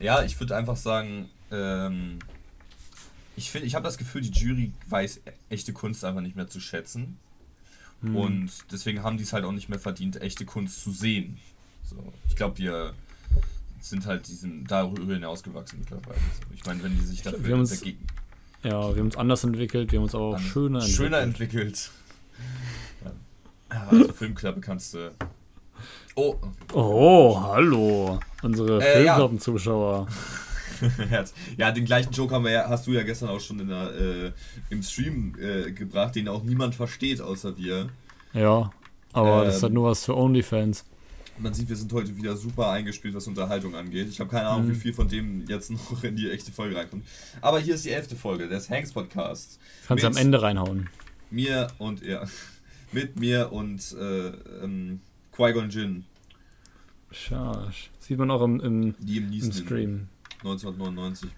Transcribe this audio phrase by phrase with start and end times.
[0.00, 2.18] Ja, ich würde einfach sagen, ähm,
[3.36, 5.20] ich finde, ich habe das Gefühl, die Jury weiß
[5.50, 7.18] echte Kunst einfach nicht mehr zu schätzen.
[8.02, 8.16] Hm.
[8.16, 11.38] Und deswegen haben die es halt auch nicht mehr verdient, echte Kunst zu sehen.
[11.84, 12.94] So, ich glaube, wir
[13.80, 16.18] sind halt diesen darüber hinausgewachsen mittlerweile.
[16.54, 18.06] Ich meine, wenn die sich dafür uns, dagegen.
[18.62, 20.96] Ja, wir haben uns anders entwickelt, wir haben uns auch schöner entwickelt.
[20.96, 21.90] Schöner entwickelt.
[23.72, 23.86] Ja.
[23.86, 25.12] Also Filmklappe kannst du.
[26.16, 26.36] Oh.
[26.72, 28.18] Oh, hallo.
[28.42, 30.08] Unsere äh, Filmklappen-Zuschauer.
[31.56, 34.32] ja, den gleichen Joke haben wir ja, hast du ja gestern auch schon der, äh,
[34.70, 37.90] im Stream äh, gebracht, den auch niemand versteht außer wir.
[38.32, 38.70] Ja,
[39.12, 40.84] aber ähm, das ist halt nur was für OnlyFans.
[41.38, 44.08] Man sieht, wir sind heute wieder super eingespielt, was Unterhaltung angeht.
[44.08, 44.72] Ich habe keine Ahnung, mhm.
[44.72, 47.06] wie viel von dem jetzt noch in die echte Folge reinkommt.
[47.40, 49.58] Aber hier ist die elfte Folge des Hanks Podcasts.
[49.86, 50.90] Kannst du am Ende reinhauen.
[51.30, 52.24] Mir und ja.
[52.92, 54.28] Mit mir und äh,
[54.64, 55.00] ähm,
[55.40, 56.04] Qui-Gon Jinn.
[57.10, 57.72] Schade.
[57.98, 60.08] Sieht man auch im, im, im, Stream.
[60.40, 61.30] 1999.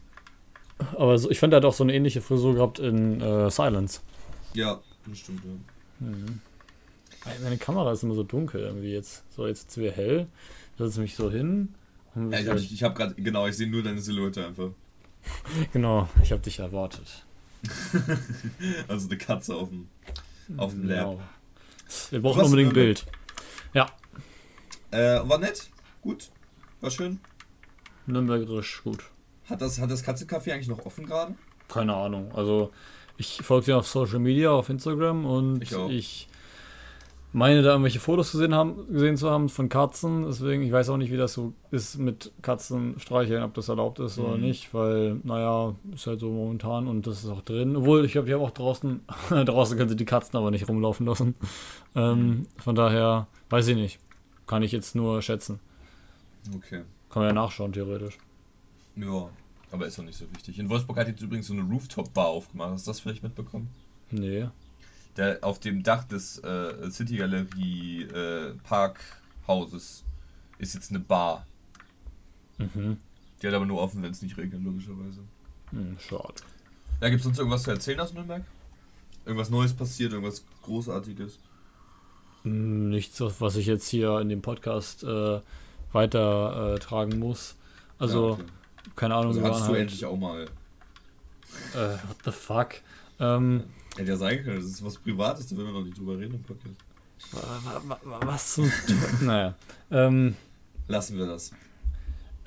[0.97, 4.01] Aber so, ich fand, er hat auch so eine ähnliche Frisur gehabt in äh, Silence.
[4.55, 6.07] Ja, das stimmt, ja.
[6.07, 6.41] Mhm.
[7.45, 9.23] Meine Kamera ist immer so dunkel irgendwie jetzt.
[9.31, 10.27] So, jetzt ist wieder hell.
[10.77, 11.73] Da setze mich so hin.
[12.17, 14.71] Ja, ich habe ich hab gerade, genau, ich sehe nur deine Silhouette einfach.
[15.73, 17.25] genau, ich habe dich erwartet.
[18.89, 19.87] also eine Katze auf dem,
[20.57, 21.11] auf dem Lab.
[21.11, 21.21] Genau.
[22.11, 23.07] Wir brauchen unbedingt ein Bild.
[24.93, 25.71] Äh, war nett,
[26.03, 26.31] gut,
[26.81, 27.19] war schön.
[28.07, 28.99] Nürnbergerisch, gut.
[29.49, 31.35] Hat das, hat das Katzencafé eigentlich noch offen gerade?
[31.69, 32.31] Keine Ahnung.
[32.35, 32.71] Also,
[33.17, 36.29] ich folge dir auf Social Media, auf Instagram und ich, ich
[37.33, 40.25] meine da irgendwelche Fotos gesehen, haben, gesehen zu haben von Katzen.
[40.27, 43.99] Deswegen, ich weiß auch nicht, wie das so ist mit Katzen streicheln, ob das erlaubt
[44.01, 44.25] ist mhm.
[44.25, 47.77] oder nicht, weil, naja, ist halt so momentan und das ist auch drin.
[47.77, 51.07] Obwohl, ich glaube, die haben auch draußen, draußen können sie die Katzen aber nicht rumlaufen
[51.07, 51.35] lassen.
[51.95, 52.47] Ähm, mhm.
[52.59, 53.99] Von daher, weiß ich nicht.
[54.53, 55.61] Kann ich jetzt nur schätzen.
[56.55, 56.83] Okay.
[57.09, 58.19] Kann man ja nachschauen, theoretisch.
[58.97, 59.31] Ja,
[59.71, 60.59] aber ist doch nicht so wichtig.
[60.59, 62.73] In Wolfsburg hat jetzt übrigens so eine Rooftop-Bar aufgemacht.
[62.73, 63.69] Hast du das vielleicht mitbekommen?
[64.11, 64.49] Nee
[65.17, 70.05] der auf dem Dach des äh, City Galerie äh, Parkhauses
[70.59, 71.47] ist jetzt eine Bar.
[72.59, 72.99] Mhm.
[73.41, 75.21] Die hat aber nur offen, wenn es nicht regnet, logischerweise.
[75.71, 76.35] Hm, schade.
[77.01, 78.45] Ja, gibt es uns irgendwas zu erzählen aus Nürnberg?
[79.25, 81.39] Irgendwas Neues passiert, irgendwas Großartiges?
[82.45, 85.41] Hm, nichts, was ich jetzt hier in dem Podcast äh,
[85.93, 87.57] weitertragen muss.
[87.99, 88.45] Also, ja, okay.
[88.97, 89.29] keine Ahnung.
[89.29, 90.45] Also hattest du halt, endlich auch mal.
[91.75, 92.75] Äh, what the fuck?
[93.21, 93.65] Ähm,
[93.97, 96.35] Hätte ja sein können, das ist was Privates, da will man noch nicht drüber reden
[96.35, 96.77] im Podcast.
[98.03, 98.73] Was zum
[99.21, 99.55] Naja.
[99.91, 100.35] Ähm,
[100.89, 101.53] Lassen wir das.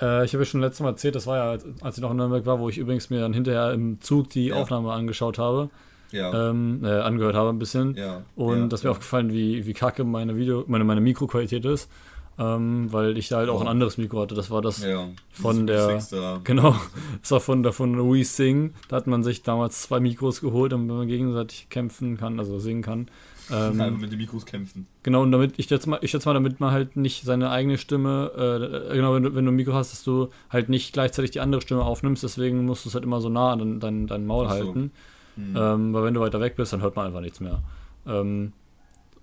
[0.00, 2.16] Äh, ich habe ja schon letztes Mal erzählt, das war ja, als ich noch in
[2.16, 4.56] Nürnberg war, wo ich übrigens mir dann hinterher im Zug die ja.
[4.56, 5.70] Aufnahme angeschaut habe.
[6.12, 6.50] Ja.
[6.50, 7.94] Ähm, äh, angehört habe ein bisschen.
[7.94, 8.22] Ja.
[8.36, 8.66] Und ja.
[8.66, 11.88] das mir aufgefallen, wie, wie kacke meine Video, meine, meine Mikroqualität ist
[12.38, 14.34] ähm, weil ich da halt auch ein anderes Mikro hatte.
[14.34, 16.00] Das war das ja, von der.
[16.44, 16.76] Genau,
[17.22, 18.74] das war von der von Sing.
[18.88, 22.82] Da hat man sich damals zwei Mikros geholt, damit man gegenseitig kämpfen kann, also singen
[22.82, 23.08] kann.
[23.50, 24.88] Ähm, ja, mit den Mikros kämpfen.
[25.04, 27.78] Genau, und damit, ich jetzt mal, ich jetzt mal, damit man halt nicht seine eigene
[27.78, 28.32] Stimme,
[28.90, 31.40] äh, genau, wenn du, wenn du ein Mikro hast, dass du halt nicht gleichzeitig die
[31.40, 34.46] andere Stimme aufnimmst, deswegen musst du es halt immer so nah an dein, dein Maul
[34.46, 34.50] so.
[34.50, 34.90] halten.
[35.36, 35.56] Hm.
[35.56, 37.62] Ähm, weil wenn du weiter weg bist, dann hört man einfach nichts mehr.
[38.06, 38.52] Ähm,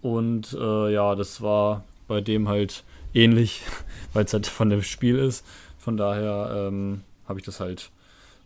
[0.02, 3.64] und äh, ja, das war bei dem halt ähnlich,
[4.14, 5.46] weil es halt von dem Spiel ist.
[5.78, 7.90] Von daher ähm, habe ich das halt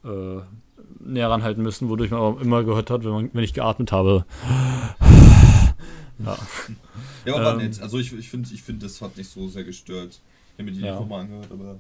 [0.04, 0.40] äh,
[1.00, 4.26] näher ranhalten müssen, wodurch man auch immer gehört hat, wenn, man, wenn ich geatmet habe.
[6.20, 6.38] ja.
[7.26, 7.82] Ja, aber ähm, nett.
[7.82, 10.20] Also ich, ich finde, ich find, das hat nicht so sehr gestört.
[10.54, 11.00] Ich habe mir die ja.
[11.02, 11.78] mal angehört, aber.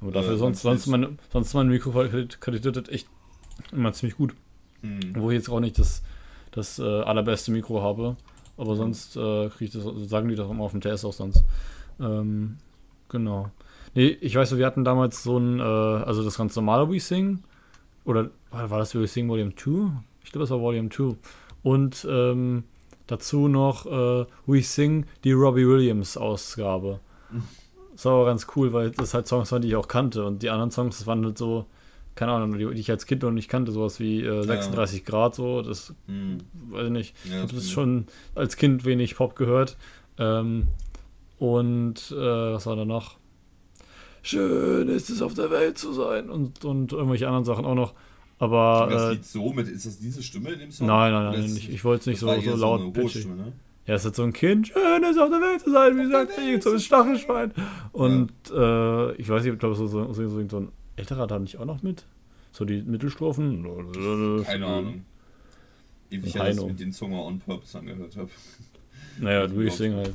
[0.00, 3.06] Aber dafür äh, sonst, sonst, meine, sonst meine Mikroqualität echt
[3.72, 4.34] immer ziemlich gut.
[4.82, 5.14] Hm.
[5.16, 6.02] Wo ich jetzt auch nicht das,
[6.50, 8.16] das äh, allerbeste Mikro habe.
[8.56, 11.44] Aber sonst äh, ich das, sagen die doch immer auf dem TS auch sonst.
[11.98, 12.58] Ähm,
[13.08, 13.50] genau.
[13.94, 17.42] Nee, ich weiß, wir hatten damals so ein, äh, also das ganz normale WeSing.
[18.04, 19.90] Oder war das WeSing Volume 2?
[20.24, 21.16] Ich glaube, das war Volume 2.
[21.62, 22.64] Und ähm,
[23.06, 27.00] dazu noch äh, WeSing, die Robbie Williams Ausgabe.
[27.92, 30.24] Das war aber ganz cool, weil das halt Songs waren, die ich auch kannte.
[30.24, 31.66] Und die anderen Songs, das waren halt so,
[32.14, 35.04] keine Ahnung, die, die ich als Kind noch nicht kannte, sowas wie äh, 36 ja.
[35.04, 36.38] Grad, so, das hm.
[36.70, 37.16] weiß ich nicht.
[37.24, 39.76] Ja, ich habe das schon als Kind wenig Pop gehört.
[40.18, 40.68] Ähm,
[41.38, 43.16] und äh, was war da noch?
[44.22, 47.94] Schön ist es auf der Welt zu sein und, und irgendwelche anderen Sachen auch noch.
[48.38, 48.88] Aber.
[48.90, 50.86] das äh, Lied so mit, ist das diese Stimme in dem Song?
[50.86, 53.26] Nein, nein, nein, nicht, ich wollte es nicht so, so laut so pitchig.
[53.26, 53.52] Ne?
[53.86, 56.32] Ja, es ist so ein Kind, schön ist auf der Welt zu sein, wie gesagt,
[56.38, 57.52] ich so ein Stachelschwein.
[57.92, 59.08] Und ja.
[59.08, 60.68] äh, ich weiß nicht, ich glaube, so, so, so, so ein
[61.00, 62.04] älterer da nicht auch noch mit?
[62.52, 63.64] So die Mittelstrophen?
[64.44, 65.04] Keine Ahnung.
[66.10, 68.30] Ewig, dass ich mit den Zunge on purpose angehört habe.
[69.18, 70.14] Naja, du, ich sing halt.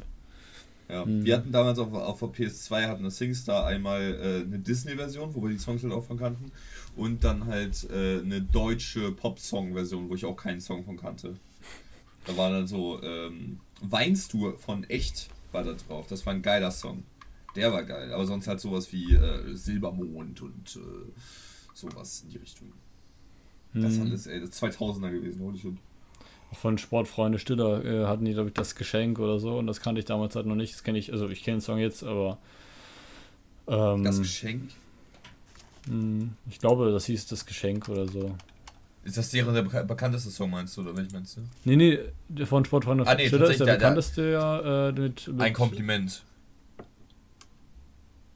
[0.89, 1.05] Ja.
[1.05, 1.25] Mhm.
[1.25, 5.41] Wir hatten damals auf, auf der PS2 hatten das SingStar einmal äh, eine Disney-Version, wo
[5.43, 6.51] wir die Songs halt auch von kannten.
[6.95, 11.35] Und dann halt äh, eine deutsche Pop-Song-Version, wo ich auch keinen Song von kannte.
[12.25, 16.07] Da war dann so, ähm, Weinst du von Echt war da drauf.
[16.07, 17.03] Das war ein geiler Song.
[17.55, 18.11] Der war geil.
[18.11, 21.11] Aber sonst halt sowas wie äh, Silbermond und äh,
[21.73, 22.71] sowas in die Richtung.
[23.73, 24.03] Das hm.
[24.03, 25.73] alles, ey, das 2000er gewesen, holy shit.
[26.53, 29.99] Von Sportfreunde Stiller äh, hatten die, glaube ich, das Geschenk oder so und das kannte
[29.99, 30.73] ich damals halt noch nicht.
[30.73, 32.37] Das kenne ich, also ich kenne den Song jetzt, aber.
[33.67, 34.71] Ähm, das Geschenk?
[35.87, 38.35] Mh, hm, ich glaube, das hieß das Geschenk oder so.
[39.03, 41.41] Ist das deren der bekannteste Song, meinst du, oder welch meinst du?
[41.63, 45.41] Nee, nee, von Sportfreunde ah, nee, Stiller ist der, der bekannteste ja äh, mit, mit,
[45.41, 46.23] Ein Kompliment.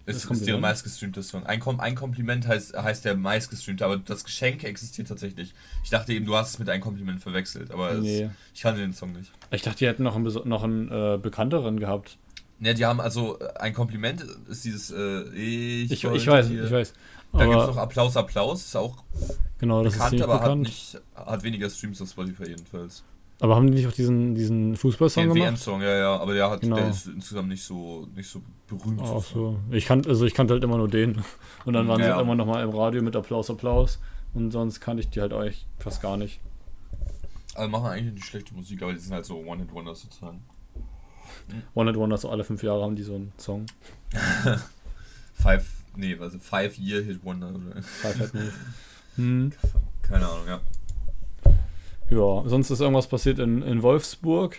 [0.10, 1.46] Ist, ist der meistgestreamte Song.
[1.46, 5.54] Ein, Kom ein Kompliment heißt, heißt der meistgestreamte, aber das Geschenk existiert tatsächlich.
[5.84, 8.24] Ich dachte eben, du hast es mit ein Kompliment verwechselt, aber nee.
[8.24, 9.32] es, ich kannte den Song nicht.
[9.52, 12.18] Ich dachte, die hätten noch einen, noch einen äh, bekannteren gehabt.
[12.60, 16.64] Ja, die haben also äh, ein Kompliment, ist dieses äh, ich, ich, ich weiß, hier.
[16.66, 16.94] ich weiß.
[17.32, 19.04] Da gibt es noch Applaus, Applaus, ist auch
[19.60, 20.68] genau, das bekannt, ist aber bekannt.
[20.68, 23.04] Hat, nicht, hat weniger Streams auf Spotify jedenfalls.
[23.42, 25.38] Aber haben die nicht auch diesen, diesen Fußballsong gemacht?
[25.38, 26.76] Den WM-Song, ja, ja, aber der, hat, genau.
[26.76, 29.02] der ist insgesamt nicht so, nicht so berühmt.
[29.02, 29.58] Ach so.
[29.72, 31.24] Ich, kan also ich kannte halt immer nur den.
[31.66, 34.00] Und dann waren ja, sie halt immer nochmal im Radio mit Applaus, Applaus.
[34.34, 36.42] Und sonst kannte ich die halt eigentlich fast gar nicht.
[37.56, 40.44] Also machen eigentlich nicht schlechte Musik, aber die sind halt so One-Hit-Wonders sozusagen.
[41.74, 43.66] One-Hit-Wonders, so alle fünf Jahre haben die so einen Song.
[45.34, 45.66] Five,
[45.96, 47.54] nee, also Five-Year-Hit-Wonder.
[47.82, 48.32] Five-Hit
[49.16, 49.52] hm.
[50.02, 50.62] Keine Ahnung, ja.
[52.10, 54.58] Ja, sonst ist irgendwas passiert in, in Wolfsburg.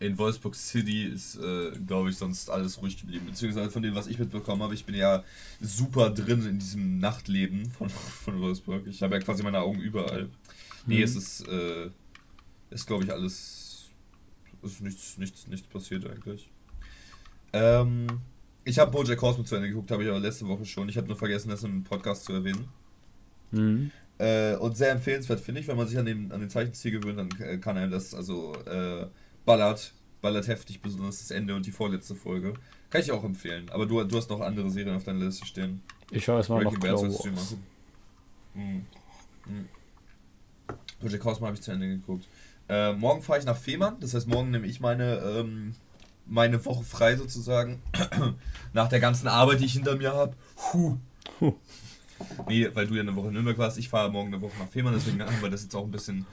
[0.00, 3.26] In Wolfsburg City ist, äh, glaube ich, sonst alles ruhig geblieben.
[3.26, 5.24] Beziehungsweise von dem, was ich mitbekommen habe, ich bin ja
[5.60, 7.88] super drin in diesem Nachtleben von,
[8.24, 8.86] von Wolfsburg.
[8.86, 10.24] Ich habe ja quasi meine Augen überall.
[10.24, 10.30] Mhm.
[10.86, 11.90] Nee, es ist, äh,
[12.70, 13.90] ist glaube ich, alles.
[14.62, 16.48] ist nichts, nichts, nichts passiert eigentlich.
[17.52, 18.06] Ähm,
[18.64, 20.88] ich habe Bojack Horseman zu Ende geguckt, habe ich aber letzte Woche schon.
[20.90, 22.68] Ich habe nur vergessen, das im Podcast zu erwähnen.
[23.50, 23.90] Mhm.
[24.18, 27.18] Äh, und sehr empfehlenswert, finde ich, wenn man sich an den, an den Zeichenstil gewöhnt,
[27.18, 29.06] dann äh, kann einem das, also äh,
[29.44, 32.54] ballert, ballert heftig, besonders das Ende und die vorletzte Folge.
[32.90, 33.68] Kann ich auch empfehlen.
[33.70, 35.82] Aber du, du hast noch andere Serien auf deiner Liste stehen.
[36.10, 37.56] Ich schaue erstmal noch Clone Wars.
[38.54, 38.84] Hm.
[39.44, 39.68] Hm.
[41.00, 42.26] Project Cosmo habe ich zu Ende geguckt.
[42.68, 45.74] Äh, morgen fahre ich nach Fehmarn, das heißt, morgen nehme ich meine, ähm,
[46.26, 47.80] meine Woche frei sozusagen.
[48.72, 50.34] nach der ganzen Arbeit, die ich hinter mir habe.
[50.72, 50.96] Huh.
[52.48, 53.78] Nee, weil du ja eine Woche in Nürnberg warst.
[53.78, 56.26] Ich fahre morgen eine Woche nach Fehmarn, deswegen haben wir das jetzt auch ein bisschen,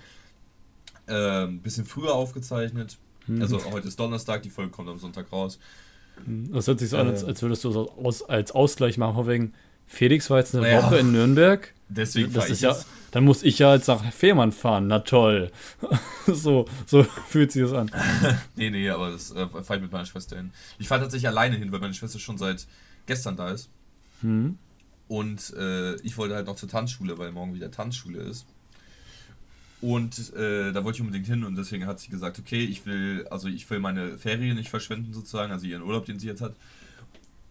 [1.07, 2.97] äh, ein bisschen früher aufgezeichnet.
[3.27, 3.41] Mhm.
[3.41, 5.59] Also heute ist Donnerstag, die Folge kommt am Sonntag raus.
[6.23, 7.27] Hm, das hört sich so an, als, äh.
[7.27, 9.53] als würdest du so aus, als Ausgleich machen, von wegen,
[9.87, 11.73] Felix war jetzt eine naja, Woche in Nürnberg.
[11.87, 12.75] Deswegen das ist ja,
[13.11, 14.87] Dann muss ich ja jetzt nach Fehmarn fahren.
[14.87, 15.51] Na toll.
[16.27, 17.91] so, so fühlt sich das an.
[18.55, 20.51] nee, nee, aber das äh, fahre ich mit meiner Schwester hin.
[20.79, 22.65] Ich fahre tatsächlich alleine hin, weil meine Schwester schon seit
[23.05, 23.69] gestern da ist.
[24.21, 24.57] Hm.
[25.07, 28.45] Und äh, ich wollte halt noch zur Tanzschule, weil morgen wieder Tanzschule ist.
[29.81, 33.27] Und äh, da wollte ich unbedingt hin und deswegen hat sie gesagt, okay, ich will,
[33.29, 36.55] also ich will meine Ferien nicht verschwenden sozusagen, also ihren Urlaub, den sie jetzt hat.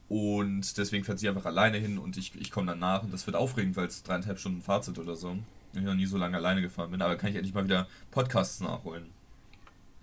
[0.09, 3.27] Und deswegen fährt sie einfach alleine hin und ich, ich komme dann nach und das
[3.27, 5.37] wird aufregend, weil es dreieinhalb Stunden Fahrt sind oder so.
[5.75, 8.61] Ich noch nie so lange alleine gefahren bin, aber kann ich endlich mal wieder Podcasts
[8.61, 9.07] nachholen.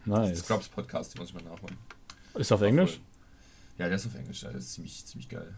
[0.05, 0.39] Nice.
[0.39, 1.77] Scrubs Podcast, die muss ich mal nachholen.
[2.35, 2.99] Ist auf Englisch?
[3.77, 5.53] Ja, der ist auf Englisch, das ist ziemlich, ziemlich geil.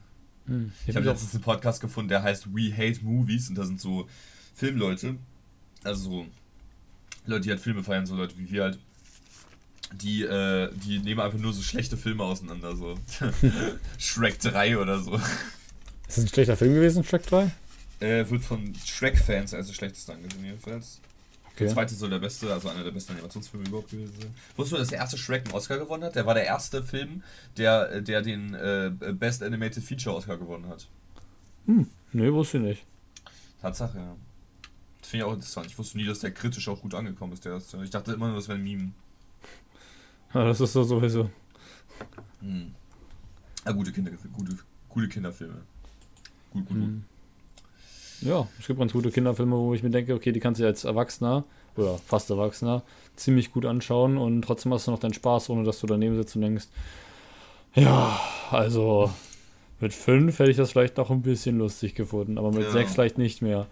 [0.48, 0.72] Hm.
[0.88, 4.08] Ich habe letztens einen Podcast gefunden, der heißt We Hate Movies und da sind so
[4.56, 5.16] Filmleute,
[5.84, 6.26] also so
[7.26, 8.80] Leute, die halt Filme feiern, so Leute wie wir halt,
[9.94, 12.98] die, äh, die nehmen einfach nur so schlechte Filme auseinander, so
[13.98, 15.16] Shrek 3 oder so.
[15.16, 17.52] Ist das ein schlechter Film gewesen, Shrek 3?
[18.00, 21.00] Äh, wird von Shrek-Fans als das schlechteste angesehen, jedenfalls.
[21.54, 21.66] Okay.
[21.66, 24.34] Der zweite soll der beste, also einer der besten Animationsfilme überhaupt gewesen sein.
[24.56, 26.16] Wusstest du, dass der erste Shrek einen Oscar gewonnen hat?
[26.16, 27.22] Der war der erste Film,
[27.58, 30.88] der, der den äh, Best Animated Feature Oscar gewonnen hat.
[31.68, 32.86] Hm, nee, wusste ich nicht.
[33.62, 34.16] Tatsache, ja.
[35.00, 35.68] Das finde ich auch interessant.
[35.68, 37.84] Ich wusste nie, dass der kritisch auch gut angekommen ist, der erste.
[37.84, 38.92] Ich dachte immer nur, das wäre ein Meme.
[40.34, 41.30] Ja, das ist doch sowieso.
[42.40, 42.74] Hm.
[43.64, 44.58] Ja, gute, Kinder, gute,
[44.90, 45.62] gute Kinderfilme.
[46.52, 46.82] Gut, gut, hm.
[46.82, 47.13] gut.
[48.24, 50.86] Ja, es gibt ganz gute Kinderfilme, wo ich mir denke, okay, die kannst du als
[50.86, 51.44] Erwachsener
[51.76, 52.84] oder fast Erwachsener
[53.16, 56.36] ziemlich gut anschauen und trotzdem hast du noch deinen Spaß, ohne dass du daneben sitzt
[56.36, 56.68] und denkst,
[57.76, 58.20] ja,
[58.52, 59.12] also
[59.80, 62.72] mit fünf hätte ich das vielleicht noch ein bisschen lustig gefunden, aber mit ja.
[62.72, 63.68] sechs vielleicht nicht mehr.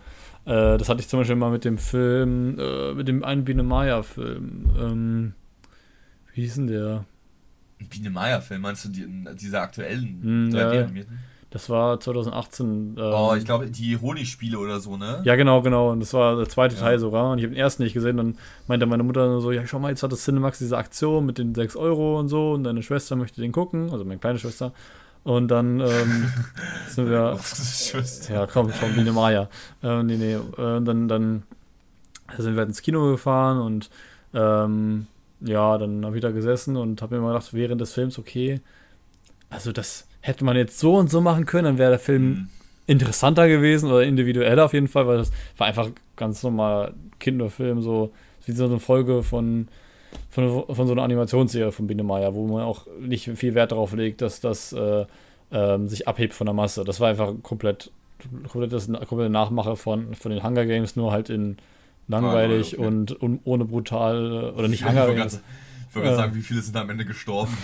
[0.46, 3.64] Äh, das hatte ich zum Beispiel mal mit dem Film, äh, mit dem einen Biene
[3.64, 4.70] Maya-Film.
[4.78, 5.34] Ähm,
[6.34, 7.06] wie hieß denn der?
[7.90, 11.20] Biene Maya-Film, meinst du die, diese aktuellen hm, 3D-animierten?
[11.52, 12.96] Das war 2018.
[12.98, 15.22] Ähm, oh, ich glaube, die Honigspiele oder so, ne?
[15.26, 15.92] Ja, genau, genau.
[15.92, 16.82] Und das war der zweite ja.
[16.82, 17.32] Teil sogar.
[17.32, 18.16] Und ich habe den ersten nicht gesehen.
[18.16, 21.38] Dann meinte meine Mutter so: Ja, schau mal, jetzt hat das Cinemax diese Aktion mit
[21.38, 22.54] den 6 Euro und so.
[22.54, 23.92] Und deine Schwester möchte den gucken.
[23.92, 24.72] Also meine kleine Schwester.
[25.26, 26.32] Und dann ähm,
[26.88, 27.38] sind wir.
[28.30, 29.50] ja, komm, schon wie eine Maya.
[29.84, 30.36] Äh, nee, nee.
[30.36, 31.44] Äh, dann, dann
[32.38, 33.90] sind wir ins Kino gefahren und
[34.34, 35.08] ähm,
[35.42, 38.62] ja, dann habe ich da gesessen und habe mir mal gedacht, während des Films, okay,
[39.50, 42.50] also das hätte man jetzt so und so machen können, dann wäre der Film mhm.
[42.88, 48.12] interessanter gewesen oder individueller auf jeden Fall, weil das war einfach ganz normal Kinderfilm, so
[48.46, 49.68] wie so eine Folge von,
[50.30, 53.94] von, von so einer Animationsserie von Biene Maya, wo man auch nicht viel Wert darauf
[53.94, 55.06] legt, dass das äh,
[55.52, 56.84] äh, sich abhebt von der Masse.
[56.84, 57.92] Das war einfach komplett,
[58.48, 61.58] komplett das komplette Nachmache von, von den Hunger Games, nur halt in
[62.08, 62.88] langweilig ah, okay.
[62.88, 65.42] und, und, ohne brutal oder nicht Hunger Games.
[65.90, 67.56] Ich wollte gerade sagen, wie viele sind am Ende gestorben?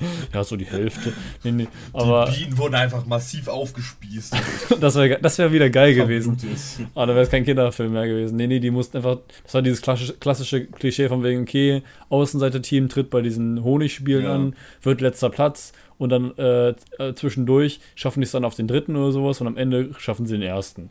[0.34, 1.12] ja, so die Hälfte.
[1.44, 4.36] Nee, nee, aber die Bienen wurden einfach massiv aufgespießt.
[4.80, 6.36] das wäre das wär wieder geil gewesen.
[6.94, 8.36] Aber da wäre es kein Kinderfilm mehr gewesen.
[8.36, 9.18] Nee, nee, die mussten einfach.
[9.42, 14.34] Das war dieses klassische, klassische Klischee von wegen, okay, Außenseiter-Team tritt bei diesen Honigspielen ja.
[14.34, 18.68] an, wird letzter Platz und dann äh, äh zwischendurch schaffen die es dann auf den
[18.68, 20.90] dritten oder sowas und am Ende schaffen sie den ersten.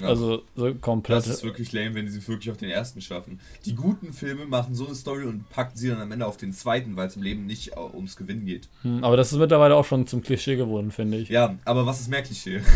[0.00, 0.08] Ja.
[0.08, 1.18] Also so komplett.
[1.18, 3.40] Das ist wirklich lame, wenn die sie wirklich auf den ersten schaffen.
[3.64, 6.52] Die guten Filme machen so eine Story und packen sie dann am Ende auf den
[6.52, 8.68] zweiten, weil es im Leben nicht ums Gewinnen geht.
[8.82, 11.28] Hm, aber das ist mittlerweile auch schon zum Klischee geworden, finde ich.
[11.28, 12.60] Ja, aber was ist mehr Klischee?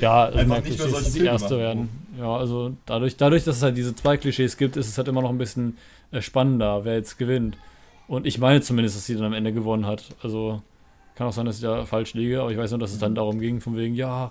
[0.00, 1.88] Ja, also Einfach nicht mehr solche ist die erste werden.
[2.18, 5.22] Ja, also dadurch, dadurch, dass es halt diese zwei Klischees gibt, ist es halt immer
[5.22, 5.76] noch ein bisschen
[6.10, 7.56] äh, spannender, wer jetzt gewinnt.
[8.08, 10.16] Und ich meine zumindest, dass sie dann am Ende gewonnen hat.
[10.22, 10.62] Also
[11.14, 13.14] kann auch sein, dass ich da falsch liege, aber ich weiß nur, dass es dann
[13.14, 14.30] darum ging, von wegen, ja,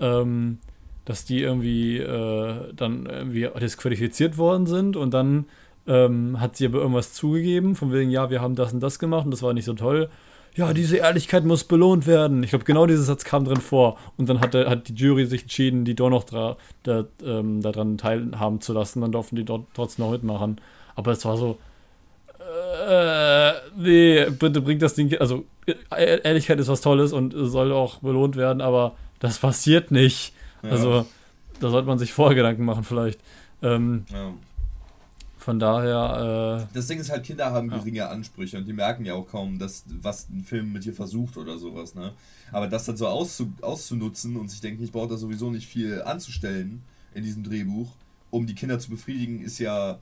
[0.00, 0.58] ähm,
[1.10, 5.46] dass die irgendwie äh, dann irgendwie disqualifiziert worden sind und dann
[5.88, 9.24] ähm, hat sie aber irgendwas zugegeben, von wegen, ja, wir haben das und das gemacht
[9.24, 10.08] und das war nicht so toll.
[10.54, 12.44] Ja, diese Ehrlichkeit muss belohnt werden.
[12.44, 13.98] Ich glaube, genau dieser Satz kam drin vor.
[14.16, 17.60] Und dann hat, der, hat die Jury sich entschieden, die doch noch da, da, ähm,
[17.60, 19.00] daran teilhaben zu lassen.
[19.00, 20.60] Dann durften die dort trotzdem noch mitmachen.
[20.96, 21.58] Aber es war so,
[22.88, 25.12] äh, nee, bitte bringt das Ding.
[25.18, 25.44] Also,
[25.96, 30.34] Ehrlichkeit ist was Tolles und soll auch belohnt werden, aber das passiert nicht.
[30.62, 30.70] Ja.
[30.70, 31.06] Also,
[31.60, 33.20] da sollte man sich vorher Gedanken machen, vielleicht.
[33.62, 34.32] Ähm, ja.
[35.40, 36.68] Von daher.
[36.70, 38.10] Äh, das Ding ist halt, Kinder haben geringe ja.
[38.10, 41.58] Ansprüche und die merken ja auch kaum, dass, was ein Film mit dir versucht oder
[41.58, 41.94] sowas.
[41.94, 42.12] Ne?
[42.52, 46.02] Aber das dann so auszu, auszunutzen und sich denken, ich brauche da sowieso nicht viel
[46.02, 46.82] anzustellen
[47.14, 47.90] in diesem Drehbuch,
[48.30, 49.98] um die Kinder zu befriedigen, ist ja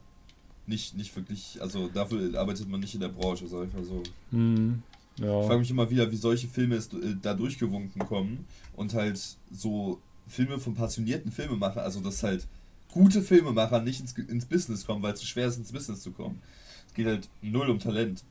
[0.67, 1.59] nicht, nicht wirklich.
[1.61, 4.03] Also dafür arbeitet man nicht in der Branche, sag ich mal so.
[4.33, 4.83] Mhm.
[5.19, 5.41] Ja.
[5.41, 8.45] Ich frage mich immer wieder, wie solche Filme es, äh, da durchgewunken kommen
[8.77, 9.21] und halt
[9.53, 12.47] so Filme von passionierten Filmemachern, also dass halt
[12.93, 16.13] gute Filmemacher nicht ins, ins Business kommen, weil es zu schwer ist, ins Business zu
[16.13, 16.41] kommen.
[16.87, 18.23] Es geht halt null um Talent.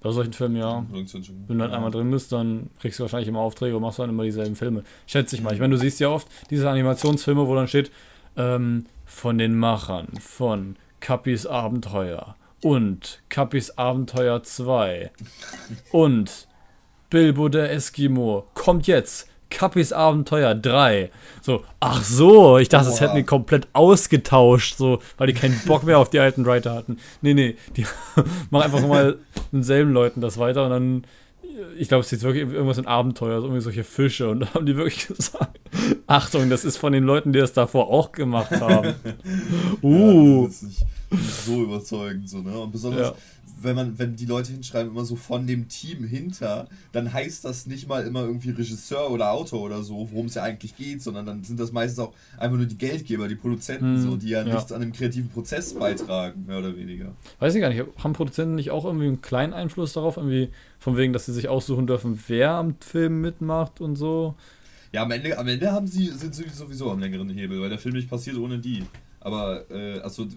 [0.00, 0.84] Bei solchen Filmen, ja.
[0.90, 4.10] Wenn du halt einmal drin bist, dann kriegst du wahrscheinlich immer Aufträge und machst dann
[4.10, 4.84] immer dieselben Filme.
[5.06, 5.54] Schätze ich mal.
[5.54, 7.90] Ich meine, du siehst ja oft diese Animationsfilme, wo dann steht,
[8.36, 15.10] ähm, von den Machern von Kappis Abenteuer und Kappis Abenteuer 2
[15.92, 16.48] und
[17.10, 21.10] Bilbo der Eskimo kommt jetzt Kappis Abenteuer 3.
[21.40, 25.84] So, ach so, ich dachte, es hätten die komplett ausgetauscht, so, weil die keinen Bock
[25.84, 26.98] mehr auf die alten Writer hatten.
[27.22, 27.86] Nee, nee, die
[28.50, 29.18] machen einfach mal
[29.52, 31.04] denselben Leuten das weiter und dann,
[31.78, 34.66] ich glaube, es ist wirklich irgendwas in Abenteuer, so irgendwie solche Fische und da haben
[34.66, 35.58] die wirklich gesagt,
[36.06, 38.94] Achtung, das ist von den Leuten, die das davor auch gemacht haben.
[39.82, 40.42] Uh.
[40.42, 42.58] Ja, das ist nicht, nicht so überzeugend, so, ne?
[42.58, 43.14] Und besonders, ja
[43.62, 47.66] wenn man, wenn die Leute hinschreiben, immer so von dem Team hinter, dann heißt das
[47.66, 51.26] nicht mal immer irgendwie Regisseur oder Autor oder so, worum es ja eigentlich geht, sondern
[51.26, 54.46] dann sind das meistens auch einfach nur die Geldgeber, die Produzenten, hm, so, die ja,
[54.46, 57.14] ja, nichts an dem kreativen Prozess beitragen, mehr oder weniger.
[57.38, 60.96] Weiß ich gar nicht, haben Produzenten nicht auch irgendwie einen kleinen Einfluss darauf, irgendwie von
[60.96, 64.34] wegen, dass sie sich aussuchen dürfen, wer am Film mitmacht und so?
[64.92, 67.78] Ja, am Ende, am Ende haben sie, sind sie sowieso am längeren Hebel, weil der
[67.78, 68.84] Film nicht passiert ohne die.
[69.20, 70.28] Aber, äh, also,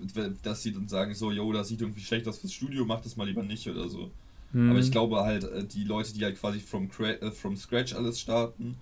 [0.43, 3.15] dass sie dann sagen, so, yo, das sieht irgendwie schlecht aus fürs Studio, mach das
[3.15, 4.09] mal lieber nicht oder so.
[4.53, 4.71] Mhm.
[4.71, 8.19] Aber ich glaube halt, äh, die Leute, die halt quasi from, äh, from scratch alles
[8.19, 8.75] starten,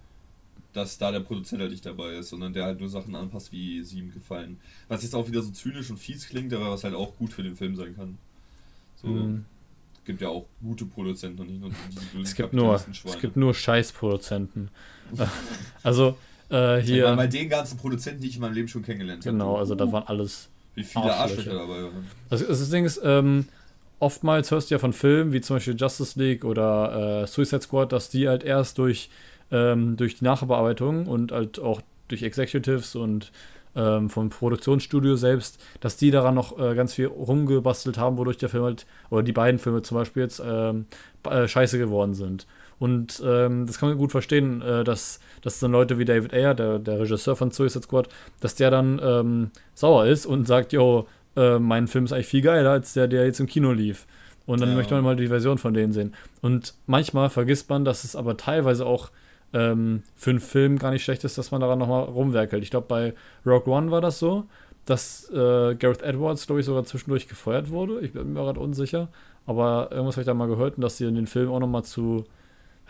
[0.73, 3.83] dass da der Produzent halt nicht dabei ist, sondern der halt nur Sachen anpasst, wie
[3.83, 4.57] sie ihm gefallen.
[4.87, 7.43] Was jetzt auch wieder so zynisch und fies klingt, aber was halt auch gut für
[7.43, 8.17] den Film sein kann.
[9.01, 9.07] So.
[9.07, 9.45] Mhm.
[10.05, 13.35] Gibt ja auch gute Produzenten und nicht nur diese bösen es gibt nur, Es gibt
[13.35, 14.69] nur Scheißproduzenten.
[15.83, 16.17] also,
[16.49, 17.05] äh, hier.
[17.05, 19.31] Ja, bei den ganzen Produzenten, die ich in meinem Leben schon kennengelernt habe.
[19.31, 20.49] Genau, also da waren alles.
[20.75, 22.07] Wie viele Arschlöcher dabei waren.
[22.29, 23.45] Also, das Ding ist, ähm,
[23.99, 27.91] oftmals hörst du ja von Filmen wie zum Beispiel Justice League oder äh, Suicide Squad,
[27.91, 29.09] dass die halt erst durch,
[29.51, 33.31] ähm, durch die Nachbearbeitung und halt auch durch Executives und
[33.75, 38.49] ähm, vom Produktionsstudio selbst, dass die daran noch äh, ganz viel rumgebastelt haben, wodurch der
[38.49, 40.85] Film halt, oder die beiden Filme zum Beispiel jetzt ähm,
[41.29, 42.47] äh, scheiße geworden sind.
[42.79, 46.53] Und ähm, das kann man gut verstehen, äh, dass, dass dann Leute wie David Ayer,
[46.53, 48.07] der, der Regisseur von Suicide Squad,
[48.39, 52.41] dass der dann ähm, sauer ist und sagt, yo, äh, mein Film ist eigentlich viel
[52.41, 54.07] geiler als der, der jetzt im Kino lief.
[54.45, 54.75] Und dann ja.
[54.75, 56.15] möchte man mal die Version von denen sehen.
[56.41, 59.11] Und manchmal vergisst man, dass es aber teilweise auch
[59.53, 62.63] ähm, für einen Film gar nicht schlecht ist, dass man daran nochmal rumwerkelt.
[62.63, 63.13] Ich glaube, bei
[63.45, 64.45] Rogue One war das so,
[64.85, 67.99] dass äh, Gareth Edwards, glaube ich, sogar zwischendurch gefeuert wurde.
[67.99, 69.09] Ich bin mir gerade unsicher.
[69.45, 72.25] Aber irgendwas habe ich da mal gehört, dass sie in den Film auch nochmal zu,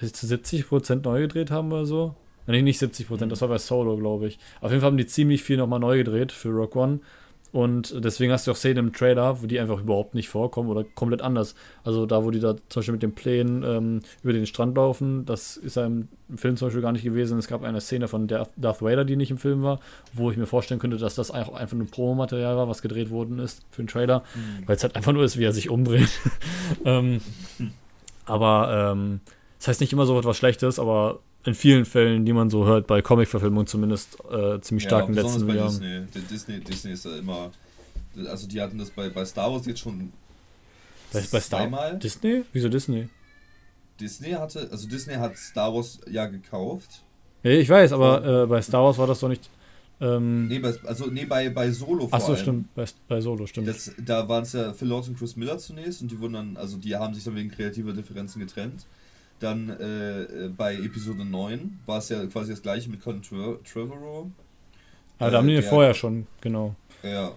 [0.01, 2.15] ich, zu 70% neu gedreht haben oder so.
[2.47, 3.29] Nee, nicht 70%, mhm.
[3.29, 4.39] das war bei Solo, glaube ich.
[4.61, 6.99] Auf jeden Fall haben die ziemlich viel nochmal neu gedreht für Rock One.
[7.51, 10.83] Und deswegen hast du auch Szenen im Trailer, wo die einfach überhaupt nicht vorkommen oder
[10.83, 11.55] komplett anders.
[11.83, 15.25] Also da, wo die da zum Beispiel mit den Plänen ähm, über den Strand laufen,
[15.25, 17.39] das ist ja im Film zum Beispiel gar nicht gewesen.
[17.39, 19.79] Es gab eine Szene von Darth Vader, die nicht im Film war,
[20.13, 23.39] wo ich mir vorstellen könnte, dass das auch einfach ein Promomaterial war, was gedreht worden
[23.39, 24.67] ist für den Trailer, mhm.
[24.67, 26.09] weil es halt einfach nur ist, wie er sich umdreht.
[26.85, 27.19] ähm,
[28.25, 29.21] aber ähm,
[29.59, 32.87] das heißt nicht immer so etwas Schlechtes, aber in vielen Fällen, die man so hört,
[32.87, 36.07] bei Comic-Verfilmungen zumindest äh, ziemlich stark ja, in den letzten bei Jahren.
[36.13, 36.21] Disney.
[36.29, 36.59] Disney.
[36.59, 37.51] Disney ist ja immer.
[38.27, 40.11] Also, die hatten das bei, bei Star Wars jetzt schon.
[41.11, 41.99] Bei, bei Star zweimal.
[41.99, 42.43] Disney?
[42.53, 43.09] Wieso Disney?
[43.99, 44.67] Disney hatte.
[44.71, 47.03] Also, Disney hat Star Wars ja gekauft.
[47.43, 49.49] Ja, ich weiß, aber äh, bei Star Wars war das doch nicht.
[50.01, 53.67] Ähm, nee, bei, also nee, bei, bei Solo vor Achso, stimmt, bei, bei Solo, stimmt.
[53.67, 56.57] Das, da waren es ja Phil Lord und Chris Miller zunächst und die wurden dann,
[56.57, 58.85] also die haben sich dann wegen kreativer Differenzen getrennt.
[59.39, 64.27] Dann äh, bei Episode 9 war es ja quasi das gleiche mit Colin Trevorrow.
[65.19, 66.75] Ja, ah, da haben die ja vorher schon, genau.
[67.03, 67.33] Ja.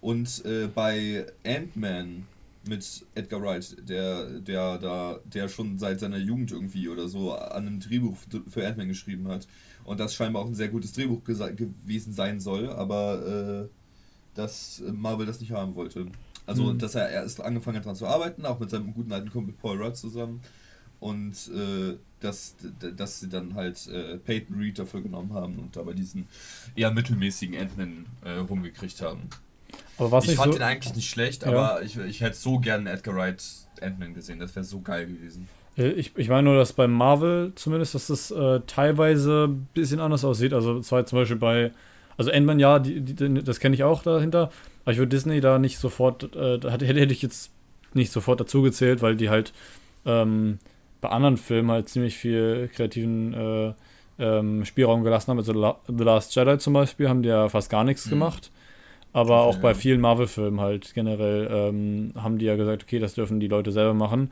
[0.00, 2.26] Und äh, bei Ant-Man
[2.66, 7.66] mit Edgar Wright, der, der da, der schon seit seiner Jugend irgendwie oder so an
[7.66, 8.16] einem Drehbuch
[8.48, 9.46] für Ant-Man geschrieben hat.
[9.84, 13.68] Und das scheinbar auch ein sehr gutes Drehbuch gewesen sein soll, aber äh,
[14.34, 16.06] dass Marvel das nicht haben wollte.
[16.46, 16.78] Also, mhm.
[16.78, 19.82] dass er erst angefangen hat daran zu arbeiten, auch mit seinem guten alten Kumpel Paul
[19.82, 20.40] Rudd zusammen
[21.00, 22.54] und äh, dass,
[22.96, 26.28] dass sie dann halt äh, Peyton Reed dafür genommen haben und dabei diesen
[26.76, 29.22] eher mittelmäßigen Ant-Man äh, rumgekriegt haben.
[29.96, 31.48] Aber was ich fand so ihn eigentlich nicht schlecht, ja.
[31.48, 33.42] aber ich, ich hätte so gerne Edgar Wright
[33.80, 35.48] Ant-Man gesehen, das wäre so geil gewesen.
[35.76, 40.24] Ich, ich meine nur, dass bei Marvel zumindest, dass das äh, teilweise ein bisschen anders
[40.24, 40.52] aussieht.
[40.52, 41.72] Also zwar zum Beispiel bei,
[42.18, 44.50] also Ant-Man, ja, die, die, das kenne ich auch dahinter,
[44.82, 47.50] aber ich würde Disney da nicht sofort, äh, hätte, hätte ich jetzt
[47.94, 49.52] nicht sofort dazu gezählt, weil die halt
[50.04, 50.58] ähm,
[51.00, 53.72] bei anderen Filmen halt ziemlich viel kreativen äh,
[54.18, 55.38] ähm, Spielraum gelassen haben.
[55.38, 58.10] Also The Last Jedi zum Beispiel haben die ja fast gar nichts mhm.
[58.10, 58.50] gemacht.
[59.12, 63.40] Aber auch bei vielen Marvel-Filmen halt generell ähm, haben die ja gesagt, okay, das dürfen
[63.40, 64.30] die Leute selber machen.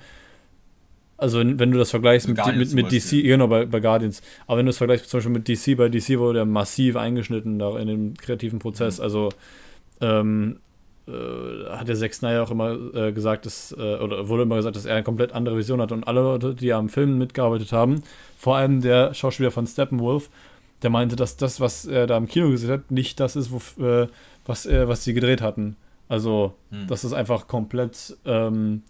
[1.16, 4.58] Also wenn, wenn du das vergleichst mit, mit, mit DC, genau, bei, bei Guardians, aber
[4.58, 7.76] wenn du das vergleichst zum Beispiel mit DC, bei DC wurde ja massiv eingeschnitten da
[7.76, 8.98] in dem kreativen Prozess.
[8.98, 9.04] Mhm.
[9.04, 9.28] Also
[10.00, 10.67] ähm, äh,
[11.10, 14.84] hat der Zack Snyder auch immer äh, gesagt, dass, äh, oder wurde immer gesagt, dass
[14.84, 15.92] er eine komplett andere Vision hat.
[15.92, 18.02] Und alle Leute, die am Film mitgearbeitet haben,
[18.36, 20.28] vor allem der Schauspieler von Steppenwolf,
[20.82, 23.82] der meinte, dass das, was er da im Kino gesehen hat, nicht das ist, wo,
[23.82, 24.08] äh,
[24.44, 25.76] was, äh, was sie gedreht hatten.
[26.08, 26.86] Also, hm.
[26.86, 28.82] dass es einfach komplett ähm,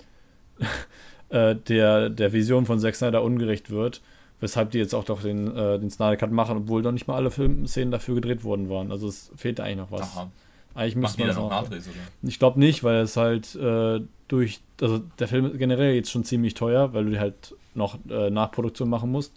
[1.28, 4.02] äh, der, der Vision von Zack Snyder ungerecht wird,
[4.40, 7.32] weshalb die jetzt auch doch den, den Snyder Cut machen, obwohl doch nicht mal alle
[7.32, 8.92] Filmszenen dafür gedreht worden waren.
[8.92, 10.16] Also, es fehlt eigentlich noch was.
[10.16, 10.30] Aha.
[10.78, 11.96] Eigentlich müsste man noch Nachdrehs, oder?
[12.22, 16.22] Ich glaube nicht, weil es halt äh, durch, also der Film ist generell jetzt schon
[16.22, 19.34] ziemlich teuer, weil du halt noch äh, Nachproduktion machen musst.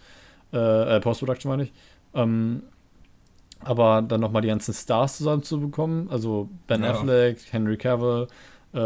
[0.54, 1.74] Äh, äh Post-Production meine ich.
[2.14, 2.62] Ähm,
[3.60, 6.92] aber dann nochmal die ganzen Stars zusammenzubekommen, also Ben ja.
[6.92, 8.28] Affleck, Henry Cavill,
[8.74, 8.78] äh,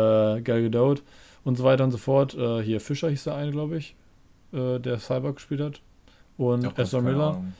[0.41, 1.04] Gal Gadot
[1.44, 2.36] und so weiter und so fort.
[2.36, 3.96] Äh, hier Fischer hieß der eine, glaube ich,
[4.54, 5.82] äh, der Cyber gespielt hat.
[6.38, 7.32] Und Ezra Miller.
[7.32, 7.54] Ahnung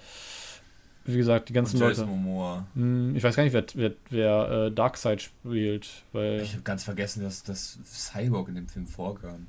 [1.08, 2.04] wie gesagt, die ganzen Leute.
[2.06, 2.65] Momoa.
[2.74, 5.88] Hm, ich weiß gar nicht, wer, wer, wer äh, Darkseid spielt.
[6.13, 9.46] Weil ich habe ganz vergessen, dass das Cyborg in dem Film vorkam.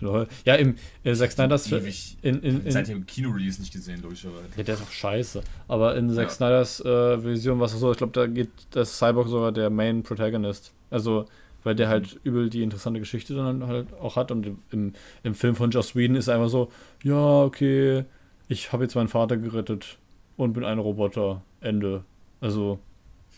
[0.44, 4.44] ja, im äh, Zack Snyder's Ewig, in, in, in, Seit dem Kino-Release nicht gesehen, logischerweise.
[4.54, 5.42] Ja, der ist auch scheiße.
[5.66, 6.30] Aber in Zack ja.
[6.30, 10.02] Snyders äh, Vision war es so, ich glaube, da geht das Cyborg sogar der Main
[10.02, 10.72] Protagonist.
[10.90, 11.24] Also,
[11.64, 11.90] weil der mhm.
[11.90, 14.30] halt übel die interessante Geschichte dann halt auch hat.
[14.30, 16.70] Und im, im Film von Joss Whedon ist einfach so,
[17.02, 18.04] ja, okay,
[18.48, 19.96] ich habe jetzt meinen Vater gerettet
[20.36, 21.42] und bin ein Roboter.
[21.62, 22.04] Ende.
[22.40, 22.78] Also,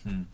[0.05, 0.27] hm.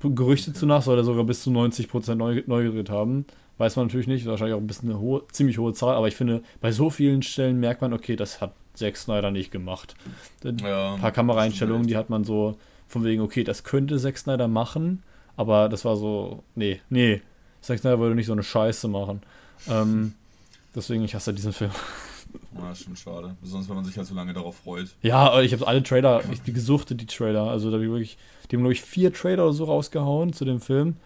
[0.00, 0.66] Gerüchte okay.
[0.66, 3.24] nach soll er sogar bis zu 90% neu, neu gedreht haben.
[3.58, 6.16] Weiß man natürlich nicht, wahrscheinlich auch ein bisschen eine hohe, ziemlich hohe Zahl, aber ich
[6.16, 9.94] finde, bei so vielen Stellen merkt man, okay, das hat Zack Snyder nicht gemacht.
[10.44, 14.46] Ja, ein paar Kameraeinstellungen, die hat man so von wegen, okay, das könnte Zack Snyder
[14.46, 15.02] machen,
[15.36, 17.22] aber das war so, nee, nee,
[17.62, 19.22] Zack Snyder würde nicht so eine Scheiße machen.
[19.68, 20.12] Ähm,
[20.74, 21.70] deswegen, ich hasse diesen Film.
[22.56, 23.36] Ja, schon schade.
[23.40, 24.88] Besonders wenn man sich halt so lange darauf freut.
[25.02, 27.44] Ja, ich habe alle Trailer, ich gesuchte die Trailer.
[27.44, 28.18] Also da habe ich wirklich,
[28.50, 30.96] die haben glaube ich vier Trailer oder so rausgehauen zu dem Film.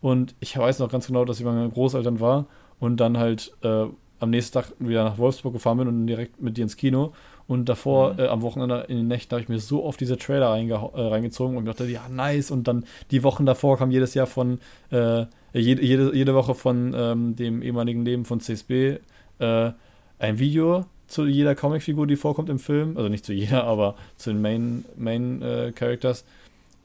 [0.00, 2.46] Und ich weiß noch ganz genau, dass ich bei meinen Großeltern war
[2.80, 3.86] und dann halt äh,
[4.18, 7.12] am nächsten Tag wieder nach Wolfsburg gefahren bin und direkt mit dir ins Kino.
[7.46, 8.20] Und davor, mhm.
[8.20, 11.56] äh, am Wochenende in den Nächten, habe ich mir so oft diese Trailer äh, reingezogen
[11.56, 12.50] und dachte, ja, nice.
[12.50, 14.58] Und dann die Wochen davor kam jedes Jahr von,
[14.90, 18.98] äh, jede, jede, jede Woche von ähm, dem ehemaligen Leben von CSB
[19.38, 19.72] äh,
[20.22, 22.96] ein Video zu jeder Comicfigur, die vorkommt im Film.
[22.96, 26.24] Also nicht zu jeder, aber zu den Main, Main äh, Characters.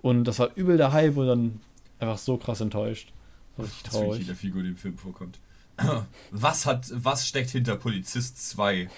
[0.01, 1.61] Und das war übel der Hype und dann
[1.99, 3.13] einfach so krass enttäuscht.
[3.57, 4.19] Richtig traurig.
[4.19, 5.39] Zu jeder Figur, die im Film vorkommt.
[6.31, 8.89] Was hat, was steckt hinter Polizist 2?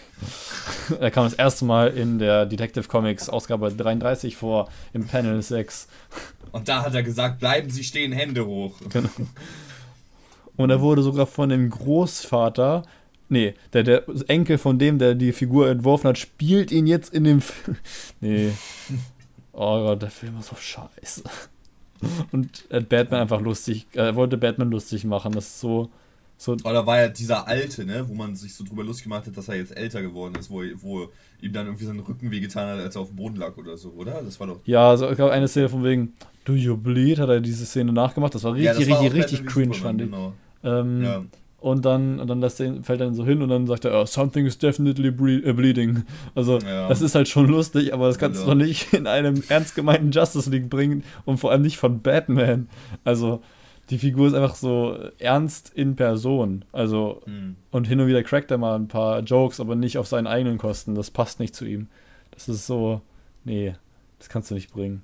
[1.02, 5.89] er kam das erste Mal in der Detective Comics Ausgabe 33 vor, im Panel 6.
[6.54, 8.75] Und da hat er gesagt, bleiben Sie stehen, Hände hoch.
[8.89, 9.10] Genau.
[10.56, 12.84] Und er wurde sogar von dem Großvater,
[13.30, 17.24] nee, der, der Enkel von dem, der die Figur entworfen hat, spielt ihn jetzt in
[17.24, 17.78] dem Film.
[18.22, 18.52] Nee.
[19.54, 21.24] Oh Gott, der Film ist so scheiße.
[22.32, 25.34] Und hat Batman einfach lustig, er wollte Batman lustig machen.
[25.34, 25.89] Das ist so
[26.42, 29.36] so, Oder war ja dieser Alte, ne, wo man sich so drüber lustig gemacht hat,
[29.36, 31.10] dass er jetzt älter geworden ist, wo, wo
[31.42, 33.89] ihm dann irgendwie sein Rücken wehgetan hat, als er auf dem Boden lag oder so,
[33.89, 34.22] oder?
[34.24, 34.62] Das war doch.
[34.63, 36.13] Ja, also, es gab eine Szene von wegen
[36.46, 38.34] Do You Bleed, hat er diese Szene nachgemacht.
[38.36, 40.08] Das war richtig, ja, das war richtig, richtig cringe, fand ich.
[40.10, 40.32] Genau.
[40.63, 41.26] Ähm, ja.
[41.62, 44.06] Und dann, und dann lässt er, fällt er so hin und dann sagt er, oh,
[44.06, 46.04] something is definitely ble äh, bleeding.
[46.34, 46.88] Also, ja.
[46.88, 48.45] das ist halt schon lustig, aber das kannst ja.
[48.45, 52.02] du doch nicht in einem ernst gemeinten Justice League bringen und vor allem nicht von
[52.02, 52.69] Batman.
[53.04, 53.41] Also,
[53.89, 56.63] die Figur ist einfach so ernst in Person.
[56.72, 57.56] Also, mhm.
[57.72, 60.58] und hin und wieder crackt er mal ein paar Jokes, aber nicht auf seinen eigenen
[60.58, 60.95] Kosten.
[60.95, 61.88] Das passt nicht zu ihm.
[62.32, 63.02] Das ist so,
[63.43, 63.76] nee,
[64.17, 65.02] das kannst du nicht bringen.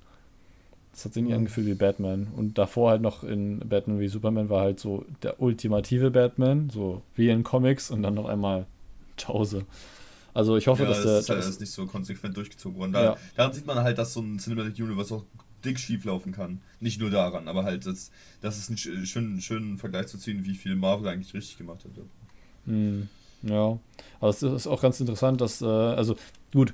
[0.95, 1.39] Das hat sich nicht mhm.
[1.39, 2.27] angefühlt wie Batman.
[2.37, 7.01] Und davor halt noch in Batman wie Superman war halt so der ultimative Batman, so
[7.15, 8.65] wie in Comics und dann noch einmal
[9.17, 9.65] Chause.
[10.33, 11.19] Also ich hoffe, ja, dass der.
[11.19, 12.93] Ist, das ist nicht so konsequent durchgezogen worden.
[12.93, 13.17] Da, ja.
[13.35, 15.25] Daran sieht man halt, dass so ein Cinematic Universe auch
[15.65, 16.61] dick schief laufen kann.
[16.79, 20.55] Nicht nur daran, aber halt, das, das ist ein schönen, schönen Vergleich zu ziehen, wie
[20.55, 21.91] viel Marvel eigentlich richtig gemacht hat.
[22.67, 23.09] Hm,
[23.41, 23.77] ja,
[24.21, 26.15] aber es ist auch ganz interessant, dass, äh, also
[26.53, 26.73] gut,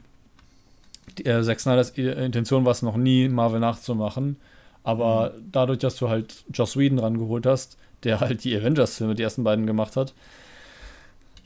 [1.23, 4.37] äh, Zack Snyders Intention war es noch nie, Marvel nachzumachen,
[4.83, 5.49] aber mhm.
[5.51, 9.67] dadurch, dass du halt Joss Whedon rangeholt hast, der halt die Avengers-Filme, die ersten beiden
[9.67, 10.13] gemacht hat,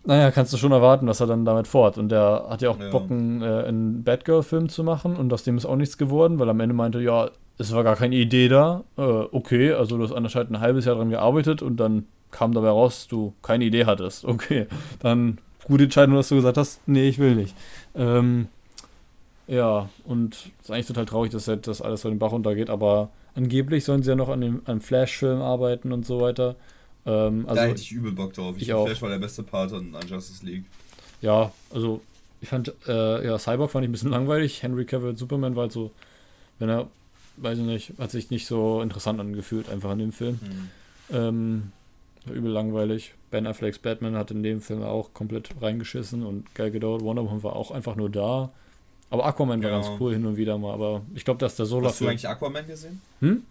[0.05, 1.97] naja, kannst du schon erwarten, dass er dann damit fort.
[1.97, 2.89] Und der hat ja auch ja.
[2.91, 6.47] Bock, einen, äh, einen Batgirl-Film zu machen und aus dem ist auch nichts geworden, weil
[6.49, 8.83] am Ende meinte, ja, es war gar keine Idee da.
[8.97, 12.69] Äh, okay, also du hast anscheinend ein halbes Jahr dran gearbeitet und dann kam dabei
[12.69, 14.25] raus, du keine Idee hattest.
[14.35, 14.67] Okay,
[14.99, 17.55] dann gute Entscheidung, dass du gesagt hast, nee, ich will nicht.
[17.95, 18.47] Ähm,
[19.47, 23.09] ja, und es ist eigentlich total traurig, dass das alles so den Bach runtergeht, aber
[23.35, 26.55] angeblich sollen sie ja noch an dem an Flash-Film arbeiten und so weiter.
[27.05, 28.55] Ähm, also da hätte ich übel Bock drauf.
[28.57, 28.85] Ich, ich auch.
[28.85, 30.65] Flash war der beste Part an, an Justice League.
[31.21, 32.01] Ja, also
[32.41, 34.63] ich fand, äh, ja, Cyborg fand ich ein bisschen langweilig.
[34.63, 35.91] Henry Cavill Superman war halt so,
[36.59, 36.87] wenn er,
[37.37, 40.39] weiß ich nicht, hat sich nicht so interessant angefühlt, einfach in dem Film.
[40.41, 40.69] Mhm.
[41.15, 41.71] Ähm,
[42.25, 43.13] war übel langweilig.
[43.31, 47.03] Ben Afflecks Batman hat in dem Film auch komplett reingeschissen und geil gedauert.
[47.03, 48.51] Wonder Woman war auch einfach nur da.
[49.09, 50.73] Aber Aquaman war ganz cool hin und wieder mal.
[50.73, 51.91] Aber ich glaube, dass der Solar.
[51.91, 53.01] Hast du eigentlich Aquaman gesehen?
[53.19, 53.43] Hm?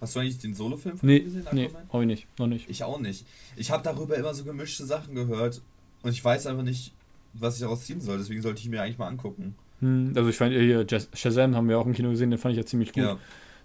[0.00, 1.46] Hast du eigentlich den Solo-Film von nee, gesehen?
[1.46, 1.64] Aquaman?
[1.64, 2.38] Nee, hab ich nicht.
[2.38, 2.68] Noch nicht.
[2.68, 3.24] Ich auch nicht.
[3.56, 5.62] Ich habe darüber immer so gemischte Sachen gehört
[6.02, 6.92] und ich weiß einfach nicht,
[7.34, 8.18] was ich daraus ziehen soll.
[8.18, 9.54] Deswegen sollte ich mir eigentlich mal angucken.
[9.80, 12.58] Hm, also ich fand hier Shazam haben wir auch im Kino gesehen, den fand ich
[12.58, 13.02] ja ziemlich gut.
[13.02, 13.18] Ja,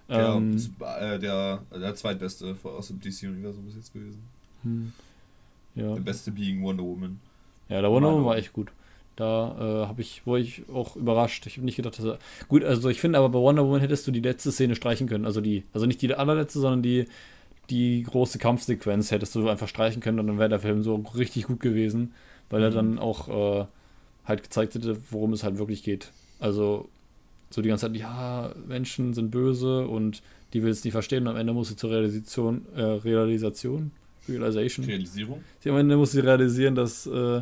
[0.09, 4.23] ähm, ja äh, der, der zweitbeste aus dem DC-Universum bis jetzt gewesen.
[4.63, 4.93] Hm,
[5.75, 5.93] ja.
[5.93, 7.19] Der beste Being Wonder Woman.
[7.69, 8.69] Ja, der Wonder Woman war echt gut.
[9.17, 11.47] Da äh, habe ich, wurde ich auch überrascht.
[11.47, 12.19] Ich habe nicht gedacht, dass er.
[12.47, 15.25] Gut, also ich finde aber bei Wonder Woman hättest du die letzte Szene streichen können.
[15.25, 17.05] Also die, also nicht die allerletzte, sondern die,
[17.71, 21.47] die große Kampfsequenz hättest du einfach streichen können und dann wäre der Film so richtig
[21.47, 22.13] gut gewesen,
[22.51, 22.75] weil er mhm.
[22.75, 23.65] dann auch äh,
[24.23, 26.11] halt gezeigt hätte, worum es halt wirklich geht.
[26.39, 26.87] Also
[27.49, 30.21] so die ganze Zeit, ja, Menschen sind böse und
[30.53, 33.91] die will es nicht verstehen und am Ende muss sie zur Realisation, äh, Realisation,
[34.29, 34.85] Realization.
[34.85, 35.43] Realisierung.
[35.59, 37.41] Sie am Ende muss sie realisieren, dass äh,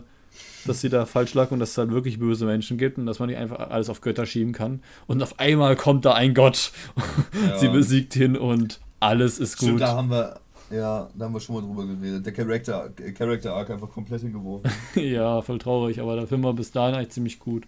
[0.66, 3.20] dass sie da falsch lag und dass es halt wirklich böse Menschen gibt und dass
[3.20, 4.82] man nicht einfach alles auf Götter schieben kann.
[5.08, 6.72] Und auf einmal kommt da ein Gott.
[7.48, 7.58] Ja.
[7.58, 9.68] sie besiegt ihn und alles ist gut.
[9.68, 10.40] Stimmt, da haben wir,
[10.72, 12.26] ja, da haben wir schon mal drüber geredet.
[12.26, 14.72] Der Character, Character Arc einfach komplett hingeworfen.
[14.96, 17.66] ja, voll traurig, aber der Film war bis dahin eigentlich ziemlich gut.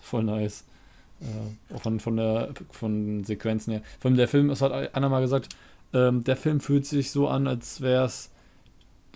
[0.00, 0.64] Voll nice.
[1.20, 3.82] Äh, auch von, von der von Sequenzen her.
[4.00, 5.48] Von der Film, es hat Anna mal gesagt,
[5.92, 8.30] ähm, der Film fühlt sich so an, als wäre es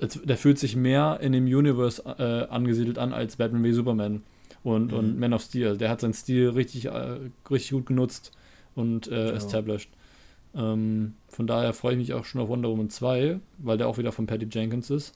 [0.00, 4.22] der fühlt sich mehr in dem Universe äh, angesiedelt an als Batman wie Superman
[4.62, 4.98] und, mhm.
[4.98, 5.76] und Man of Steel.
[5.76, 7.18] Der hat seinen Stil richtig, äh,
[7.50, 8.32] richtig gut genutzt
[8.74, 9.32] und äh, ja.
[9.32, 9.90] established.
[10.54, 13.98] Ähm, von daher freue ich mich auch schon auf Wonder Woman 2, weil der auch
[13.98, 15.14] wieder von Patty Jenkins ist.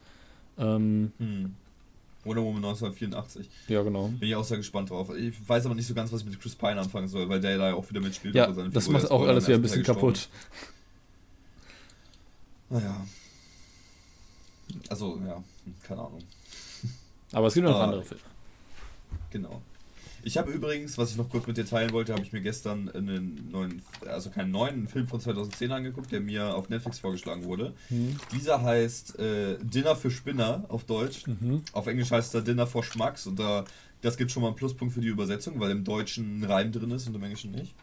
[0.59, 1.55] Ähm, mhm.
[2.25, 3.49] Wonder Woman 1984.
[3.69, 4.09] Ja, genau.
[4.09, 5.15] Bin ich auch sehr gespannt drauf.
[5.17, 7.57] Ich weiß aber nicht so ganz, was ich mit Chris Pine anfangen soll, weil der
[7.57, 8.35] da ja auch wieder mitspielt.
[8.35, 10.29] Ja, das macht auch alles wieder ein bisschen kaputt.
[12.71, 13.07] Naja.
[14.89, 15.43] Also, ja,
[15.83, 16.23] keine Ahnung.
[17.33, 18.23] Aber es gibt noch uh, andere Filme.
[19.31, 19.63] Genau.
[20.23, 22.89] Ich habe übrigens, was ich noch kurz mit dir teilen wollte, habe ich mir gestern
[22.91, 27.45] einen neuen, also keinen neuen, einen Film von 2010 angeguckt, der mir auf Netflix vorgeschlagen
[27.45, 27.73] wurde.
[27.89, 28.17] Mhm.
[28.33, 31.27] Dieser heißt äh, Dinner für Spinner auf Deutsch.
[31.27, 31.63] Mhm.
[31.73, 33.65] Auf Englisch heißt er Dinner for Schmacks und da,
[34.03, 36.91] das gibt schon mal einen Pluspunkt für die Übersetzung, weil im Deutschen ein Reim drin
[36.91, 37.75] ist und im Englischen nicht.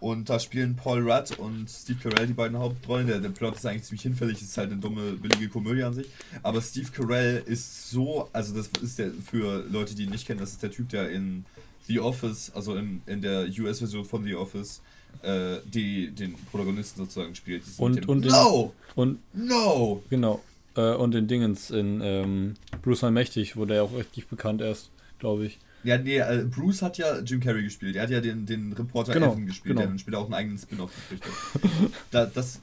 [0.00, 3.06] Und da spielen Paul Rudd und Steve Carell die beiden Hauptrollen.
[3.06, 6.08] Der, der Plot ist eigentlich ziemlich hinfällig, ist halt eine dumme, billige Komödie an sich.
[6.42, 10.40] Aber Steve Carell ist so, also das ist der, für Leute, die ihn nicht kennen,
[10.40, 11.44] das ist der Typ, der in
[11.86, 14.80] The Office, also in, in der US-Version von The Office,
[15.22, 17.62] äh, die den Protagonisten sozusagen spielt.
[17.78, 18.72] Und, und No!
[18.94, 20.02] Und, no!
[20.10, 20.42] Genau.
[20.76, 25.46] Äh, und den Dingens in ähm, Bruce Allmächtig, wo der auch richtig bekannt ist, glaube
[25.46, 25.58] ich.
[25.86, 27.96] Ja, nee, äh, Bruce hat ja Jim Carrey gespielt.
[27.96, 29.80] Er hat ja den, den Reporter genau, Evan gespielt, genau.
[29.80, 31.62] der dann später auch einen eigenen Spin-off gekriegt hat.
[32.10, 32.60] da, das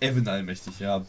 [0.00, 1.04] Evan allmächtig, ja.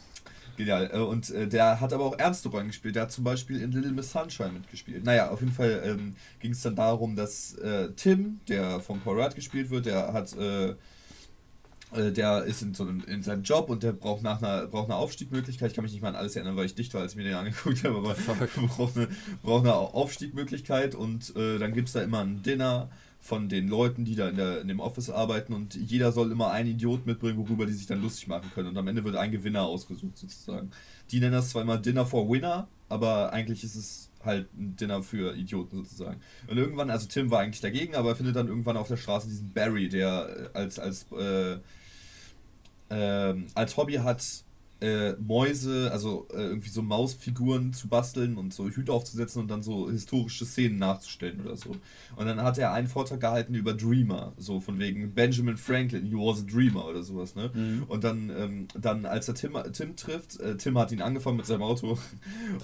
[0.56, 0.90] Genial.
[0.92, 2.96] Äh, und äh, der hat aber auch ernste Rollen gespielt.
[2.96, 5.04] Der hat zum Beispiel in Little Miss Sunshine mitgespielt.
[5.04, 9.20] Naja, auf jeden Fall ähm, ging es dann darum, dass äh, Tim, der von Paul
[9.20, 10.74] Rudd gespielt wird, der hat äh, äh,
[11.96, 14.96] der ist in, so einem, in seinem Job und der braucht nach einer, braucht eine
[14.96, 15.70] Aufstiegmöglichkeit.
[15.70, 17.24] Ich kann mich nicht mal an alles erinnern, weil ich dicht war, als ich mir
[17.24, 18.14] den angeguckt habe, aber
[18.66, 19.08] braucht eine,
[19.42, 24.04] braucht eine Aufstiegmöglichkeit und äh, dann gibt es da immer ein Dinner von den Leuten,
[24.04, 27.38] die da in, der, in dem Office arbeiten und jeder soll immer einen Idiot mitbringen,
[27.38, 30.70] worüber die sich dann lustig machen können und am Ende wird ein Gewinner ausgesucht sozusagen.
[31.10, 35.02] Die nennen das zwar immer Dinner for Winner, aber eigentlich ist es halt ein Dinner
[35.02, 36.20] für Idioten sozusagen.
[36.46, 39.28] Und irgendwann, also Tim war eigentlich dagegen, aber er findet dann irgendwann auf der Straße
[39.28, 41.58] diesen Barry, der als, als äh,
[42.90, 44.22] ähm, als Hobby hat,
[44.80, 49.62] äh, Mäuse, also äh, irgendwie so Mausfiguren zu basteln und so Hüte aufzusetzen und dann
[49.62, 51.70] so historische Szenen nachzustellen oder so.
[52.14, 56.14] Und dann hat er einen Vortrag gehalten über Dreamer, so von wegen Benjamin Franklin, he
[56.14, 57.50] was a dreamer oder sowas, ne?
[57.52, 57.84] Mhm.
[57.88, 61.46] Und dann, ähm, dann als er Tim, Tim trifft, äh, Tim hat ihn angefangen mit
[61.46, 61.98] seinem Auto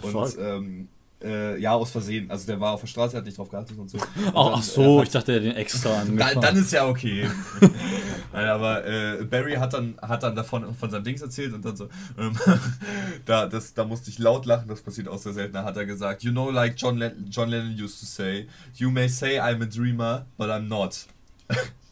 [0.02, 0.88] und ähm,
[1.24, 2.30] äh, ja, aus Versehen.
[2.30, 3.98] Also der war auf der Straße, hat nicht drauf geachtet und so.
[3.98, 6.34] Und oh, dann, ach so, hat, ich dachte, er hat den extra angefangen.
[6.34, 7.28] Dann, dann ist ja okay.
[8.32, 11.76] Nein, aber äh, Barry hat dann, hat dann davon von seinem Dings erzählt und dann
[11.76, 12.32] so, ähm,
[13.24, 15.54] da, das, da musste ich laut lachen, das passiert auch sehr selten.
[15.54, 18.90] Da hat er gesagt, you know like John, Len John Lennon used to say, you
[18.90, 21.06] may say I'm a dreamer, but I'm not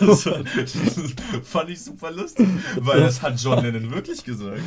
[0.00, 0.28] das,
[1.44, 2.48] fand ich super lustig,
[2.80, 4.62] weil das hat John Lennon wirklich gesagt.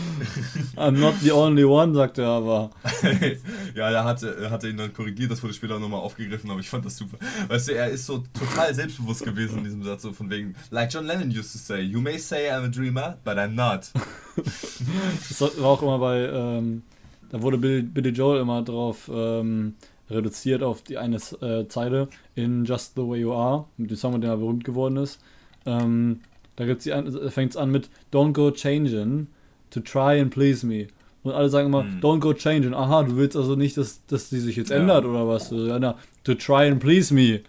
[0.76, 2.72] I'm not the only one, sagt er aber.
[3.76, 6.86] ja, er hatte, hatte ihn dann korrigiert, das wurde später nochmal aufgegriffen, aber ich fand
[6.86, 7.18] das super.
[7.48, 10.94] Weißt du, er ist so total selbstbewusst gewesen in diesem Satz, so von wegen, like
[10.94, 13.92] John Lennon used to say, you may say I'm a dreamer, but I'm not.
[14.36, 16.84] das war auch immer bei, ähm,
[17.30, 19.76] da wurde Billy, Billy Joel immer drauf, ähm,
[20.10, 24.14] reduziert auf die eine äh, Zeile in Just the Way You Are, mit dem Song,
[24.14, 25.20] mit dem er berühmt geworden ist.
[25.66, 26.22] Ähm,
[26.56, 29.28] da fängt es an mit Don't go changing
[29.72, 30.88] to try and please me.
[31.24, 32.00] Und alle sagen immer, hm.
[32.02, 32.74] don't go changing.
[32.74, 34.78] Aha, du willst also nicht, dass, dass die sich jetzt ja.
[34.78, 35.50] ändert oder was?
[35.52, 37.42] Ja, na, to try and please me.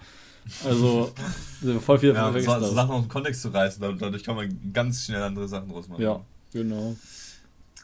[0.64, 1.10] Also,
[1.80, 5.04] voll viel ja, so, so Sachen aus dem Kontext zu reißen, dadurch kann man ganz
[5.04, 6.02] schnell andere Sachen draus machen.
[6.02, 6.20] Ja,
[6.52, 6.94] genau.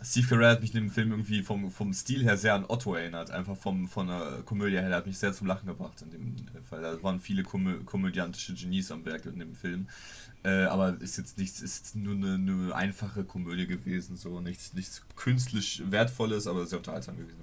[0.03, 2.95] Steve Carell hat mich in dem Film irgendwie vom, vom Stil her sehr an Otto
[2.95, 3.31] erinnert.
[3.31, 4.89] Einfach vom, von der Komödie her.
[4.89, 6.37] Der hat mich sehr zum Lachen gebracht in dem
[6.69, 6.81] Fall.
[6.81, 9.89] Da waren viele komö komödiantische Genies am Werk in dem Film.
[10.43, 14.17] Äh, aber ist jetzt nichts, ist nur eine, eine, einfache Komödie gewesen.
[14.17, 17.37] So nichts, nichts künstlich Wertvolles, aber sehr unterhaltsam gewesen.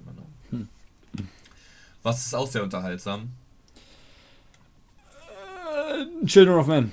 [0.50, 0.68] Hm.
[2.02, 3.30] Was ist auch sehr unterhaltsam?
[5.86, 6.92] Äh, Children of Men.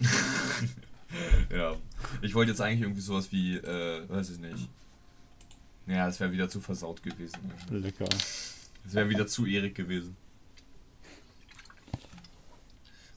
[1.50, 1.76] ja.
[2.22, 4.68] Ich wollte jetzt eigentlich irgendwie sowas wie, äh, weiß ich nicht.
[5.88, 7.38] Ja, es wäre wieder zu versaut gewesen.
[7.70, 8.08] Lecker.
[8.86, 10.16] Es wäre wieder zu Erik gewesen.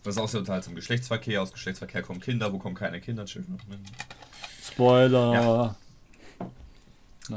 [0.04, 0.74] Was auch sehr unterhaltsam.
[0.74, 3.26] Geschlechtsverkehr, aus Geschlechtsverkehr kommen Kinder, wo kommen keine Kinder?
[4.64, 5.34] Spoiler.
[5.34, 5.76] Ja.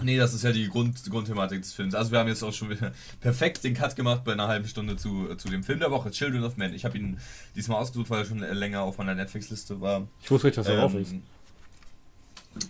[0.03, 1.95] Nee, das ist ja die Grund, Grundthematik des Films.
[1.95, 4.97] Also wir haben jetzt auch schon wieder perfekt den Cut gemacht bei einer halben Stunde
[4.97, 6.75] zu, zu dem Film der Woche, Children of Men.
[6.75, 7.19] Ich habe ihn
[7.55, 10.09] diesmal ausgesucht, weil er schon länger auf meiner Netflix-Liste war.
[10.23, 11.15] Ich wusste nicht, dass er ähm, drauf ist.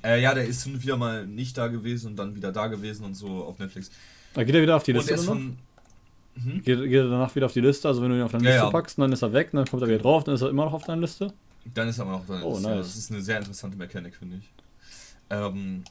[0.03, 3.15] Äh, ja, der ist wieder mal nicht da gewesen und dann wieder da gewesen und
[3.15, 3.91] so auf Netflix.
[4.35, 5.17] Da geht er wieder auf die Liste.
[5.19, 5.59] Von,
[6.43, 6.63] hm?
[6.63, 7.89] geht, geht, er danach wieder auf die Liste?
[7.89, 8.71] Also wenn du ihn auf deine Liste ja, ja.
[8.71, 10.73] packst, dann ist er weg, dann kommt er wieder drauf, dann ist er immer noch
[10.73, 11.33] auf deiner Liste?
[11.73, 12.69] Dann ist er immer noch auf deiner oh, Liste.
[12.69, 12.87] Nice.
[12.87, 14.51] Das ist eine sehr interessante Mechanik, finde ich.
[15.31, 15.85] Ähm,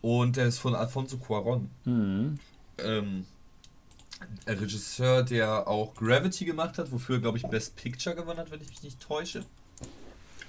[0.00, 1.68] und er ist von Alfonso Cuaron.
[1.84, 2.38] Mhm.
[2.78, 3.26] Ähm,
[4.46, 8.60] Regisseur, der auch Gravity gemacht hat, wofür er, glaube ich, Best Picture gewonnen hat, wenn
[8.60, 9.44] ich mich nicht täusche.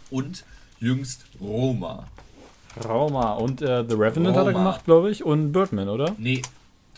[0.09, 0.43] Und
[0.79, 2.07] jüngst Roma.
[2.83, 3.33] Roma.
[3.33, 4.39] Und äh, The Revenant Roma.
[4.39, 5.23] hat er gemacht, glaube ich.
[5.23, 6.15] Und Birdman, oder?
[6.17, 6.41] Nee.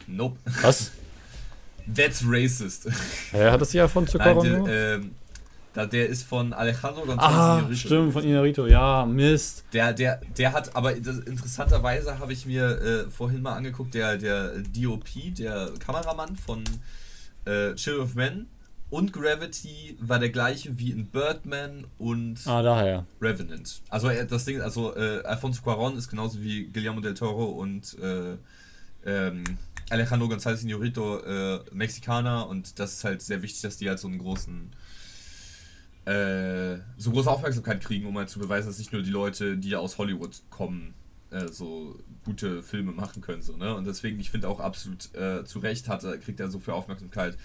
[0.08, 0.38] Nope.
[0.62, 0.92] Was?
[1.96, 2.88] That's racist.
[3.34, 5.12] Er hat das ja von Zuckerrohr ähm,
[5.74, 7.76] Da, der ist von Alejandro González ah, Inarito.
[7.76, 9.66] Stimmt, von Inarito, ja, Mist.
[9.74, 14.18] Der, der, der hat, aber das, interessanterweise habe ich mir äh, vorhin mal angeguckt, der,
[14.18, 16.64] der DOP, der Kameramann von
[17.46, 18.48] äh, Chill of Men
[18.94, 23.08] und Gravity war der gleiche wie in Birdman und ah, daher.
[23.20, 23.82] Revenant.
[23.90, 28.38] Also das Ding, also äh, Alfonso Cuaron ist genauso wie Guillermo del Toro und äh,
[29.04, 29.44] ähm,
[29.90, 34.08] Alejandro González Inarito äh, Mexikaner und das ist halt sehr wichtig, dass die halt so
[34.08, 34.70] einen großen
[36.06, 39.76] äh, so große Aufmerksamkeit kriegen, um halt zu beweisen, dass nicht nur die Leute, die
[39.76, 40.94] aus Hollywood kommen,
[41.32, 43.42] äh, so gute Filme machen können.
[43.42, 43.74] So, ne?
[43.74, 47.40] Und deswegen, ich finde auch absolut äh, zu Recht hat, kriegt er so viel Aufmerksamkeit.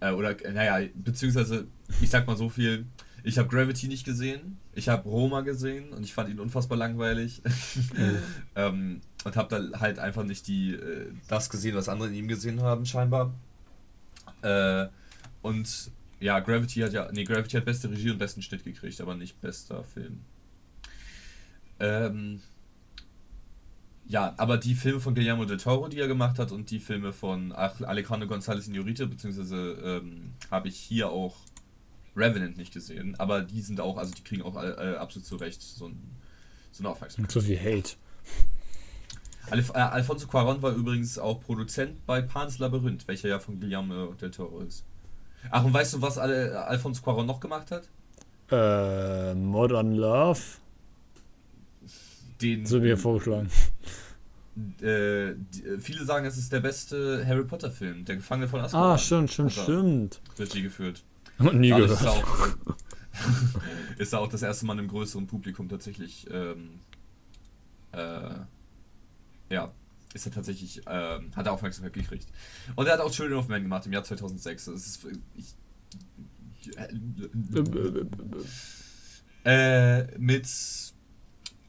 [0.00, 1.66] Äh, oder, naja, beziehungsweise,
[2.00, 2.86] ich sag mal so viel,
[3.24, 7.42] ich habe Gravity nicht gesehen, ich habe Roma gesehen und ich fand ihn unfassbar langweilig.
[7.94, 8.18] Mhm.
[8.54, 12.28] ähm, und habe da halt einfach nicht die, äh, das gesehen, was andere in ihm
[12.28, 13.34] gesehen haben, scheinbar.
[14.42, 14.86] Äh,
[15.42, 17.10] und ja, Gravity hat ja.
[17.12, 20.20] Nee, Gravity hat beste Regie und besten Schnitt gekriegt, aber nicht bester Film.
[21.80, 22.40] Ähm,
[24.08, 27.12] ja, aber die Filme von Guillermo del Toro, die er gemacht hat, und die Filme
[27.12, 31.36] von Alejandro González Inarritu, beziehungsweise ähm, habe ich hier auch
[32.16, 35.60] Revenant nicht gesehen, aber die sind auch, also die kriegen auch äh, absolut zu Recht
[35.60, 35.98] so, ein,
[36.72, 37.30] so eine Aufmerksamkeit.
[37.30, 37.92] So viel Hate.
[39.50, 44.14] Alf äh, Alfonso Cuaron war übrigens auch Produzent bei Pan's Labyrinth, welcher ja von Guillermo
[44.14, 44.84] del Toro ist.
[45.50, 47.88] Ach, und weißt du, was alle Alfonso Cuarón noch gemacht hat?
[48.50, 50.40] Äh, Modern Love.
[52.40, 52.66] Den.
[52.66, 53.50] So wie er vorgeschlagen.
[54.80, 55.36] Äh, äh,
[55.80, 58.92] viele sagen, es ist der beste Harry Potter Film, der Gefangene von Azkaban.
[58.92, 60.20] Ah, stimmt, stimmt, stimmt.
[60.38, 61.04] Regie geführt.
[61.38, 61.90] Nie gehört.
[61.90, 62.48] Ist auch,
[63.98, 66.80] ist auch das erste Mal im größeren Publikum tatsächlich ähm,
[67.92, 68.34] äh,
[69.50, 69.72] ja,
[70.14, 72.26] ist er tatsächlich, ähm, hat er Aufmerksamkeit gekriegt.
[72.76, 74.66] Und er hat auch Children of Men gemacht im Jahr 2006.
[74.66, 75.54] Das ist, ich,
[79.44, 80.46] äh, mit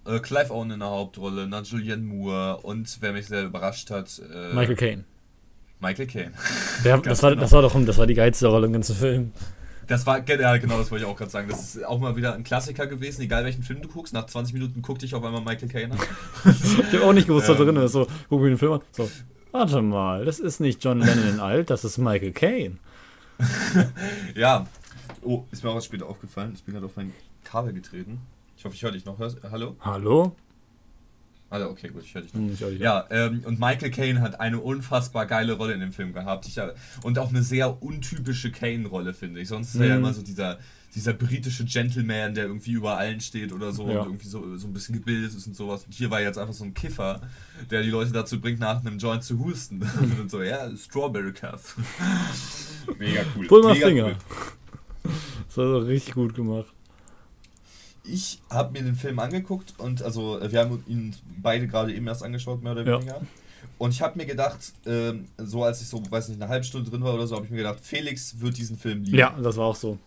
[0.09, 4.21] äh, Clive Owen in der Hauptrolle, dann Julianne Moore und wer mich sehr überrascht hat,
[4.33, 5.03] äh, Michael Caine.
[5.79, 6.31] Michael Caine.
[6.83, 7.41] das, war, genau.
[7.41, 9.31] das war doch das war die geilste Rolle im ganzen Film.
[9.87, 11.49] Das war, ja, genau, das wollte ich auch gerade sagen.
[11.49, 14.13] Das ist auch mal wieder ein Klassiker gewesen, egal welchen Film du guckst.
[14.13, 15.99] Nach 20 Minuten guck dich auf einmal Michael Caine an.
[16.61, 17.93] ich habe auch nicht gewusst, was da drin ist.
[17.93, 18.81] So, guck mir den Film an.
[18.91, 19.09] So,
[19.51, 22.77] warte mal, das ist nicht John Lennon in alt, das ist Michael Caine.
[24.35, 24.67] ja.
[25.23, 26.51] Oh, ist mir auch was später aufgefallen.
[26.53, 27.11] Ich bin gerade auf mein
[27.43, 28.19] Kabel getreten.
[28.59, 29.17] Ich hoffe, ich höre dich noch.
[29.17, 29.77] Hörst, hallo?
[29.79, 30.35] Hallo?
[31.49, 32.41] Also, okay, gut, ich höre dich noch.
[32.41, 35.93] Hm, ich dich ja, ähm, und Michael Caine hat eine unfassbar geile Rolle in dem
[35.93, 36.45] Film gehabt.
[36.45, 36.59] Ich,
[37.03, 39.47] und auch eine sehr untypische Caine-Rolle, finde ich.
[39.47, 40.03] Sonst ist er ja mhm.
[40.03, 40.59] immer so dieser,
[40.93, 44.01] dieser britische Gentleman, der irgendwie über allen steht oder so ja.
[44.01, 45.85] und irgendwie so, so ein bisschen gebildet ist und sowas.
[45.85, 47.21] Und hier war jetzt einfach so ein Kiffer,
[47.71, 49.89] der die Leute dazu bringt, nach einem Joint zu husten.
[50.19, 51.77] und so, ja, Strawberry Cuff.
[52.99, 53.47] Mega cool.
[53.47, 54.05] Pull mal Mega Finger.
[54.07, 55.13] Cool.
[55.47, 56.73] Das war doch richtig gut gemacht
[58.03, 62.23] ich habe mir den Film angeguckt und also wir haben ihn beide gerade eben erst
[62.23, 63.15] angeschaut, mehr oder weniger.
[63.15, 63.21] Ja.
[63.77, 66.89] Und ich habe mir gedacht, ähm, so als ich so, weiß nicht, eine halbe Stunde
[66.89, 69.17] drin war oder so, habe ich mir gedacht, Felix wird diesen Film lieben.
[69.17, 69.97] Ja, das war auch so.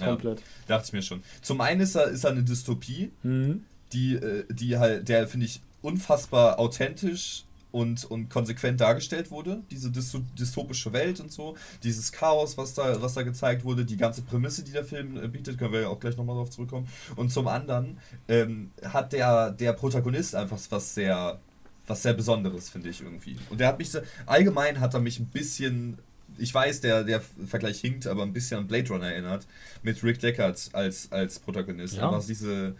[0.00, 0.42] Ja, Komplett.
[0.66, 1.22] Dachte ich mir schon.
[1.42, 3.64] Zum einen ist er, ist er eine Dystopie, mhm.
[3.92, 7.44] die, äh, die halt, der finde ich unfassbar authentisch
[7.74, 13.14] und, und konsequent dargestellt wurde, diese dystopische Welt und so, dieses Chaos, was da, was
[13.14, 15.98] da gezeigt wurde, die ganze Prämisse, die der Film äh, bietet, können wir ja auch
[15.98, 16.86] gleich nochmal drauf zurückkommen.
[17.16, 21.40] Und zum anderen ähm, hat der, der Protagonist einfach was sehr,
[21.88, 23.36] was sehr Besonderes, finde ich irgendwie.
[23.50, 25.98] Und der hat mich, so, allgemein hat er mich ein bisschen
[26.36, 29.46] ich weiß, der, der Vergleich hinkt, aber ein bisschen an Blade Runner erinnert,
[29.84, 31.94] mit Rick Deckard als, als Protagonist.
[31.94, 32.08] Ja.
[32.08, 32.74] Einfach diese,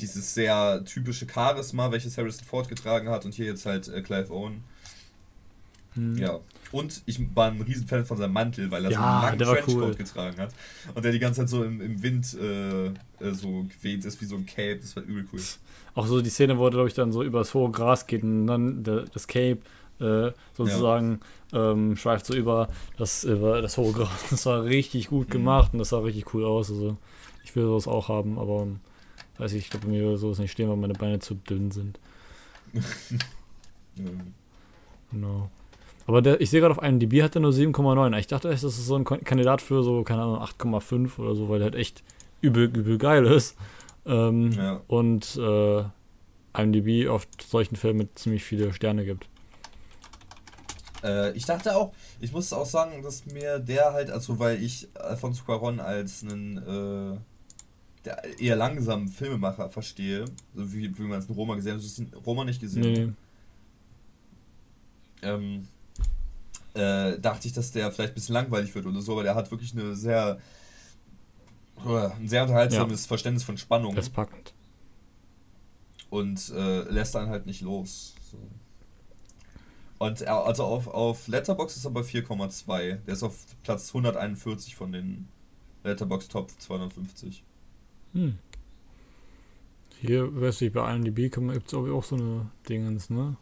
[0.00, 4.32] dieses sehr typische Charisma, welches Harrison Ford getragen hat und hier jetzt halt äh, Clive
[4.32, 4.62] Owen.
[5.94, 6.16] Hm.
[6.16, 6.38] Ja.
[6.70, 9.88] Und ich war ein Riesenfan von seinem Mantel, weil er ja, so einen langen Trenchcoat
[9.88, 9.94] cool.
[9.94, 10.54] getragen hat.
[10.94, 12.92] Und der die ganze Zeit so im, im Wind äh, äh,
[13.32, 14.78] so geweht ist wie so ein Cape.
[14.80, 15.40] Das war übel cool.
[15.94, 18.46] Auch so die Szene, wo er, glaube ich, dann so übers hohe Gras geht und
[18.46, 19.58] dann der, das Cape
[19.98, 21.20] äh, sozusagen
[21.52, 21.72] ja.
[21.72, 24.10] ähm, schweift so über das, über das hohe Gras.
[24.30, 25.32] Das war richtig gut mhm.
[25.32, 25.76] gemacht mhm.
[25.76, 26.70] und das sah richtig cool aus.
[26.70, 26.96] Also
[27.44, 28.66] ich will sowas auch haben, aber
[29.38, 31.98] Weiß ich, ich glaube, mir würde sowas nicht stehen, weil meine Beine zu dünn sind.
[35.10, 35.50] Genau.
[36.06, 38.16] Aber der, ich sehe gerade auf einem DB hat er nur 7,9.
[38.18, 41.48] Ich dachte echt, das ist so ein Kandidat für so, keine Ahnung, 8,5 oder so,
[41.48, 42.02] weil der halt echt
[42.40, 43.56] übel, übel geil ist.
[44.06, 44.80] Ähm, ja.
[44.86, 45.84] Und äh,
[46.56, 49.28] IMDb auf solchen Filmen mit ziemlich viele Sterne gibt.
[51.04, 54.88] Äh, ich dachte auch, ich muss auch sagen, dass mir der halt, also weil ich
[54.94, 57.18] Alfonso Cuaron als einen äh,
[58.08, 61.80] der eher langsamen Filmemacher verstehe, so wie, wie man es in Roma gesehen hat.
[61.80, 63.16] Du hast in Roma nicht gesehen.
[65.22, 65.28] Nee.
[65.28, 65.68] Ähm,
[66.74, 69.50] äh, dachte ich, dass der vielleicht ein bisschen langweilig wird oder so, aber der hat
[69.50, 70.38] wirklich eine sehr
[71.84, 73.08] ein sehr unterhaltsames ja.
[73.08, 73.94] Verständnis von Spannung.
[73.94, 74.52] Das ist packend.
[76.10, 78.14] Und äh, lässt dann halt nicht los.
[78.32, 78.38] So.
[79.98, 82.96] Und er, also auf, auf Letterbox ist er bei 4,2.
[83.04, 85.28] Der ist auf Platz 141 von den
[85.84, 87.44] Letterbox Top 250.
[88.12, 88.38] Hm.
[90.00, 93.36] Hier, weiß ich, bei IMDb gibt es auch so eine Dingens, ne?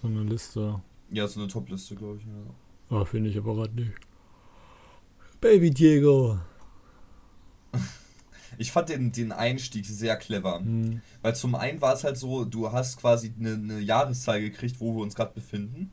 [0.00, 0.80] So eine Liste.
[1.10, 2.96] Ja, so eine Top-Liste, glaube ich, ja.
[2.96, 3.92] Ah, finde ich aber gerade nicht.
[5.40, 6.38] Baby Diego.
[8.58, 10.60] Ich fand den, den Einstieg sehr clever.
[10.60, 11.00] Mhm.
[11.22, 14.94] Weil zum einen war es halt so, du hast quasi eine, eine Jahreszahl gekriegt, wo
[14.94, 15.92] wir uns gerade befinden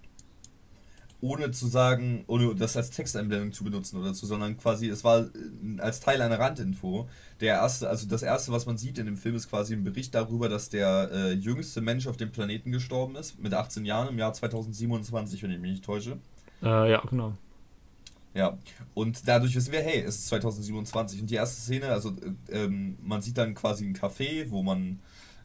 [1.20, 5.22] ohne zu sagen, ohne das als Texteinblendung zu benutzen oder so, sondern quasi, es war
[5.22, 7.10] äh, als Teil einer Randinfo.
[7.40, 10.14] Der erste, also das erste, was man sieht in dem Film, ist quasi ein Bericht
[10.14, 14.20] darüber, dass der äh, jüngste Mensch auf dem Planeten gestorben ist, mit 18 Jahren im
[14.20, 16.18] Jahr 2027, wenn ich mich nicht täusche.
[16.62, 17.34] Äh, ja, genau.
[18.34, 18.56] Ja,
[18.94, 21.22] und dadurch wissen wir, hey, es ist 2027.
[21.22, 22.12] Und die erste Szene, also
[22.50, 25.00] äh, ähm, man sieht dann quasi ein Café, wo man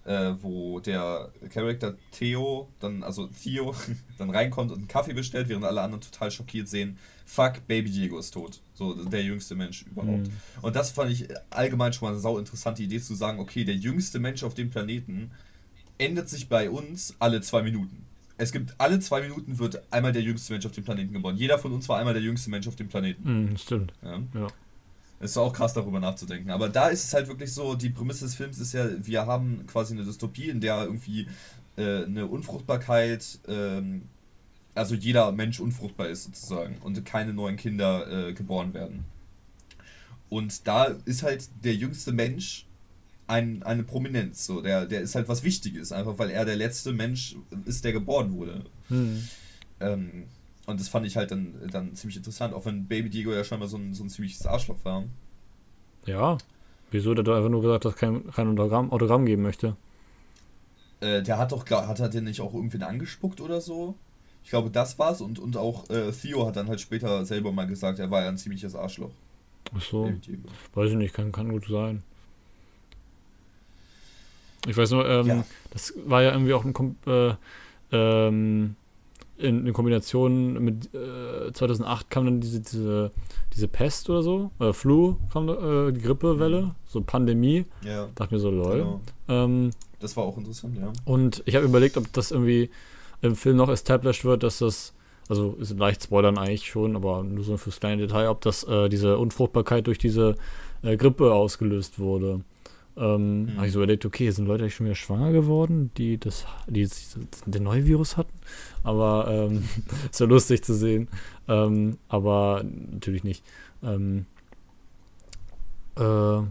[0.04, 3.74] äh, wo der Charakter Theo, dann, also Theo,
[4.18, 8.18] dann reinkommt und einen Kaffee bestellt, während alle anderen total schockiert sehen, fuck, Baby Diego
[8.18, 8.60] ist tot.
[8.74, 10.26] So, der jüngste Mensch überhaupt.
[10.28, 10.32] Mhm.
[10.62, 13.76] Und das fand ich allgemein schon mal eine sau interessante Idee zu sagen, okay, der
[13.76, 15.30] jüngste Mensch auf dem Planeten
[15.98, 18.04] ändert sich bei uns alle zwei Minuten.
[18.38, 21.36] Es gibt alle zwei Minuten wird einmal der jüngste Mensch auf dem Planeten geboren.
[21.36, 23.50] Jeder von uns war einmal der jüngste Mensch auf dem Planeten.
[23.50, 23.92] Mhm, stimmt.
[24.02, 24.20] Ja.
[24.34, 24.48] ja.
[25.22, 26.50] Ist auch krass darüber nachzudenken.
[26.50, 29.64] Aber da ist es halt wirklich so, die Prämisse des Films ist ja, wir haben
[29.68, 31.28] quasi eine Dystopie, in der irgendwie
[31.76, 34.02] äh, eine Unfruchtbarkeit, ähm,
[34.74, 39.04] also jeder Mensch unfruchtbar ist sozusagen und keine neuen Kinder äh, geboren werden.
[40.28, 42.66] Und da ist halt der jüngste Mensch
[43.28, 44.46] ein, eine Prominenz.
[44.46, 44.60] So.
[44.60, 48.32] Der, der ist halt was Wichtiges, einfach weil er der letzte Mensch ist, der geboren
[48.32, 48.64] wurde.
[48.88, 49.28] Hm.
[49.80, 50.24] Ähm,
[50.72, 53.68] und das fand ich halt dann, dann ziemlich interessant, auch wenn Baby Diego ja scheinbar
[53.68, 55.04] so ein, so ein ziemliches Arschloch war.
[56.06, 56.38] Ja.
[56.90, 59.76] Wieso der da einfach nur gesagt, dass kein, kein Autogramm, Autogramm geben möchte?
[61.00, 63.94] Äh, der hat doch, hat er den nicht auch irgendwen angespuckt oder so?
[64.44, 67.66] Ich glaube, das war's und, und auch äh, Theo hat dann halt später selber mal
[67.66, 69.12] gesagt, er war ja ein ziemliches Arschloch.
[69.74, 70.12] Ach so.
[70.74, 72.02] Weiß ich nicht, kann, kann gut sein.
[74.66, 75.44] Ich weiß nur, ähm, ja.
[75.70, 77.34] das war ja irgendwie auch ein, äh,
[77.90, 78.76] ähm,
[79.42, 83.10] in, in Kombination mit äh, 2008 kam dann diese, diese,
[83.52, 86.70] diese Pest oder so, äh, Flu, kam, äh, Grippewelle, mhm.
[86.86, 87.66] so Pandemie.
[87.84, 88.08] Ja.
[88.14, 88.78] Dachte mir so, lol.
[88.78, 89.00] Genau.
[89.28, 89.70] Ähm,
[90.00, 90.92] das war auch interessant, ja.
[91.04, 92.70] Und ich habe überlegt, ob das irgendwie
[93.20, 94.94] im Film noch established wird, dass das,
[95.28, 98.88] also ist leicht spoilern eigentlich schon, aber nur so fürs kleine Detail, ob das äh,
[98.88, 100.36] diese Unfruchtbarkeit durch diese
[100.82, 102.40] äh, Grippe ausgelöst wurde.
[102.96, 103.56] Ähm, mhm.
[103.56, 106.88] Habe ich so überlegt, okay, sind Leute eigentlich schon wieder schwanger geworden, die das, die
[107.46, 108.38] den neuen Virus hatten?
[108.82, 109.64] Aber ähm,
[110.10, 111.08] ist ja lustig zu sehen.
[111.48, 113.44] Ähm, aber natürlich nicht.
[113.82, 114.26] Ähm,
[115.96, 116.42] äh,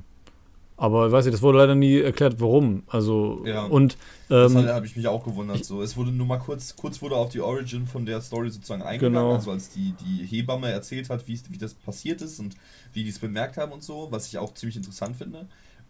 [0.78, 2.82] aber ich weiß nicht, das wurde leider nie erklärt, warum.
[2.88, 3.98] Also ja, und
[4.32, 5.64] ähm, das habe ich mich auch gewundert.
[5.64, 8.82] So, es wurde nur mal kurz, kurz wurde auf die Origin von der Story sozusagen
[8.82, 9.36] eingegangen, genau.
[9.36, 12.56] also als die die Hebamme erzählt hat, wie wie das passiert ist und
[12.94, 15.46] wie die es bemerkt haben und so, was ich auch ziemlich interessant finde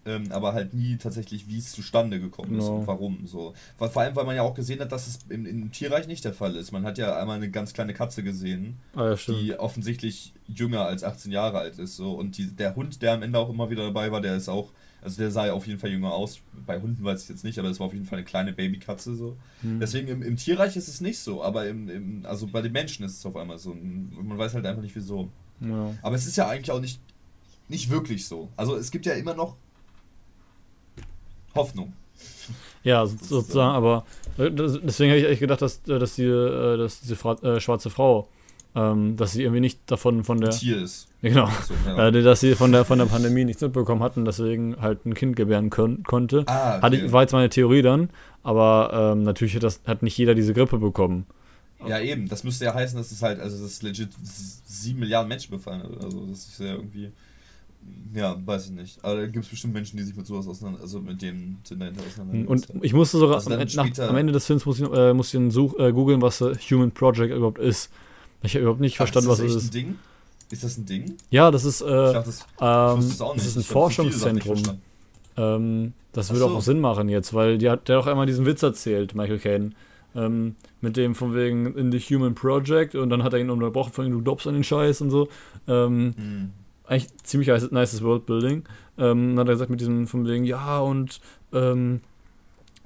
[0.06, 2.78] ähm, aber halt nie tatsächlich, wie es zustande gekommen ist no.
[2.78, 3.28] und warum.
[3.28, 3.54] So.
[3.78, 6.34] Vor allem, weil man ja auch gesehen hat, dass es im, im Tierreich nicht der
[6.34, 6.72] Fall ist.
[6.72, 11.04] Man hat ja einmal eine ganz kleine Katze gesehen, ah, ja, die offensichtlich jünger als
[11.04, 11.96] 18 Jahre alt ist.
[11.96, 12.14] So.
[12.14, 14.72] Und die, der Hund, der am Ende auch immer wieder dabei war, der ist auch,
[15.04, 16.40] also der sah ja auf jeden Fall jünger aus.
[16.66, 19.16] Bei Hunden weiß ich jetzt nicht, aber es war auf jeden Fall eine kleine Babykatze.
[19.16, 19.38] So.
[19.62, 19.80] Hm.
[19.80, 23.06] Deswegen im, im, Tierreich ist es nicht so, aber im, im, also bei den Menschen
[23.06, 23.76] ist es auf einmal so.
[23.76, 25.30] Man weiß halt einfach nicht wieso.
[25.60, 25.94] Ja.
[26.02, 27.00] Aber es ist ja eigentlich auch nicht,
[27.68, 28.50] nicht wirklich so.
[28.58, 29.58] Also es gibt ja immer noch
[31.56, 31.94] Hoffnung.
[32.84, 34.06] Ja, sozusagen, aber
[34.38, 37.60] äh, deswegen habe ich echt gedacht, dass, äh, dass, die, äh, dass diese Fra äh,
[37.60, 38.28] schwarze Frau,
[38.76, 40.52] ähm, dass sie irgendwie nicht davon von der.
[40.52, 41.08] Tier ist.
[41.22, 41.48] Genau.
[41.68, 42.08] So, ja.
[42.08, 45.14] äh, dass sie von der, von der Pandemie nichts mitbekommen hat und deswegen halt ein
[45.14, 46.44] Kind gebären können, konnte.
[46.48, 46.82] Ah, okay.
[46.82, 48.10] Hatte, war jetzt meine Theorie dann,
[48.42, 51.28] aber ähm, natürlich hat, das, hat nicht jeder diese Grippe bekommen.
[51.88, 52.28] Ja, eben.
[52.28, 54.10] Das müsste ja heißen, dass es halt, also das legit
[54.66, 55.82] sieben Milliarden Menschen befallen.
[56.02, 57.12] Also das ist ja irgendwie.
[58.14, 59.04] Ja, weiß ich nicht.
[59.04, 62.02] Aber da gibt es bestimmt Menschen, die sich mit sowas auseinander, also mit dem dahinter
[62.06, 62.48] auseinandersetzen.
[62.48, 65.34] Und ich musste sogar also am, nach, am, Ende des Films muss ich, äh, muss
[65.34, 67.90] ich äh, googeln, was uh, Human Project überhaupt ist.
[68.44, 69.70] Ich habe überhaupt nicht Ach, verstanden, was es ist.
[69.70, 70.00] Ein Ding?
[70.50, 71.16] Ist das ein Ding?
[71.30, 74.62] Ja, das ist, äh, dachte, das, ähm, das ist ein Forschungszentrum.
[75.38, 76.50] Ähm, das würde so.
[76.50, 79.40] auch Sinn machen jetzt, weil die hat, der hat auch einmal diesen Witz erzählt, Michael
[79.40, 79.72] Caine.
[80.14, 83.94] Ähm, mit dem von wegen in the Human Project und dann hat er ihn unterbrochen
[83.94, 85.30] von ihm, du glaubst an den Scheiß und so.
[85.70, 86.52] Ähm, hm
[86.92, 88.64] eigentlich ziemlich nices Worldbuilding.
[88.98, 91.22] Ähm, hat er gesagt mit diesem von wegen, ja, und
[91.54, 92.02] ähm,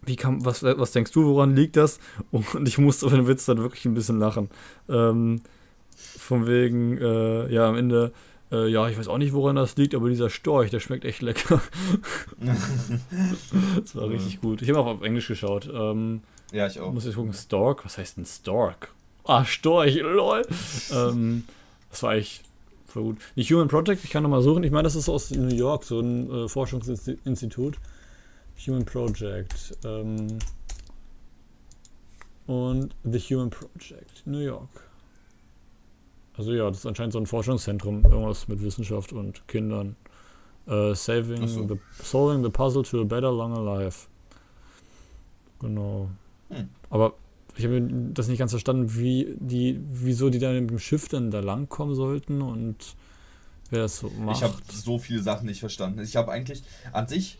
[0.05, 1.99] wie kam, was, was denkst du, woran liegt das?
[2.31, 4.49] Und ich musste auf den Witz dann wirklich ein bisschen lachen.
[4.87, 5.41] Ähm,
[5.95, 8.11] von wegen, äh, ja, am Ende,
[8.51, 11.03] äh, Äh, ja, ich weiß auch nicht, woran das liegt, aber dieser Storch, der schmeckt
[11.03, 11.59] echt lecker.
[12.39, 14.61] das war richtig gut.
[14.61, 15.67] Ich habe auch auf Englisch geschaut.
[15.73, 16.93] Ähm, ja, ich auch.
[16.93, 17.83] Muss ich gucken, Stork?
[17.85, 18.93] Was heißt denn Stork?
[19.23, 20.43] Ah, Storch, lol.
[20.93, 21.45] ähm,
[21.89, 22.43] das war echt
[22.95, 23.17] voll gut.
[23.35, 24.63] Die Human Project, ich kann nochmal suchen.
[24.63, 27.77] Ich meine, das ist aus New York, so ein äh, Forschungsinstitut.
[28.65, 29.77] Human Project.
[29.83, 30.39] Ähm,
[32.47, 34.69] und The Human Project, New York.
[36.37, 39.95] Also ja, das ist anscheinend so ein Forschungszentrum, irgendwas mit Wissenschaft und Kindern.
[40.67, 41.63] Uh, saving so.
[41.67, 44.07] the, solving the puzzle to a better, longer life.
[45.59, 46.09] Genau.
[46.49, 46.69] Hm.
[46.89, 47.13] Aber
[47.57, 51.31] ich habe das nicht ganz verstanden, wie die, wieso die da mit dem Schiff dann
[51.31, 52.95] da langkommen sollten und
[53.69, 54.37] wer das so macht.
[54.37, 56.01] Ich habe so viele Sachen nicht verstanden.
[56.01, 57.37] Ich habe eigentlich an sich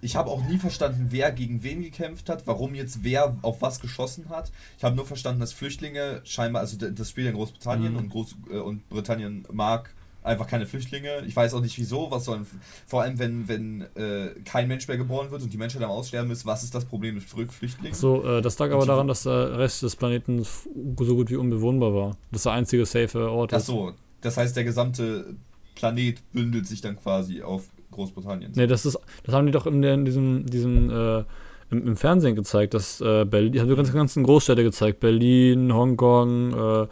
[0.00, 3.80] ich habe auch nie verstanden, wer gegen wen gekämpft hat, warum jetzt wer auf was
[3.80, 4.52] geschossen hat.
[4.78, 7.98] Ich habe nur verstanden, dass Flüchtlinge scheinbar, also das spielt in Großbritannien mhm.
[7.98, 9.94] und, Groß, äh, und Britannien mag
[10.26, 11.22] einfach keine Flüchtlinge.
[11.26, 12.46] Ich weiß auch nicht wieso, was sollen,
[12.86, 16.30] vor allem wenn, wenn äh, kein Mensch mehr geboren wird und die Menschheit am Aussterben
[16.30, 17.94] ist, was ist das Problem mit Flüchtlingen?
[17.94, 21.94] So, äh, das lag aber daran, dass der Rest des Planeten so gut wie unbewohnbar
[21.94, 22.16] war.
[22.30, 23.54] Das ist der einzige safe Ort.
[23.54, 25.36] Ach so, das heißt, der gesamte
[25.74, 28.52] Planet bündelt sich dann quasi auf Großbritannien.
[28.54, 31.24] Nee, das ist, das haben die doch in, der, in diesem, diesem äh,
[31.70, 35.72] im, im, Fernsehen gezeigt, dass äh, Berlin, die haben die ganzen, ganzen Großstädte gezeigt, Berlin,
[35.72, 36.86] Hongkong, äh,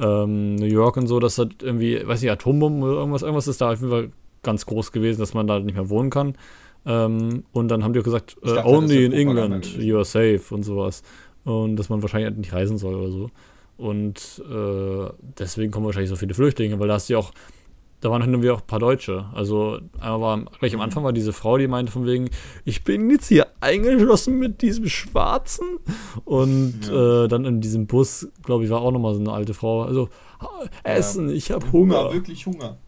[0.00, 3.60] ähm, New York und so, dass das irgendwie, weiß ich, Atombomben oder irgendwas, irgendwas ist
[3.60, 4.10] da auf jeden Fall
[4.42, 6.34] ganz groß gewesen, dass man da nicht mehr wohnen kann.
[6.86, 10.42] Ähm, und dann haben die auch gesagt, äh, dachte, only in England, you are safe
[10.50, 11.02] und sowas.
[11.44, 13.30] Und dass man wahrscheinlich nicht reisen soll oder so.
[13.76, 17.32] Und äh, deswegen kommen wahrscheinlich so viele Flüchtlinge, weil da hast du ja auch
[18.00, 19.26] da waren dann wir auch ein paar Deutsche.
[19.34, 22.30] Also einmal war gleich am Anfang war diese Frau, die meinte von wegen,
[22.64, 25.66] ich bin jetzt hier eingeschlossen mit diesem Schwarzen.
[26.24, 27.24] Und ja.
[27.24, 29.82] äh, dann in diesem Bus, glaube ich, war auch nochmal so eine alte Frau.
[29.82, 30.08] Also,
[30.82, 31.34] Essen, ja.
[31.34, 32.04] ich habe Hunger.
[32.04, 32.14] Hunger.
[32.14, 32.78] Wirklich Hunger.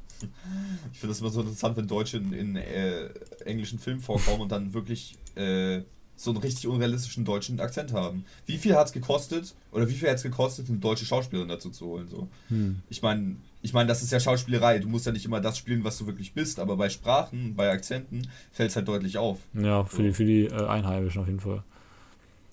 [0.93, 3.09] Ich finde das immer so interessant, wenn Deutsche in, in äh,
[3.45, 5.83] englischen Filmen vorkommen und dann wirklich äh,
[6.17, 8.25] so einen richtig unrealistischen deutschen Akzent haben.
[8.47, 11.71] Wie viel hat es gekostet, oder wie viel hat es gekostet, eine deutsche Schauspielerin dazu
[11.71, 12.09] zu holen?
[12.09, 12.29] So?
[12.49, 12.81] Hm.
[12.89, 14.81] Ich meine, ich meine, das ist ja Schauspielerei.
[14.81, 17.71] Du musst ja nicht immer das spielen, was du wirklich bist, aber bei Sprachen, bei
[17.71, 19.39] Akzenten fällt es halt deutlich auf.
[19.55, 20.03] Ja, für so.
[20.03, 21.63] die, für die äh, Einheimischen auf jeden Fall.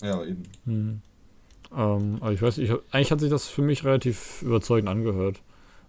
[0.02, 0.44] Ja, eben.
[0.66, 1.02] Hm.
[1.76, 5.40] Ähm, aber ich weiß, ich, eigentlich hat sich das für mich relativ überzeugend angehört.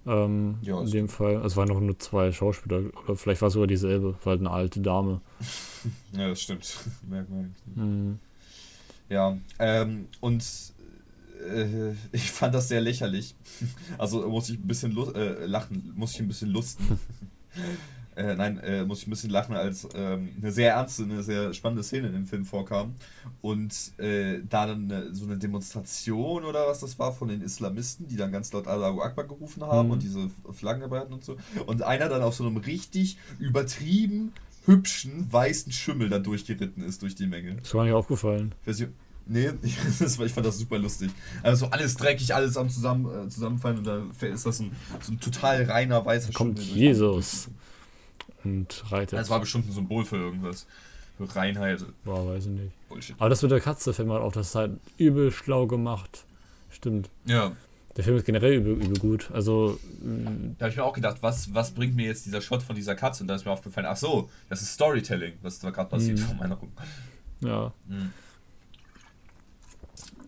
[0.08, 1.36] Ähm, ja, in dem Fall.
[1.36, 4.40] Also, es waren noch nur zwei Schauspieler, oder vielleicht war es sogar dieselbe, weil halt
[4.42, 5.22] eine alte Dame.
[6.14, 6.78] ja, das stimmt.
[7.08, 7.52] Merkwürdig.
[7.76, 8.20] Mhm.
[9.10, 10.44] Ja, ähm, und
[11.42, 13.36] äh, ich fand das sehr lächerlich.
[13.98, 17.00] Also muss ich ein bisschen äh, lachen, muss ich ein bisschen lusten.
[18.16, 21.54] äh, nein, äh, muss ich ein bisschen lachen, als ähm, eine sehr ernste, eine sehr
[21.54, 22.96] spannende Szene in dem Film vorkam.
[23.42, 28.08] Und äh, da dann eine, so eine Demonstration oder was das war von den Islamisten,
[28.08, 29.94] die dann ganz laut Allahu Akbar gerufen haben mhm.
[29.94, 31.38] und diese Flaggen dabei hatten und so.
[31.66, 34.34] Und einer dann auf so einem richtig übertrieben
[34.66, 37.56] hübschen weißen Schimmel da durchgeritten ist durch die Menge.
[37.56, 38.54] Das war mir aufgefallen.
[39.26, 41.12] Nee, ich, ich fand das super lustig.
[41.44, 45.14] Also so alles dreckig, alles am zusammen, äh, Zusammenfallen und da ist das ein, so
[45.14, 47.50] ein total reiner weißer Kommt Jesus
[48.44, 49.20] und reitet.
[49.20, 50.66] Das war bestimmt ein Symbol für irgendwas.
[51.18, 51.86] Für Reinheit.
[52.04, 52.90] Boah, weiß ich nicht.
[52.90, 53.16] Bullshit.
[53.20, 56.26] Aber das mit der Katze fällt mal auf, das ist halt übel schlau gemacht.
[56.70, 57.10] Stimmt.
[57.26, 57.52] Ja.
[57.98, 59.30] Der Film ist generell übel, übel gut.
[59.32, 59.78] Also.
[60.58, 62.96] Da habe ich mir auch gedacht, was, was bringt mir jetzt dieser Shot von dieser
[62.96, 63.24] Katze?
[63.24, 66.36] Und da ist mir aufgefallen, ach so, das ist Storytelling, was da gerade passiert vor
[66.36, 66.72] meiner Augen.
[67.42, 67.74] Ja.
[67.88, 68.14] Mhm.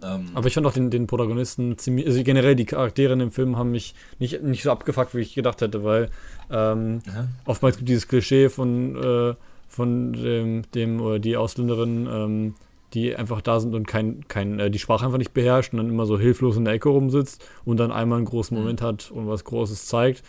[0.03, 3.31] Ähm, Aber ich fand auch den, den Protagonisten ziemlich, also generell die Charaktere in dem
[3.31, 6.09] Film haben mich nicht, nicht so abgefuckt, wie ich gedacht hätte, weil
[6.51, 7.01] ähm,
[7.45, 9.35] oftmals gibt dieses Klischee von, äh,
[9.67, 12.55] von dem, dem oder die Ausländerin, ähm,
[12.93, 15.89] die einfach da sind und kein, kein, äh, die Sprache einfach nicht beherrscht und dann
[15.89, 18.63] immer so hilflos in der Ecke rumsitzt und dann einmal einen großen mhm.
[18.63, 20.23] Moment hat und was Großes zeigt.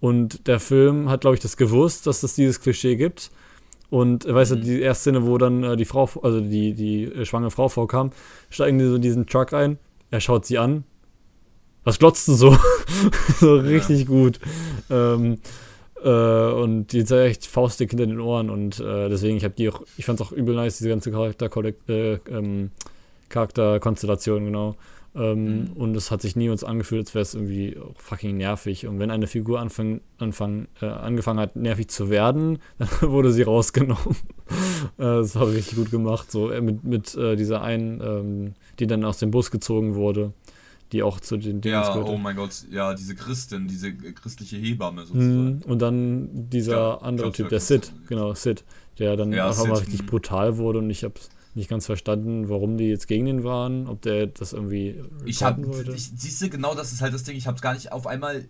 [0.00, 3.30] Und der Film hat, glaube ich, das gewusst, dass es dieses Klischee gibt
[3.90, 4.56] und äh, weißt mhm.
[4.56, 7.68] du, die erste Szene, wo dann äh, die Frau, also die, die äh, schwangere Frau
[7.68, 8.10] vorkam,
[8.48, 9.78] steigen die so in diesen Truck ein,
[10.10, 10.84] er schaut sie an.
[11.84, 12.56] Was glotzt du so?
[13.40, 13.62] so ja.
[13.62, 14.38] richtig gut.
[14.90, 15.38] Ähm,
[16.02, 19.68] äh, und die ist echt faustdick hinter den Ohren und äh, deswegen, ich habe die
[19.68, 21.50] auch, ich fand es auch übel nice, diese ganze Charakter,
[21.88, 22.70] äh, ähm,
[23.28, 24.76] Charakterkonstellation, genau.
[25.14, 25.72] Ähm, mhm.
[25.74, 28.86] Und es hat sich nie uns angefühlt, als wäre es irgendwie fucking nervig.
[28.86, 33.42] Und wenn eine Figur anfang, anfang, äh, angefangen hat, nervig zu werden, dann wurde sie
[33.42, 34.16] rausgenommen.
[34.98, 36.30] äh, das war richtig gut gemacht.
[36.30, 40.32] So äh, mit, mit äh, dieser einen, ähm, die dann aus dem Bus gezogen wurde,
[40.92, 45.06] die auch zu den Dingen Ja, oh mein Gott, ja, diese Christin, diese christliche Hebamme
[45.06, 45.56] sozusagen.
[45.56, 45.62] Mhm.
[45.66, 48.64] Und dann dieser ja, andere Typ, der Sid, genau, Sid,
[48.98, 50.06] der dann ja, einfach Sid, mal richtig mh.
[50.08, 54.02] brutal wurde und ich hab's nicht ganz verstanden, warum die jetzt gegen ihn waren, ob
[54.02, 55.02] der das irgendwie.
[55.24, 57.36] Ich habe, siehst du, genau das ist halt das Ding.
[57.36, 58.44] Ich habe es gar nicht auf einmal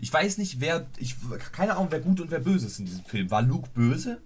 [0.00, 1.16] ich weiß nicht, wer, ich,
[1.52, 3.30] keine Ahnung, wer gut und wer böse ist in diesem Film.
[3.30, 4.18] War Luke böse?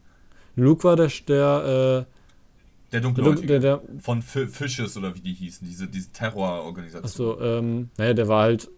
[0.57, 3.47] Luke war der, der, äh, der Dunkelhäutige.
[3.47, 7.05] Der, der, von Fishes oder wie die hießen, diese, diese Terrororganisation.
[7.05, 8.69] Achso, ähm, naja, der war halt,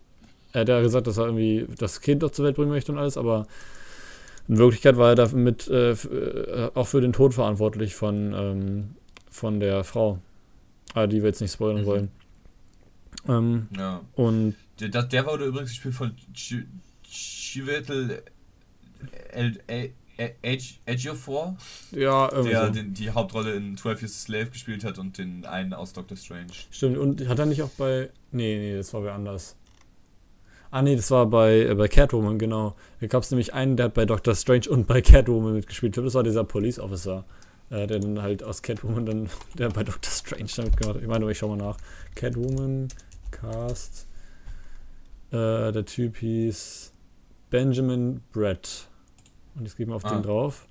[0.52, 2.98] er hat ja gesagt, dass er irgendwie das Kind doch zur Welt bringen möchte und
[2.98, 3.46] alles, aber
[4.48, 8.90] in Wirklichkeit war er damit äh, äh, auch für den Tod verantwortlich von, ähm,
[9.30, 10.18] von der Frau.
[10.94, 11.86] Aber die wir jetzt nicht spoilern mhm.
[11.86, 12.10] wollen.
[13.28, 14.00] Ähm, ja.
[14.14, 16.14] Und der, der wurde übrigens gespielt von
[17.04, 18.22] Chiwetel
[20.86, 21.56] Ejiofor.
[21.92, 22.50] Ja, irgendwie.
[22.50, 26.16] Der den, die Hauptrolle in 12 Years Slave gespielt hat und den einen aus Doctor
[26.16, 26.52] Strange.
[26.70, 28.10] Stimmt, und hat er nicht auch bei.
[28.32, 29.56] Nee, nee, das war wer anders.
[30.70, 32.76] Ah, nee, das war bei, äh, bei Catwoman, genau.
[33.00, 35.96] Da gab es nämlich einen, der hat bei Doctor Strange und bei Catwoman mitgespielt.
[35.96, 37.24] Das war dieser Police Officer,
[37.70, 41.02] äh, der dann halt aus Catwoman dann, der bei Doctor Strange damit gemacht hat.
[41.02, 41.76] Ich meine, ich schau mal nach.
[42.14, 42.88] Catwoman,
[43.30, 44.06] Cast.
[45.30, 46.92] Äh, der Typ hieß
[47.50, 48.88] Benjamin Brett.
[49.54, 50.14] Und jetzt gehen wir auf ah.
[50.14, 50.66] den drauf.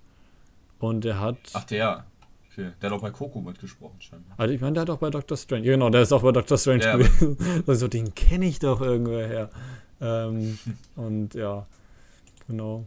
[0.80, 1.38] Und der hat.
[1.54, 2.06] Ach, der.
[2.52, 2.72] Okay.
[2.82, 4.34] Der hat auch bei Coco mitgesprochen, scheinbar.
[4.38, 5.66] Also, ich meine, der hat auch bei Doctor Strange.
[5.66, 7.38] Ja, genau, der ist auch bei Doctor Strange ja, gewesen.
[7.68, 9.50] also, den kenne ich doch irgendwoher her.
[10.02, 10.58] Ähm,
[10.95, 11.68] und ja,
[12.47, 12.86] genau.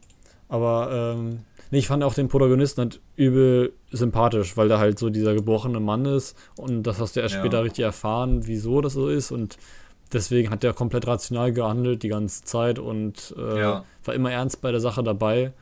[0.52, 1.38] Aber ähm,
[1.70, 5.80] nee, ich fand auch den Protagonisten halt übel sympathisch, weil der halt so dieser gebrochene
[5.80, 6.36] Mann ist.
[6.58, 7.40] Und das hast du erst ja.
[7.40, 9.30] später richtig erfahren, wieso das so ist.
[9.30, 9.56] Und
[10.12, 13.84] deswegen hat der komplett rational gehandelt die ganze Zeit und äh, ja.
[14.04, 15.54] war immer ernst bei der Sache dabei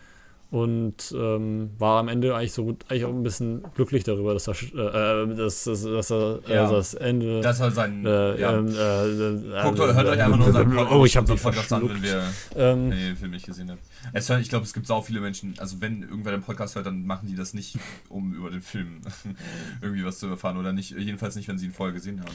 [0.51, 4.49] und ähm, war am Ende eigentlich so gut, eigentlich auch ein bisschen glücklich darüber, dass
[4.49, 6.71] er, äh, dass, dass, dass er äh, ja.
[6.71, 7.41] das Ende.
[7.41, 8.05] Das war sein.
[8.05, 8.59] Äh, ja.
[8.59, 11.89] Ähm, äh, Guckt, hört euch einfach nur seinen Podcast, oh, ich habe die Podcast an,
[11.89, 12.23] wenn wir
[12.57, 13.79] ähm, den Film nicht gesehen haben.
[14.13, 17.07] Es, ich glaube, es gibt so viele Menschen, also wenn irgendwer den Podcast hört, dann
[17.07, 17.79] machen die das nicht,
[18.09, 19.03] um über den Film
[19.83, 22.35] irgendwie was zu erfahren oder nicht, jedenfalls nicht, wenn sie ihn vorher gesehen haben.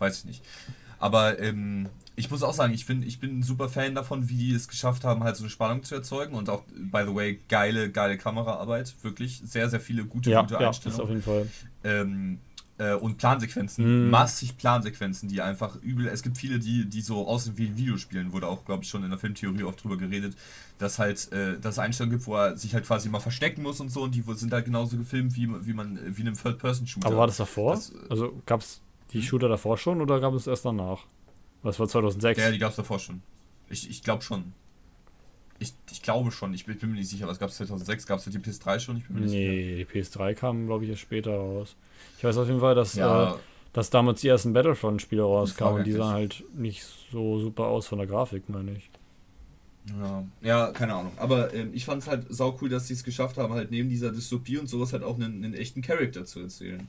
[0.00, 0.42] Weiß ich nicht.
[0.98, 4.36] Aber ähm, ich muss auch sagen, ich, find, ich bin ein super Fan davon, wie
[4.36, 7.40] die es geschafft haben, halt so eine Spannung zu erzeugen und auch, by the way,
[7.48, 8.94] geile, geile Kameraarbeit.
[9.02, 10.98] Wirklich sehr, sehr viele gute, ja, gute ja, Einstellungen.
[10.98, 11.48] Ja, auf jeden Fall.
[11.84, 12.38] Ähm,
[12.78, 14.10] äh, und Plansequenzen, mm.
[14.10, 16.06] massig Plansequenzen, die einfach übel.
[16.06, 19.10] Es gibt viele, die, die so aussehen wie Videospielen, wurde auch, glaube ich, schon in
[19.10, 20.36] der Filmtheorie oft drüber geredet,
[20.78, 23.90] dass halt äh, das Einstellungen gibt, wo er sich halt quasi mal verstecken muss und
[23.90, 27.06] so und die sind halt genauso gefilmt wie, wie man wie in einem Third-Person-Shooter.
[27.06, 27.74] Aber war das davor?
[27.74, 28.80] Das, also gab es
[29.12, 29.24] die hm?
[29.24, 31.04] Shooter davor schon oder gab es erst danach?
[31.62, 32.40] Was war 2006?
[32.40, 33.22] Ja, die gab es davor schon.
[33.70, 34.52] Ich, ich glaube schon.
[35.58, 38.06] Ich, ich glaube schon, ich bin, bin mir nicht sicher, was gab es 2006?
[38.06, 38.96] Gab es die PS3 schon?
[38.96, 39.86] Ich bin mir nicht nee, sicher.
[39.92, 41.76] die PS3 kam, glaube ich, erst später raus.
[42.18, 43.34] Ich weiß auf jeden Fall, dass, ja.
[43.34, 43.36] äh,
[43.72, 47.98] dass damals die ersten Battlefront-Spiele rauskamen und die sahen halt nicht so super aus von
[47.98, 48.90] der Grafik, meine ich.
[50.00, 51.12] Ja, ja, keine Ahnung.
[51.16, 53.88] Aber ähm, ich fand es halt sau cool, dass sie es geschafft haben, halt neben
[53.88, 56.88] dieser Dystopie und sowas halt auch einen, einen echten Charakter zu erzählen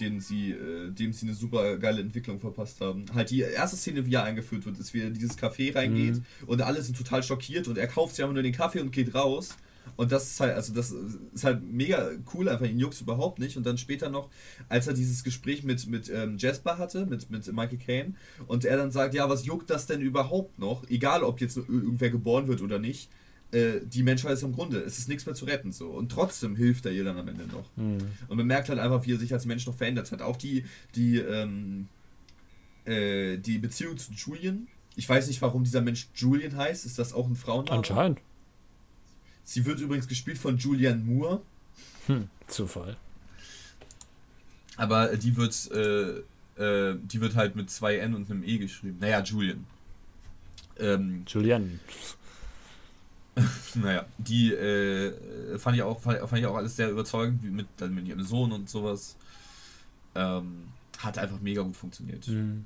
[0.00, 3.06] den sie, äh, dem sie eine super geile Entwicklung verpasst haben.
[3.14, 6.16] Halt die erste Szene, wie er eingeführt wird, ist, wie er in dieses Café reingeht
[6.16, 6.48] mhm.
[6.48, 9.14] und alle sind total schockiert und er kauft sich einfach nur den Kaffee und geht
[9.14, 9.56] raus.
[9.94, 10.92] Und das ist halt, also das
[11.32, 13.56] ist halt mega cool, einfach ihn juckt überhaupt nicht.
[13.56, 14.30] Und dann später noch,
[14.68, 18.14] als er dieses Gespräch mit, mit ähm, Jasper hatte, mit, mit Michael Caine,
[18.48, 20.88] und er dann sagt, ja, was juckt das denn überhaupt noch?
[20.88, 23.10] Egal, ob jetzt irgendwer geboren wird oder nicht
[23.56, 25.88] äh, die Menschheit ist im Grunde, es ist nichts mehr zu retten so.
[25.88, 27.64] Und trotzdem hilft er ihr dann am Ende noch.
[27.76, 27.98] Mhm.
[28.28, 30.20] Und man merkt halt einfach, wie er sich als Mensch noch verändert hat.
[30.20, 31.88] Auch die, die, ähm,
[32.84, 34.68] äh, die Beziehung zu Julian.
[34.94, 36.84] Ich weiß nicht, warum dieser Mensch Julian heißt.
[36.84, 37.78] Ist das auch ein Frauenname?
[37.78, 38.18] Anscheinend.
[39.44, 41.40] Sie wird übrigens gespielt von Julian Moore.
[42.06, 42.96] Hm, Zufall.
[44.76, 46.18] Aber die wird, äh,
[46.62, 48.98] äh, die wird halt mit zwei N und einem E geschrieben.
[49.00, 49.64] Naja, Julian.
[50.78, 51.80] Ähm, Julian.
[53.74, 58.08] naja, die äh, fand, ich auch, fand, ich auch alles sehr überzeugend, mit, dann mit
[58.08, 59.16] ihrem Sohn und sowas.
[60.14, 60.68] Ähm,
[60.98, 62.26] hat einfach mega gut funktioniert.
[62.28, 62.64] Mhm.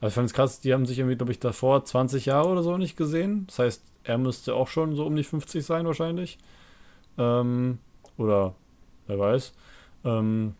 [0.00, 2.62] Also ich fand es krass, die haben sich irgendwie, glaube ich, davor 20 Jahre oder
[2.62, 3.46] so nicht gesehen.
[3.48, 6.38] Das heißt, er müsste auch schon so um die 50 sein wahrscheinlich.
[7.18, 7.78] Ähm,
[8.16, 8.54] oder
[9.06, 9.52] wer weiß.
[10.04, 10.54] Ähm,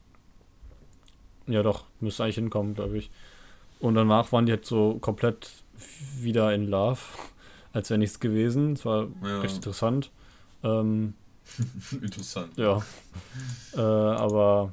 [1.47, 3.11] ja doch, müsste eigentlich hinkommen, glaube ich.
[3.80, 5.51] Und danach waren die halt so komplett
[6.18, 7.01] wieder in Love
[7.72, 8.74] als wäre nichts gewesen.
[8.74, 9.40] Es war ja.
[9.40, 10.10] recht interessant.
[10.62, 11.14] Ähm,
[12.02, 12.56] interessant.
[12.56, 12.82] Ja.
[13.74, 14.72] äh, aber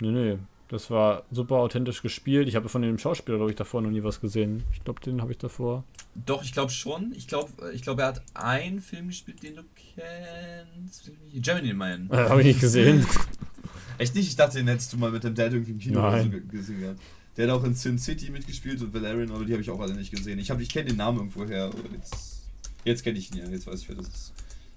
[0.00, 0.38] nee, nee.
[0.68, 2.48] Das war super authentisch gespielt.
[2.48, 4.62] Ich habe von dem Schauspieler, glaube ich, davor noch nie was gesehen.
[4.72, 5.84] Ich glaube, den habe ich davor.
[6.14, 7.12] Doch, ich glaube schon.
[7.14, 11.10] Ich glaube, ich glaub, er hat einen Film gespielt, den du kennst.
[11.34, 12.08] Gemini Man.
[12.10, 13.06] Äh, habe ich nicht gesehen.
[13.98, 14.28] Echt nicht?
[14.28, 16.48] Ich dachte, den hättest du mal mit dem Dad irgendwie im Kino Nein.
[16.50, 17.00] gesehen gehabt.
[17.36, 19.94] Der hat auch in Sin City mitgespielt und Valerian, aber die habe ich auch alle
[19.94, 20.38] nicht gesehen.
[20.38, 22.42] Ich, ich kenne den Namen irgendwo her, aber jetzt,
[22.84, 24.32] jetzt kenne ich ihn ja, jetzt weiß ich, wer das ist.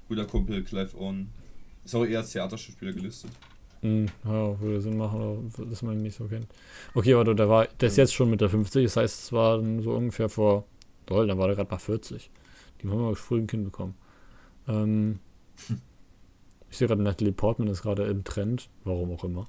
[0.07, 1.29] Guter Kumpel, Clive Owen.
[1.83, 3.31] Ist auch eher als Theaterschauspieler gelistet.
[3.81, 6.47] Hm, ja, würde Sinn machen, dass man ihn nicht so kennt.
[6.93, 9.59] Okay, aber der war, der ist jetzt schon mit der 50, das heißt, es war
[9.81, 10.65] so ungefähr vor,
[11.05, 12.29] toll, dann war der gerade bei 40.
[12.81, 13.95] Die haben wir früh ein Kind bekommen.
[14.67, 15.19] Ähm,
[16.69, 18.69] ich sehe gerade, Natalie Portman ist gerade im Trend.
[18.85, 19.47] Warum auch immer.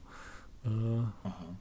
[0.65, 1.57] Äh, Aha.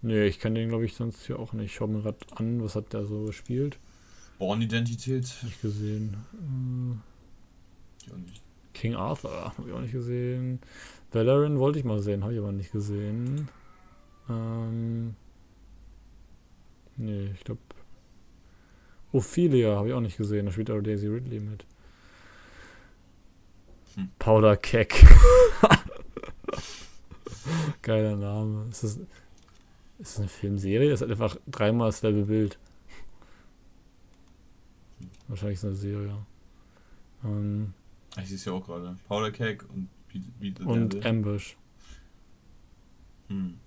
[0.00, 1.66] Nee, ich kann den, glaube ich, sonst hier auch nicht.
[1.66, 3.78] Ich schaue mir gerade an, was hat der so gespielt.
[4.38, 5.34] Born-Identität.
[5.42, 6.16] Nicht gesehen.
[8.06, 8.10] Äh,
[8.74, 10.60] King Arthur habe ich auch nicht gesehen.
[11.10, 13.48] Valerian wollte ich mal sehen, habe ich aber nicht gesehen.
[14.28, 15.16] Ähm,
[16.96, 17.60] nee, ich glaube.
[19.10, 20.46] Ophelia habe ich auch nicht gesehen.
[20.46, 21.64] Da spielt auch Daisy Ridley mit.
[23.94, 24.10] Hm.
[24.18, 24.94] Powder Keck.
[27.82, 28.66] Geiler Name.
[28.70, 29.00] Ist das,
[29.98, 30.90] ist das eine Filmserie?
[30.90, 32.58] Das ist einfach dreimal dasselbe Bild.
[35.28, 36.16] Wahrscheinlich ist es eine Serie.
[37.24, 37.74] Ähm,
[38.16, 38.96] ich sehe es ja auch gerade.
[39.08, 39.88] Powder Cake und
[40.40, 41.06] Beat, Und Devil.
[41.06, 41.56] Ambush.
[43.28, 43.58] Hm.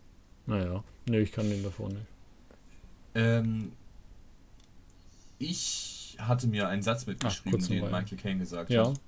[0.47, 2.07] Naja, nee, ich kann den davor nicht.
[3.13, 3.71] Ähm,
[5.37, 8.89] ich hatte mir einen Satz mitgeschrieben, Ach, den Michael Caine gesagt ja.
[8.89, 8.99] hat.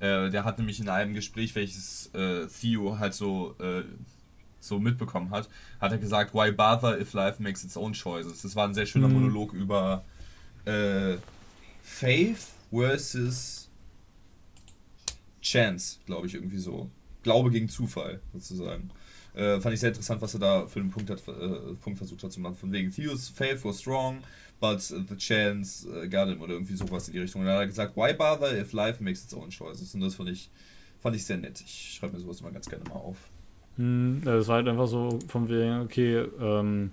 [0.00, 3.84] Äh, der hat nämlich in einem Gespräch, welches äh, Theo halt so, äh,
[4.60, 5.48] so mitbekommen hat,
[5.80, 8.42] hat er gesagt, why bother if life makes its own choices.
[8.42, 9.14] Das war ein sehr schöner mhm.
[9.14, 10.04] Monolog über
[10.64, 11.16] äh,
[11.82, 13.68] Faith versus
[15.42, 16.90] Chance, glaube ich, irgendwie so.
[17.22, 18.90] Glaube gegen Zufall, sozusagen.
[19.34, 22.22] Äh, fand ich sehr interessant, was er da für einen Punkt, hat, äh, Punkt versucht
[22.22, 22.56] hat zu machen.
[22.56, 24.22] Von wegen Theo's faith was strong,
[24.58, 27.42] but the chance uh, got him oder irgendwie sowas in die Richtung.
[27.42, 29.94] Und dann hat er gesagt, why bother if life makes its own choices?
[29.94, 30.50] Und das fand ich,
[31.00, 31.60] fand ich sehr nett.
[31.60, 33.18] Ich schreibe mir sowas immer ganz gerne mal auf.
[33.76, 36.90] Hm, das war halt einfach so von wegen, okay, ähm,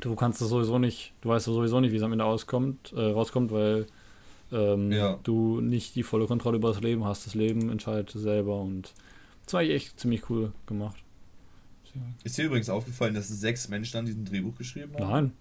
[0.00, 3.00] du kannst es sowieso nicht, du weißt sowieso nicht, wie es am Ende auskommt, äh,
[3.00, 3.86] rauskommt, weil
[4.52, 5.18] ähm, ja.
[5.22, 7.26] du nicht die volle Kontrolle über das Leben hast.
[7.26, 8.94] Das Leben entscheidet selber und
[9.44, 10.96] das war echt ziemlich cool gemacht.
[12.22, 15.10] Ist dir übrigens aufgefallen, dass sechs Menschen an diesem Drehbuch geschrieben haben?
[15.10, 15.32] Nein.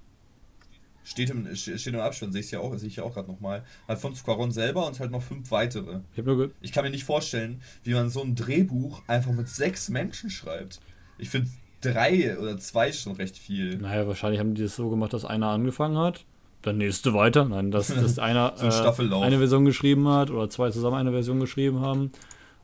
[1.08, 3.64] Steht im, steht im Abstand, sehe ich ja auch, sehe ich ja auch gerade nochmal.
[3.88, 6.02] Alfonso Cuaron selber und halt noch fünf weitere.
[6.18, 9.88] Ich, nur ich kann mir nicht vorstellen, wie man so ein Drehbuch einfach mit sechs
[9.88, 10.82] Menschen schreibt.
[11.18, 11.50] Ich finde
[11.80, 13.78] drei oder zwei schon recht viel.
[13.78, 16.26] Naja, wahrscheinlich haben die das so gemacht, dass einer angefangen hat,
[16.66, 17.46] der nächste weiter.
[17.46, 21.12] Nein, dass, dass einer so ein äh, eine Version geschrieben hat oder zwei zusammen eine
[21.12, 22.12] Version geschrieben haben.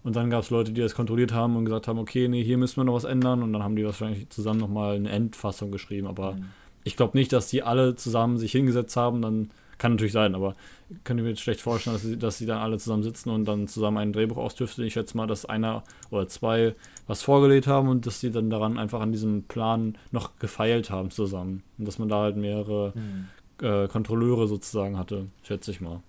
[0.04, 2.58] Und dann gab es Leute, die das kontrolliert haben und gesagt haben, okay, nee, hier
[2.58, 3.42] müssen wir noch was ändern.
[3.42, 6.08] Und dann haben die wahrscheinlich zusammen nochmal eine Endfassung geschrieben.
[6.08, 6.50] Aber mhm.
[6.84, 9.22] Ich glaube nicht, dass die alle zusammen sich hingesetzt haben.
[9.22, 10.56] Dann kann natürlich sein, aber
[11.04, 13.46] könnt ihr mir jetzt schlecht vorstellen, dass sie, dass sie dann alle zusammen sitzen und
[13.46, 14.88] dann zusammen ein Drehbuch austüfteln.
[14.88, 16.76] Ich schätze mal, dass einer oder zwei
[17.08, 21.12] was vorgelegt haben und dass sie dann daran einfach an diesem Plan noch gefeilt haben
[21.12, 21.64] zusammen.
[21.78, 23.66] Und dass man da halt mehrere mhm.
[23.66, 26.02] äh, Kontrolleure sozusagen hatte, schätze ich mal.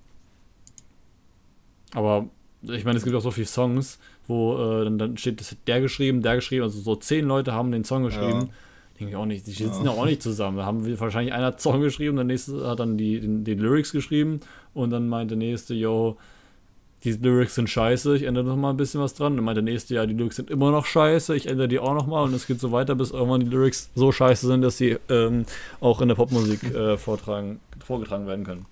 [1.94, 2.28] Aber
[2.62, 5.58] ich meine, es gibt auch so viele Songs, wo äh, dann, dann, steht, das hat
[5.66, 8.40] der geschrieben, der geschrieben, also so zehn Leute haben den Song geschrieben.
[8.40, 8.48] Ja.
[9.08, 9.90] Ich auch nicht, die sitzen ja.
[9.90, 10.58] auch nicht zusammen.
[10.58, 13.92] Da haben wir wahrscheinlich einer Song geschrieben, der nächste hat dann die, die, die Lyrics
[13.92, 14.40] geschrieben
[14.72, 16.16] und dann meint der nächste, yo,
[17.04, 19.36] die Lyrics sind scheiße, ich ändere noch mal ein bisschen was dran.
[19.36, 21.94] Dann meint der nächste, ja, die Lyrics sind immer noch scheiße, ich ändere die auch
[21.94, 24.78] noch mal und es geht so weiter, bis irgendwann die Lyrics so scheiße sind, dass
[24.78, 25.44] sie ähm,
[25.80, 28.66] auch in der Popmusik äh, vortragen, vorgetragen werden können.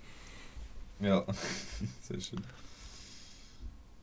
[1.01, 1.25] Ja,
[2.03, 2.41] sehr schön.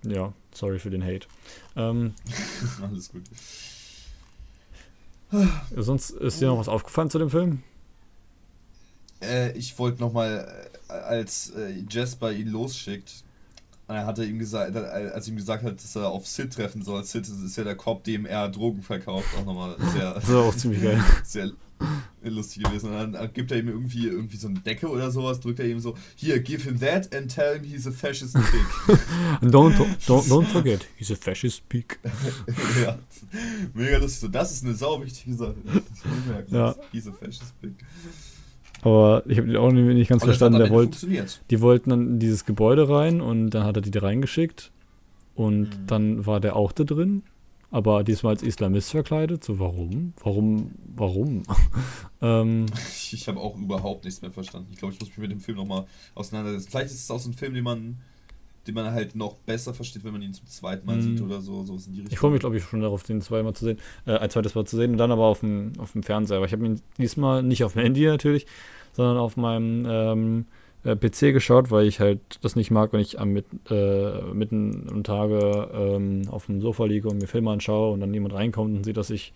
[0.03, 1.27] Ja, sorry für den Hate.
[1.75, 2.13] Ähm,
[2.81, 3.23] Alles gut.
[5.75, 7.63] Sonst ist dir noch was aufgefallen zu dem Film?
[9.21, 13.23] Äh, ich wollte nochmal, äh, als äh, Jasper ihn losschickt,
[13.87, 17.03] er hatte ihm gesagt, als ihm gesagt hat, dass er auf Sid treffen soll.
[17.03, 20.13] Sid ist ja der Cop, dem er Drogen verkauft, auch nochmal sehr.
[20.13, 21.03] Das war auch ziemlich geil.
[21.23, 21.51] Sehr
[22.23, 22.93] lustig gewesen.
[22.93, 25.79] Und dann gibt er ihm irgendwie, irgendwie so eine Decke oder sowas, drückt er ihm
[25.79, 28.97] so, hier, give him that and tell him he's a fascist pig.
[29.41, 29.75] don't,
[30.07, 31.99] don't, don't forget, he's a fascist pig.
[32.83, 32.97] ja,
[33.73, 34.21] mega lustig.
[34.21, 35.55] So, das ist eine sau wichtige Sache.
[36.49, 36.75] Ja.
[36.91, 37.73] He's a fascist pig.
[38.81, 40.59] Aber ich habe die auch nicht ganz Aber verstanden.
[40.59, 41.05] Der wollt,
[41.49, 44.71] die wollten dann in dieses Gebäude rein und dann hat er die da reingeschickt.
[45.35, 45.87] Und mhm.
[45.87, 47.23] dann war der auch da drin.
[47.71, 49.43] Aber diesmal als Islamist verkleidet.
[49.43, 50.13] So, warum?
[50.23, 50.71] Warum?
[50.95, 51.43] Warum?
[52.21, 52.65] ähm,
[53.11, 54.69] ich, habe auch überhaupt nichts mehr verstanden.
[54.71, 56.69] Ich glaube, ich muss mich mit dem Film nochmal auseinandersetzen.
[56.69, 57.97] Vielleicht ist es auch so ein Film, den man
[58.67, 61.01] den man halt noch besser versteht, wenn man ihn zum zweiten Mal mm.
[61.01, 61.63] sieht oder so.
[61.63, 64.17] so in die Ich freue mich, glaube ich, schon darauf, den zweimal zu sehen, äh,
[64.17, 66.37] ein zweites Mal zu sehen und dann aber auf dem, auf dem Fernseher.
[66.37, 68.45] Aber ich habe ihn diesmal nicht auf dem Handy natürlich,
[68.93, 70.45] sondern auf meinem ähm,
[70.83, 74.87] äh, PC geschaut, weil ich halt das nicht mag, wenn ich am mit, äh, mitten
[74.89, 78.75] am Tage ähm, auf dem Sofa liege und mir Filme anschaue und dann jemand reinkommt
[78.75, 79.33] und sieht, dass ich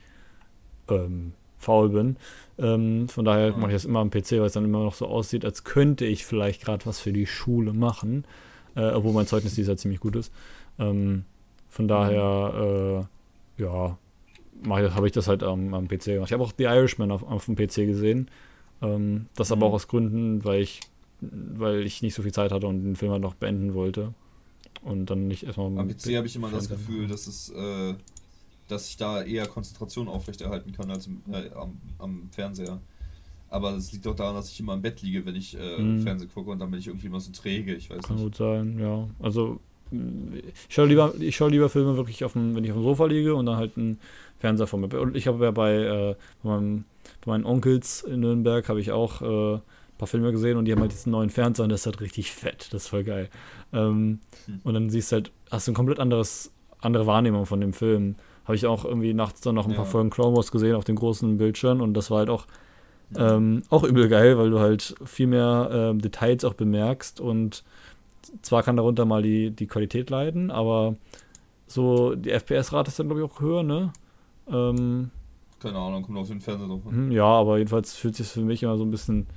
[0.90, 2.18] ähm, faul bin.
[2.58, 5.08] Ähm, von daher mache ich das immer am PC, weil es dann immer noch so
[5.08, 8.26] aussieht, als könnte ich vielleicht gerade was für die Schule machen
[8.76, 10.32] äh, obwohl mein Zeugnis dieses Jahr ziemlich gut ist.
[10.80, 11.26] Ähm,
[11.70, 13.08] von daher,
[13.58, 13.98] äh, ja,
[14.70, 16.30] habe ich das halt am, am PC gemacht.
[16.30, 18.30] Ich habe auch The Irishman auf, auf dem PC gesehen.
[18.82, 19.54] Ähm, das mhm.
[19.54, 20.82] aber auch aus Gründen, weil ich
[21.32, 24.14] weil ich nicht so viel Zeit hatte und den Film halt noch beenden wollte.
[24.82, 25.68] Und dann nicht erstmal.
[25.78, 27.94] Am PC habe ich immer das Gefühl, dass es, äh,
[28.68, 32.82] dass ich da eher Konzentration aufrechterhalten kann als im, äh, am, am, Fernseher.
[33.50, 36.02] Aber das liegt auch daran, dass ich immer im Bett liege, wenn ich äh, mhm.
[36.02, 37.76] Fernsehen gucke und dann bin ich irgendwie immer so träge.
[37.76, 38.26] Ich weiß kann nicht.
[38.26, 39.08] gut sein, ja.
[39.20, 39.60] Also
[39.92, 43.06] ich schaue lieber, ich schaue lieber Filme wirklich auf dem, wenn ich auf dem Sofa
[43.06, 44.00] liege und dann halt einen
[44.40, 44.90] Fernseher vor mir.
[45.00, 46.86] Und ich habe ja bei, äh, bei, meinem,
[47.24, 49.60] bei, meinen Onkels in Nürnberg habe ich auch äh,
[49.94, 52.02] ein paar Filme gesehen und die haben halt diesen neuen Fernseher und das ist halt
[52.02, 52.68] richtig fett.
[52.72, 53.30] Das ist voll geil.
[53.72, 54.62] Ähm, hm.
[54.64, 58.16] Und dann siehst du halt, hast du ein komplett anderes, andere Wahrnehmung von dem Film.
[58.46, 59.78] Habe ich auch irgendwie nachts dann noch ein ja.
[59.78, 62.46] paar Folgen Clone Wars gesehen auf den großen Bildschirm und das war halt auch,
[63.18, 67.64] ähm, auch übel geil, weil du halt viel mehr ähm, Details auch bemerkst und
[68.42, 70.96] zwar kann darunter mal die, die Qualität leiden, aber
[71.68, 73.94] so die FPS-Rate ist dann, glaube ich, auch höher, ne?
[74.52, 75.12] Ähm,
[75.60, 76.82] Keine Ahnung, kommt auf den Fernseher drauf.
[76.86, 79.28] Mhm, ja, aber jedenfalls fühlt sich für mich immer so ein bisschen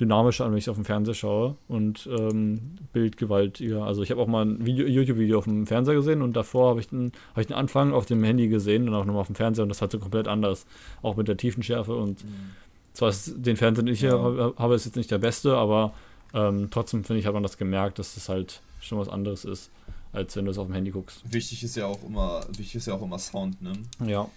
[0.00, 3.84] dynamischer an, wenn ich auf dem Fernseher schaue und ähm, bildgewaltiger.
[3.84, 6.88] Also ich habe auch mal ein YouTube-Video auf dem Fernseher gesehen und davor habe ich,
[6.88, 9.64] den, hab ich den Anfang auf dem Handy gesehen und auch nochmal auf dem Fernseher
[9.64, 10.66] und das hat so komplett anders.
[11.02, 12.50] Auch mit der Tiefenschärfe und mhm.
[12.92, 14.10] zwar ist den Fernseher, den ich ja.
[14.10, 15.92] hier habe, ist jetzt nicht der beste, aber
[16.32, 19.70] ähm, trotzdem finde ich, hat man das gemerkt, dass das halt schon was anderes ist,
[20.12, 21.22] als wenn du es auf dem Handy guckst.
[21.30, 23.72] Wichtig ist ja auch immer, wichtig ist ja auch immer Sound, ne?
[24.04, 24.28] Ja.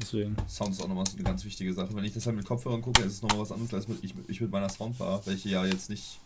[0.00, 0.36] Deswegen.
[0.48, 1.94] Sound ist auch nochmal so eine ganz wichtige Sache.
[1.94, 4.14] Wenn ich das halt mit Kopfhörern gucke, ist es nochmal was anderes als mit, ich,
[4.28, 6.20] ich mit meiner Soundbar, welche ja jetzt nicht,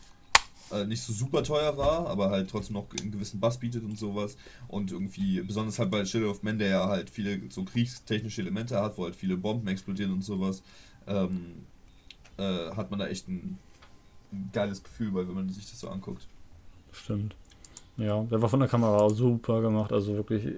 [0.73, 3.99] äh, nicht so super teuer war, aber halt trotzdem noch einen gewissen Bass bietet und
[3.99, 4.37] sowas.
[4.69, 8.81] Und irgendwie, besonders halt bei Shadow of Man, der ja halt viele so kriegstechnische Elemente
[8.81, 10.62] hat, wo halt viele Bomben explodieren und sowas,
[11.07, 11.66] ähm,
[12.39, 13.59] äh, hat man da echt ein
[14.53, 16.27] geiles Gefühl bei, wenn man sich das so anguckt.
[16.93, 17.35] Stimmt.
[17.99, 20.55] Ja, der war von der Kamera super gemacht, also wirklich,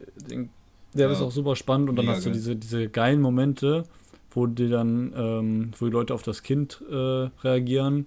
[0.94, 1.12] der ja.
[1.12, 3.84] ist auch super spannend und dann Mega hast du diese, diese geilen Momente,
[4.32, 8.06] wo die dann, ähm, wo die Leute auf das Kind äh, reagieren.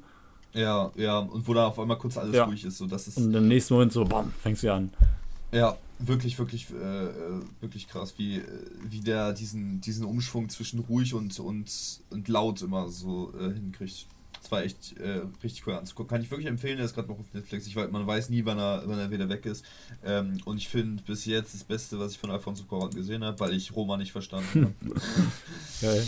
[0.53, 2.45] Ja, ja, und wo da auf einmal kurz alles ja.
[2.45, 2.77] ruhig ist.
[2.77, 4.91] So, das ist und im nächsten Moment so, bam, fängst du an.
[5.51, 8.41] Ja, wirklich, wirklich, äh, wirklich krass, wie,
[8.89, 11.71] wie der diesen, diesen Umschwung zwischen ruhig und, und,
[12.09, 14.07] und laut immer so äh, hinkriegt.
[14.43, 16.09] Das war echt äh, richtig cool anzugucken.
[16.09, 17.65] Kann ich wirklich empfehlen, der ist gerade noch auf Netflix.
[17.65, 19.63] Ich weiß, man weiß nie, wann er, wann er wieder weg ist.
[20.03, 23.39] Ähm, und ich finde bis jetzt das Beste, was ich von Alfonso Cuarón gesehen habe,
[23.39, 25.01] weil ich Roma nicht verstanden habe.
[25.81, 26.05] Geil.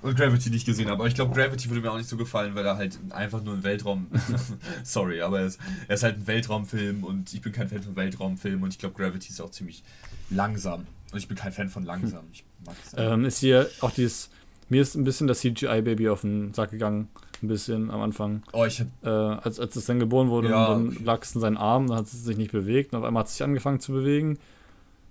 [0.00, 1.00] Und Gravity nicht gesehen habe.
[1.00, 3.54] Aber ich glaube, Gravity würde mir auch nicht so gefallen, weil er halt einfach nur
[3.54, 4.06] ein Weltraum.
[4.84, 5.58] Sorry, aber er ist,
[5.88, 8.94] er ist halt ein Weltraumfilm und ich bin kein Fan von Weltraumfilmen und ich glaube,
[8.94, 9.82] Gravity ist auch ziemlich
[10.30, 10.86] langsam.
[11.10, 12.26] Und ich bin kein Fan von langsam.
[12.32, 14.30] Ich mag ähm, ist hier auch dieses.
[14.68, 17.08] Mir ist ein bisschen das CGI-Baby auf den Sack gegangen
[17.42, 18.42] ein bisschen am Anfang.
[18.52, 21.34] Oh, ich hab, äh, als, als es dann geboren wurde ja, und dann lag es
[21.34, 23.42] in seinen Armen, dann hat es sich nicht bewegt und auf einmal hat es sich
[23.42, 24.38] angefangen zu bewegen.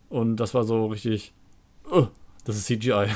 [0.10, 1.34] Und das war so richtig.
[1.92, 2.08] Uh,
[2.46, 3.08] das ist CGI.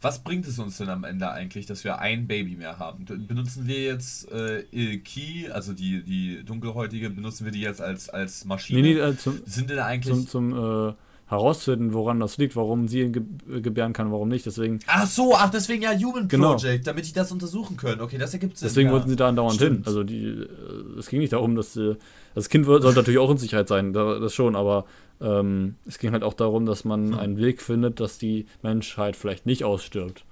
[0.00, 3.04] Was bringt es uns denn am Ende eigentlich, dass wir ein Baby mehr haben?
[3.04, 8.44] Benutzen wir jetzt äh, Ilki, also die, die dunkelhäutige, benutzen wir die jetzt als, als
[8.44, 8.80] Maschine?
[8.80, 10.14] Nee, nee, äh, zum, Sind denn eigentlich.
[10.14, 10.94] Zum, zum äh,
[11.28, 13.22] herausfinden, woran das liegt, warum sie ihn ge
[13.60, 14.46] gebären kann, warum nicht.
[14.46, 14.80] Deswegen.
[14.86, 16.54] Ach so, ach deswegen ja Human genau.
[16.54, 18.00] Project, damit die das untersuchen können.
[18.00, 18.68] Okay, das ergibt Sinn.
[18.68, 18.94] Deswegen ja.
[18.94, 19.76] wollten sie da andauernd Stimmt.
[19.76, 19.86] hin.
[19.86, 21.96] Also die, äh, es ging nicht darum, dass sie,
[22.34, 24.86] das Kind sollte natürlich auch in Sicherheit sein, das schon, aber
[25.20, 27.18] ähm, es ging halt auch darum, dass man hm.
[27.18, 30.24] einen Weg findet, dass die Menschheit vielleicht nicht ausstirbt.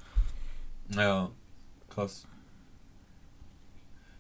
[0.95, 1.31] Ja,
[1.91, 2.27] krass.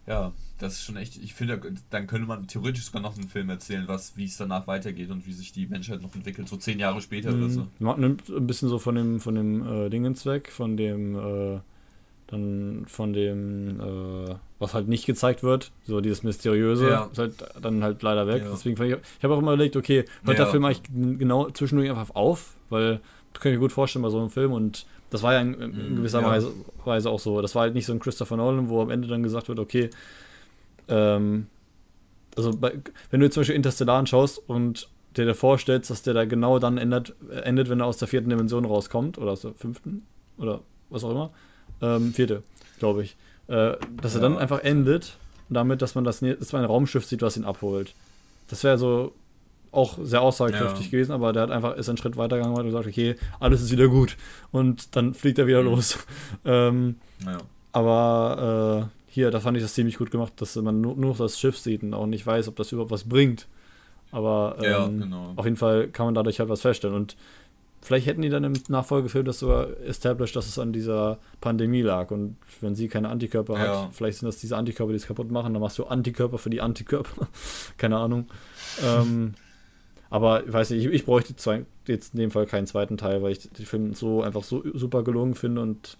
[0.06, 3.50] Ja, das ist schon echt, ich finde, dann könnte man theoretisch sogar noch einen Film
[3.50, 6.78] erzählen, was, wie es danach weitergeht und wie sich die Menschheit noch entwickelt, so zehn
[6.78, 7.42] Jahre später mhm.
[7.42, 7.66] oder so.
[7.78, 11.60] Man nimmt ein bisschen so von dem, von dem äh, Dingens weg, von dem, äh,
[12.28, 17.08] dann von dem, äh, was halt nicht gezeigt wird, so dieses Mysteriöse, ja.
[17.12, 18.42] ist halt dann halt leider weg.
[18.42, 18.50] Ja.
[18.50, 20.44] Deswegen ich, ich habe auch immer überlegt, okay, hört ja.
[20.44, 20.82] der Film eigentlich
[21.18, 22.96] genau zwischendurch einfach auf, weil
[23.34, 25.90] du kannst dir gut vorstellen bei so einem Film und das war ja in, in
[25.90, 26.42] mhm, gewisser ja.
[26.84, 27.40] Weise auch so.
[27.40, 29.90] Das war halt nicht so ein Christopher Nolan, wo am Ende dann gesagt wird, okay,
[30.88, 31.46] ähm,
[32.36, 32.74] also bei,
[33.10, 36.78] wenn du zum Beispiel Interstellar anschaust und dir dir vorstellst, dass der da genau dann
[36.78, 40.06] endet, endet, wenn er aus der vierten Dimension rauskommt, oder aus der fünften,
[40.38, 40.60] oder
[40.90, 41.30] was auch immer,
[41.80, 42.42] ähm, vierte,
[42.78, 43.16] glaube ich,
[43.48, 44.20] äh, dass ja.
[44.20, 45.16] er dann einfach endet,
[45.48, 47.94] damit, dass man das, dass man ein Raumschiff sieht, was ihn abholt.
[48.48, 49.12] Das wäre so
[49.72, 50.90] auch sehr aussagekräftig ja.
[50.90, 53.88] gewesen, aber der hat einfach ist einen Schritt weitergegangen und gesagt, okay, alles ist wieder
[53.88, 54.16] gut
[54.50, 55.68] und dann fliegt er wieder mhm.
[55.68, 55.98] los.
[56.44, 57.38] ähm, ja.
[57.72, 61.40] Aber äh, hier, da fand ich das ziemlich gut gemacht, dass man nur, nur das
[61.40, 63.48] Schiff sieht und auch nicht weiß, ob das überhaupt was bringt.
[64.12, 65.32] Aber ähm, ja, genau.
[65.36, 66.94] auf jeden Fall kann man dadurch halt was feststellen.
[66.94, 67.16] Und
[67.80, 72.10] vielleicht hätten die dann im Nachfolgefilm das sogar established, dass es an dieser Pandemie lag.
[72.10, 73.84] Und wenn sie keine Antikörper ja.
[73.84, 76.50] hat, vielleicht sind das diese Antikörper, die es kaputt machen, dann machst du Antikörper für
[76.50, 77.26] die Antikörper.
[77.78, 78.26] keine Ahnung.
[78.84, 79.32] ähm,
[80.10, 83.22] aber ich weiß nicht, ich, ich bräuchte zwei, jetzt in dem Fall keinen zweiten Teil,
[83.22, 85.96] weil ich den Film so einfach so super gelungen finde und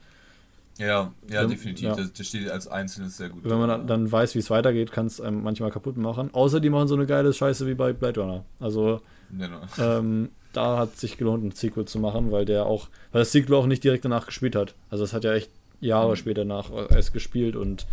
[0.78, 1.84] Ja, ja, wenn, definitiv.
[1.84, 1.96] Ja.
[1.96, 3.44] Das, das, steht als einzelnes sehr gut.
[3.44, 6.32] Wenn man dann weiß, wie es weitergeht, kann es einem manchmal kaputt machen.
[6.34, 8.44] Außer die machen so eine geile Scheiße wie bei Blade Runner.
[8.60, 9.00] Also
[9.30, 9.60] genau.
[9.78, 13.32] ähm, da hat es sich gelohnt, ein Sequel zu machen, weil der auch, weil das
[13.32, 14.74] Sequel auch nicht direkt danach gespielt hat.
[14.90, 15.50] Also es hat ja echt
[15.80, 16.16] Jahre mhm.
[16.16, 17.86] später nach erst gespielt und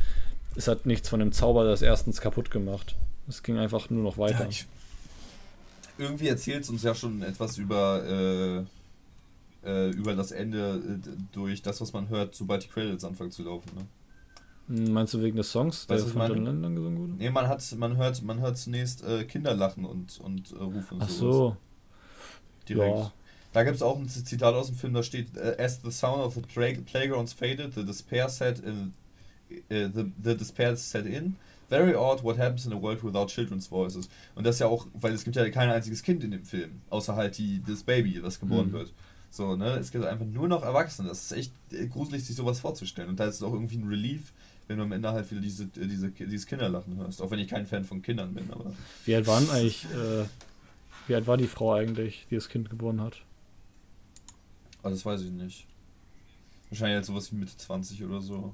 [0.56, 2.96] es hat nichts von dem Zauber des erstens kaputt gemacht.
[3.28, 4.44] Es ging einfach nur noch weiter.
[4.44, 4.66] Ja, ich,
[5.98, 8.64] irgendwie erzählt es uns ja schon etwas über, äh,
[9.66, 13.44] äh, über das Ende äh, durch das, was man hört, sobald die Credits anfangen zu
[13.44, 13.72] laufen.
[13.76, 13.88] Ne?
[14.68, 17.14] Hm, meinst du wegen des Songs, der von John Lennon gesungen wurde?
[17.14, 21.00] Nee, man, hat, man, hört, man hört zunächst äh, Kinder lachen und, und äh, rufen.
[21.02, 21.58] Ach so.
[22.68, 22.98] Direkt.
[22.98, 23.12] Ja.
[23.52, 26.24] Da gibt es auch ein Zitat aus dem Film, da steht: äh, As the sound
[26.24, 28.94] of the play playgrounds faded, the despair set in.
[29.70, 31.36] Uh, the, the despair set in.
[31.70, 34.10] Very odd what happens in a world without children's voices.
[34.36, 37.16] Und das ja auch, weil es gibt ja kein einziges Kind in dem Film, außer
[37.16, 38.74] halt die, das Baby, das geboren mhm.
[38.74, 38.94] wird.
[39.34, 39.78] So, ne?
[39.80, 41.10] Es gibt einfach nur noch Erwachsene.
[41.10, 41.52] Das ist echt
[41.90, 43.10] gruselig, sich sowas vorzustellen.
[43.10, 44.32] Und da ist es auch irgendwie ein Relief,
[44.68, 47.20] wenn du am Ende halt wieder diese, diese, dieses Kinderlachen hörst.
[47.20, 48.72] Auch wenn ich kein Fan von Kindern bin, aber.
[49.06, 50.26] Wie alt waren eigentlich, äh,
[51.08, 53.24] wie alt war die Frau eigentlich, die das Kind geboren hat?
[54.84, 55.66] Ah, das weiß ich nicht.
[56.70, 58.54] Wahrscheinlich halt sowas wie Mitte 20 oder so.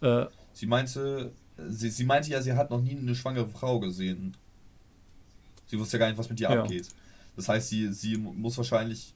[0.00, 1.32] Äh, sie meinte,
[1.66, 4.36] sie, sie meinte ja, sie hat noch nie eine schwangere Frau gesehen.
[5.66, 6.62] Sie wusste ja gar nicht, was mit ihr ja.
[6.62, 6.88] abgeht.
[7.34, 9.12] Das heißt, sie, sie muss wahrscheinlich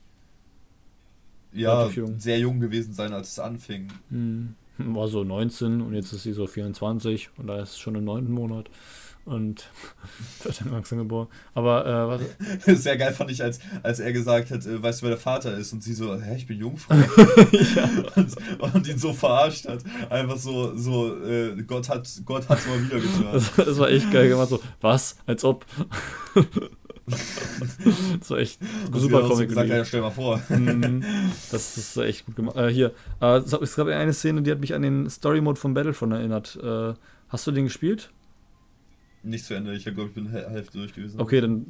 [1.55, 3.87] ja, sehr jung gewesen sein, als es anfing.
[4.09, 4.55] Hm.
[4.77, 8.03] War so 19 und jetzt ist sie so 24 und da ist es schon im
[8.03, 8.69] neunten Monat
[9.25, 9.69] und
[10.43, 11.27] wird dann langsam geboren.
[11.53, 12.81] Aber äh, was?
[12.83, 15.57] Sehr geil fand ich, als, als er gesagt hat, äh, weißt du, wer der Vater
[15.57, 15.73] ist?
[15.73, 16.95] Und sie so, hä, ich bin Jungfrau.
[17.75, 17.89] ja.
[18.15, 18.35] und,
[18.73, 19.83] und, ihn so verarscht hat.
[20.09, 23.33] Einfach so, so äh, Gott hat Gott hat's mal wieder getan.
[23.33, 24.49] Das, das, war echt geil gemacht.
[24.49, 25.17] So, was?
[25.25, 25.65] Als ob.
[28.19, 28.59] das war echt
[28.91, 29.49] das super Comic.
[29.49, 30.41] Gesagt, ja, stell mal vor.
[30.49, 31.03] Mhm.
[31.51, 32.57] das ist echt gut gemacht.
[32.57, 32.91] Äh, hier,
[33.21, 36.57] äh, es gab eine Szene, die hat mich an den Story Mode von Battlefront erinnert.
[36.61, 36.93] Äh,
[37.29, 38.09] hast du den gespielt?
[39.25, 39.73] nicht zu Ende.
[39.75, 41.19] Ich glaube, ich bin Hälfte durch gewesen.
[41.19, 41.65] Okay, dann.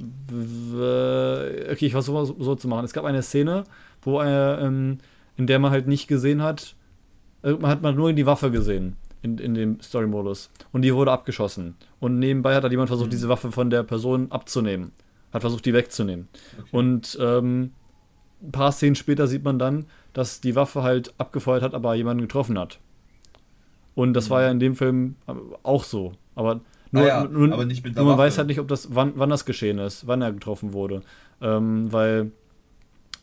[1.72, 2.86] Okay, ich versuche so, so zu machen.
[2.86, 3.64] Es gab eine Szene,
[4.02, 5.00] wo er, ähm,
[5.38, 6.76] in der man halt nicht gesehen hat.
[7.44, 10.52] Äh, man hat man nur die Waffe gesehen in, in dem Story-Modus.
[10.72, 11.76] Und die wurde abgeschossen.
[12.00, 13.12] Und nebenbei hat halt jemand versucht, mhm.
[13.12, 14.92] diese Waffe von der Person abzunehmen.
[15.36, 16.30] Hat versucht, die wegzunehmen.
[16.58, 16.70] Okay.
[16.72, 17.72] Und ähm,
[18.42, 22.22] ein paar Szenen später sieht man dann, dass die Waffe halt abgefeuert hat, aber jemanden
[22.22, 22.80] getroffen hat.
[23.96, 24.34] Und das mhm.
[24.34, 25.16] war ja in dem Film
[25.64, 26.14] auch so.
[26.36, 26.62] Aber
[26.92, 29.12] nur, ah ja, nur, aber nicht mit nur man weiß halt nicht, ob das, wann,
[29.16, 31.02] wann das geschehen ist, wann er getroffen wurde.
[31.42, 32.32] Ähm, weil.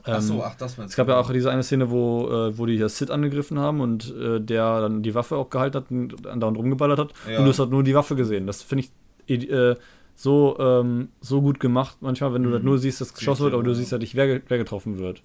[0.04, 2.66] Ähm, ach so, ach, das Es gab ja auch diese eine Szene, wo, äh, wo
[2.66, 6.26] die das Sid angegriffen haben und äh, der dann die Waffe auch gehalten hat und
[6.26, 7.14] andauernd rumgeballert hat.
[7.26, 7.38] Ja.
[7.38, 8.46] Und du hast halt nur die Waffe gesehen.
[8.46, 8.84] Das finde
[9.26, 9.76] ich äh,
[10.14, 12.54] so, ähm, so gut gemacht, manchmal, wenn du mhm.
[12.54, 15.22] halt nur siehst, dass geschossen wird, aber du siehst halt nicht, wer, wer getroffen wird.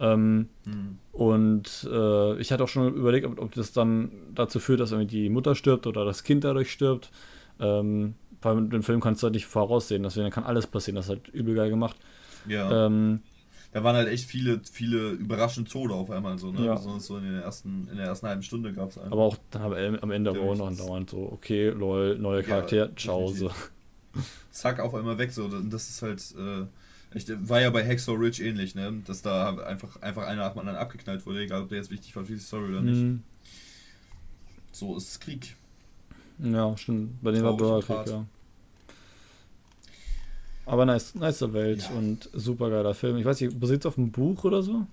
[0.00, 0.98] Ähm, mhm.
[1.12, 5.22] Und äh, ich hatte auch schon überlegt, ob, ob, das dann dazu führt, dass irgendwie
[5.22, 7.10] die Mutter stirbt oder das Kind dadurch stirbt.
[7.60, 10.96] Ähm, weil mit dem Film kannst du halt nicht voraussehen, deswegen kann alles passieren.
[10.96, 11.96] Das ist halt übel geil gemacht.
[12.48, 12.86] Ja.
[12.86, 13.20] Ähm,
[13.72, 16.66] da waren halt echt viele, viele überraschende Tode auf einmal so, ne?
[16.66, 16.74] Ja.
[16.74, 19.12] Besonders so in der ersten, in der ersten halben Stunde gab es einen.
[19.12, 22.96] Aber auch dann am Ende aber auch noch andauernd so, okay, lol, neuer Charakter, ja,
[22.96, 23.28] ciao.
[23.28, 23.50] So.
[24.50, 25.48] Zack, auf einmal weg so.
[25.48, 29.02] Das ist halt, äh, echt, war ja bei Hacksaw Ridge ähnlich, ne?
[29.06, 32.14] Dass da einfach, einfach einer nach dem anderen abgeknallt wurde, egal ob der jetzt wichtig
[32.16, 33.02] war für die Story oder nicht.
[33.02, 33.22] Mhm.
[34.72, 35.56] So ist Krieg.
[36.38, 37.22] Ja, stimmt.
[37.22, 38.26] Bei dem war Bürgerkrieg, ja.
[40.64, 41.96] Aber nice, nice Welt ja.
[41.96, 43.16] und super geiler Film.
[43.16, 44.86] Ich weiß nicht, basiert auf einem Buch oder so?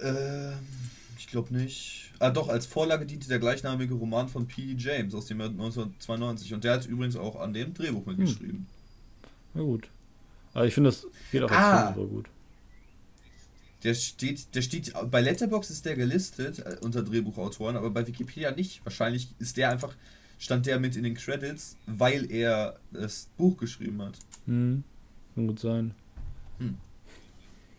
[0.00, 0.58] Ähm,
[1.18, 2.11] ich glaube nicht.
[2.22, 4.76] Ah, doch, als Vorlage diente der gleichnamige Roman von P.
[4.78, 6.54] James aus dem Jahr 1992.
[6.54, 8.58] Und der hat übrigens auch an dem Drehbuch mitgeschrieben.
[8.58, 8.66] Hm.
[9.54, 9.88] Na gut.
[10.54, 11.92] Aber ich finde, das geht auch als ah.
[11.92, 12.28] Film super gut.
[13.82, 18.52] Der steht, der steht, bei Letterbox ist der gelistet äh, unter Drehbuchautoren, aber bei Wikipedia
[18.52, 18.86] nicht.
[18.86, 19.96] Wahrscheinlich ist der einfach,
[20.38, 24.16] stand der mit in den Credits, weil er das Buch geschrieben hat.
[24.46, 24.84] Hm,
[25.34, 25.92] kann gut sein.
[26.58, 26.78] Hm.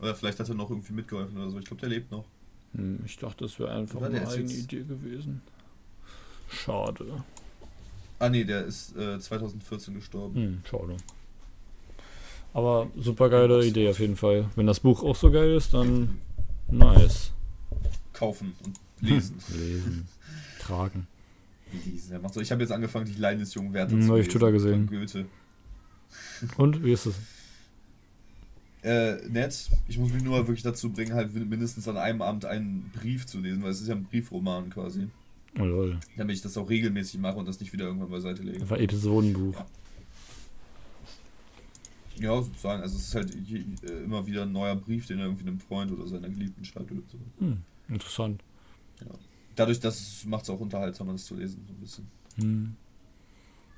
[0.01, 1.59] Oder vielleicht hat er noch irgendwie mitgeholfen oder so.
[1.59, 2.25] Ich glaube, der lebt noch.
[2.75, 5.41] Hm, ich dachte, das wäre einfach eine eigene Idee gewesen.
[6.49, 7.23] Schade.
[8.19, 10.35] Ah nee, der ist äh, 2014 gestorben.
[10.35, 10.97] Hm, schade.
[12.53, 14.49] Aber super geile Idee auf jeden Fall.
[14.55, 16.19] Wenn das Buch auch so geil ist, dann
[16.69, 17.31] nice.
[18.13, 19.37] Kaufen und lesen.
[19.49, 20.07] lesen.
[20.59, 21.07] Tragen.
[21.85, 22.21] Lesen.
[22.21, 22.41] macht so.
[22.41, 24.27] Ich habe jetzt angefangen, die Leiden des jungen Werthers hm, zu lesen.
[24.27, 24.87] Ich Twitter gesehen.
[24.87, 25.25] Goethe.
[26.57, 27.15] Und wie ist es?
[28.83, 29.69] Äh, nett.
[29.87, 33.39] Ich muss mich nur wirklich dazu bringen, halt mindestens an einem Abend einen Brief zu
[33.39, 35.07] lesen, weil es ist ja ein Briefroman quasi.
[35.57, 35.99] Oh lol.
[36.17, 38.61] Damit ich das auch regelmäßig mache und das nicht wieder irgendwann beiseite lege.
[38.61, 39.55] Einfach Episodenbuch.
[39.55, 39.65] Ja.
[42.15, 42.81] Ja, sozusagen.
[42.81, 45.91] Also es ist halt äh, immer wieder ein neuer Brief, den er irgendwie einem Freund
[45.91, 47.17] oder seiner Geliebten schreibt oder so.
[47.39, 47.57] Hm,
[47.87, 48.43] interessant.
[49.01, 49.07] ja.
[49.55, 52.07] Dadurch, das macht es auch unterhaltsamer, das zu lesen, so ein bisschen.
[52.37, 52.75] Hm.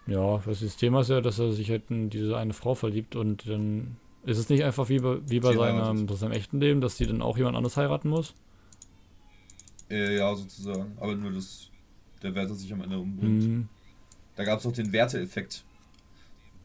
[0.08, 3.48] Ja, das Thema ist ja, dass er sich halt in diese eine Frau verliebt und
[3.48, 7.06] dann ist es nicht einfach wie bei, wie bei seinem, seinem echten Leben, dass die
[7.06, 8.34] dann auch jemand anderes heiraten muss?
[9.90, 10.94] Äh, ja, sozusagen.
[11.00, 11.70] Aber nur, dass
[12.24, 13.44] der Wärter sich am Ende umbringt.
[13.44, 13.68] Mhm.
[14.36, 15.64] Da gab es auch den Werteeffekt.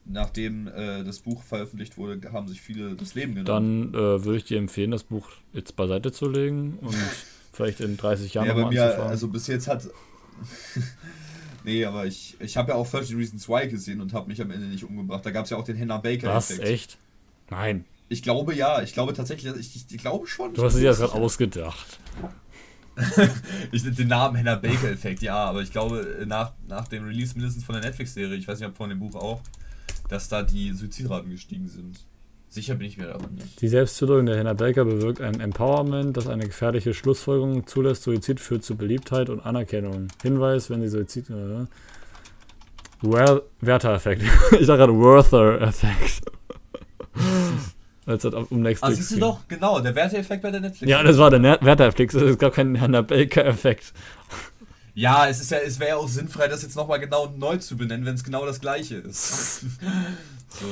[0.05, 3.91] Nachdem äh, das Buch veröffentlicht wurde, haben sich viele das Leben genommen.
[3.91, 6.95] Dann äh, würde ich dir empfehlen, das Buch jetzt beiseite zu legen und
[7.53, 9.11] vielleicht in 30 Jahren ja, bei mir, anzufangen.
[9.11, 9.87] Also bis jetzt hat.
[11.63, 14.49] nee, aber ich, ich habe ja auch 30 Reasons Why gesehen und habe mich am
[14.49, 15.23] Ende nicht umgebracht.
[15.23, 16.59] Da gab es ja auch den Hannah Baker-Effekt.
[16.59, 16.67] Was?
[16.67, 16.97] Echt?
[17.51, 17.85] Nein.
[18.09, 20.53] Ich glaube ja, ich glaube tatsächlich, ich, ich, ich glaube schon.
[20.53, 21.99] Du hast dir das gerade ausgedacht.
[23.71, 27.73] ich den Namen Hannah Baker-Effekt, ja, aber ich glaube, nach, nach dem Release mindestens von
[27.73, 29.41] der Netflix-Serie, ich weiß nicht, ob von dem Buch auch,
[30.09, 31.99] dass da die Suizidraten gestiegen sind.
[32.49, 33.61] Sicher bin ich mir aber nicht.
[33.61, 38.03] Die Selbstzündung der Hannah Baker bewirkt ein Empowerment, das eine gefährliche Schlussfolgerung zulässt.
[38.03, 40.09] Suizid führt zu Beliebtheit und Anerkennung.
[40.21, 41.29] Hinweis, wenn die Suizid.
[41.29, 41.65] Äh,
[43.01, 44.23] Werther-Effekt.
[44.59, 46.23] ich sage gerade Worther-Effekt.
[48.05, 50.89] Als das um Netflix Ah, siehst du doch, genau, der Werteeffekt bei der Netflix.
[50.89, 53.93] Ja, das war der Werteeffekt, es gab keinen Hannah Baker-Effekt.
[54.93, 57.77] Ja, es, ist ja, es wäre ja auch sinnfrei, das jetzt nochmal genau neu zu
[57.77, 59.61] benennen, wenn es genau das gleiche ist.
[60.49, 60.65] so.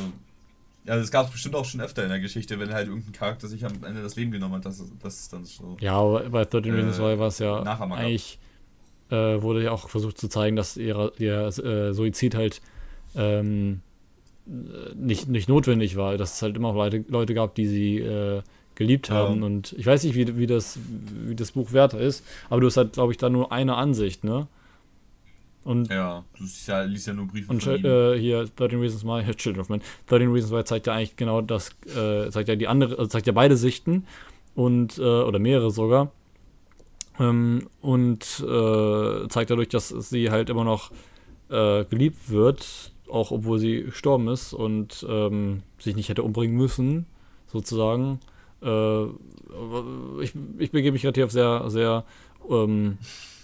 [0.86, 3.48] Ja, das gab es bestimmt auch schon öfter in der Geschichte, wenn halt irgendein Charakter
[3.48, 5.78] sich am Ende das Leben genommen hat, das, das ist dann so.
[5.80, 8.40] Ja, aber bei 13 Reasons Why war es ja eigentlich,
[9.12, 12.62] äh, wurde ja auch versucht zu zeigen, dass ihr, ihr äh, Suizid halt
[13.16, 13.82] ähm,
[14.46, 18.42] nicht, nicht notwendig war, dass es halt immer Leute, Leute gab, die sie äh,
[18.76, 19.40] geliebt haben.
[19.40, 19.46] Ja.
[19.46, 20.80] Und ich weiß nicht, wie, wie, das,
[21.26, 24.24] wie das Buch wert ist, aber du hast halt, glaube ich, da nur eine Ansicht,
[24.24, 24.48] ne?
[25.66, 27.86] Und ja, du ja, liest ja nur Briefe und, von.
[27.86, 31.42] Äh, hier, 13 Reasons Why, Children of Men, 13 Reasons Why zeigt ja eigentlich genau
[31.42, 34.06] das, äh, zeigt ja die andere, also zeigt ja beide Sichten
[34.56, 36.12] und, äh, oder mehrere sogar.
[37.20, 40.92] Ähm, und äh, zeigt dadurch, dass sie halt immer noch
[41.50, 47.06] äh, geliebt wird, auch obwohl sie gestorben ist und ähm, sich nicht hätte umbringen müssen,
[47.48, 48.20] sozusagen.
[48.62, 49.06] Äh,
[50.22, 52.04] ich, ich begebe mich gerade hier auf sehr, sehr
[52.50, 52.98] ähm,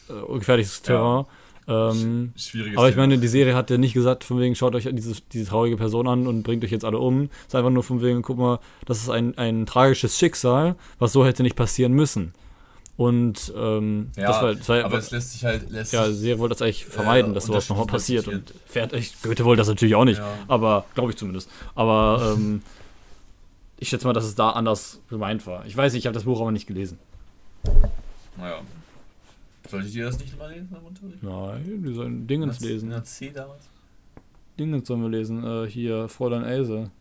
[0.09, 1.26] äh, gefährliches Terrain.
[1.26, 1.28] Ja.
[1.68, 4.88] Ähm, Schwieriges aber ich meine, die Serie hat ja nicht gesagt, von wegen, schaut euch
[4.91, 7.24] diese, diese traurige Person an und bringt euch jetzt alle um.
[7.41, 11.11] Es ist einfach nur von wegen, guck mal, das ist ein, ein tragisches Schicksal, was
[11.11, 12.34] so hätte nicht passieren müssen.
[12.98, 15.70] Und ähm, ja, das war, das war, aber es lässt sich halt.
[15.70, 18.28] Lässt ja, Serie wollte das eigentlich vermeiden, äh, dass sowas nochmal passiert.
[18.28, 20.38] Und fährt echt, Goethe wollte das natürlich auch nicht, ja.
[20.48, 21.50] aber glaube ich zumindest.
[21.76, 22.62] Aber ähm,
[23.80, 25.66] ich schätze mal, dass es da anders gemeint war.
[25.66, 26.98] Ich weiß nicht, ich habe das Buch aber nicht gelesen.
[28.38, 28.62] Naja.
[29.70, 31.24] Sollte ich dir das nicht mal lesen am Unterricht?
[31.24, 32.93] Nein, wir sollen Dingens lesen.
[33.04, 33.64] C damals?
[34.58, 35.43] Dingens sollen wir lesen.
[35.43, 36.91] Äh, hier, Fräulein Else.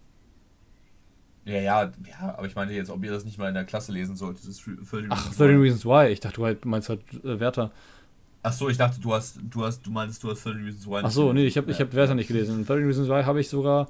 [1.45, 3.93] Ja, ja, ja, aber ich meinte jetzt, ob ihr das nicht mal in der Klasse
[3.93, 4.49] lesen solltet.
[4.49, 6.09] Das 30 Ach, 30 Reasons Why.
[6.09, 7.71] Ich dachte, du halt, meinst halt äh, Werther.
[8.43, 11.01] Ach so, ich dachte, du hast, du hast, du meinst, du hast 30 Reasons Why.
[11.03, 11.79] Ach so, nee, ich habe ja.
[11.79, 12.65] hab Werther nicht gelesen.
[12.65, 13.89] 30 Reasons Why habe ich sogar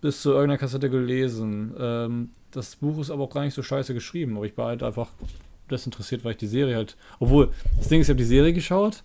[0.00, 1.74] bis zu irgendeiner Kassette gelesen.
[1.78, 4.82] Ähm, das Buch ist aber auch gar nicht so scheiße geschrieben, aber ich war halt
[4.82, 5.08] einfach
[5.70, 6.96] desinteressiert, weil ich die Serie halt.
[7.18, 9.02] Obwohl, das Ding ist, ich habe die Serie geschaut,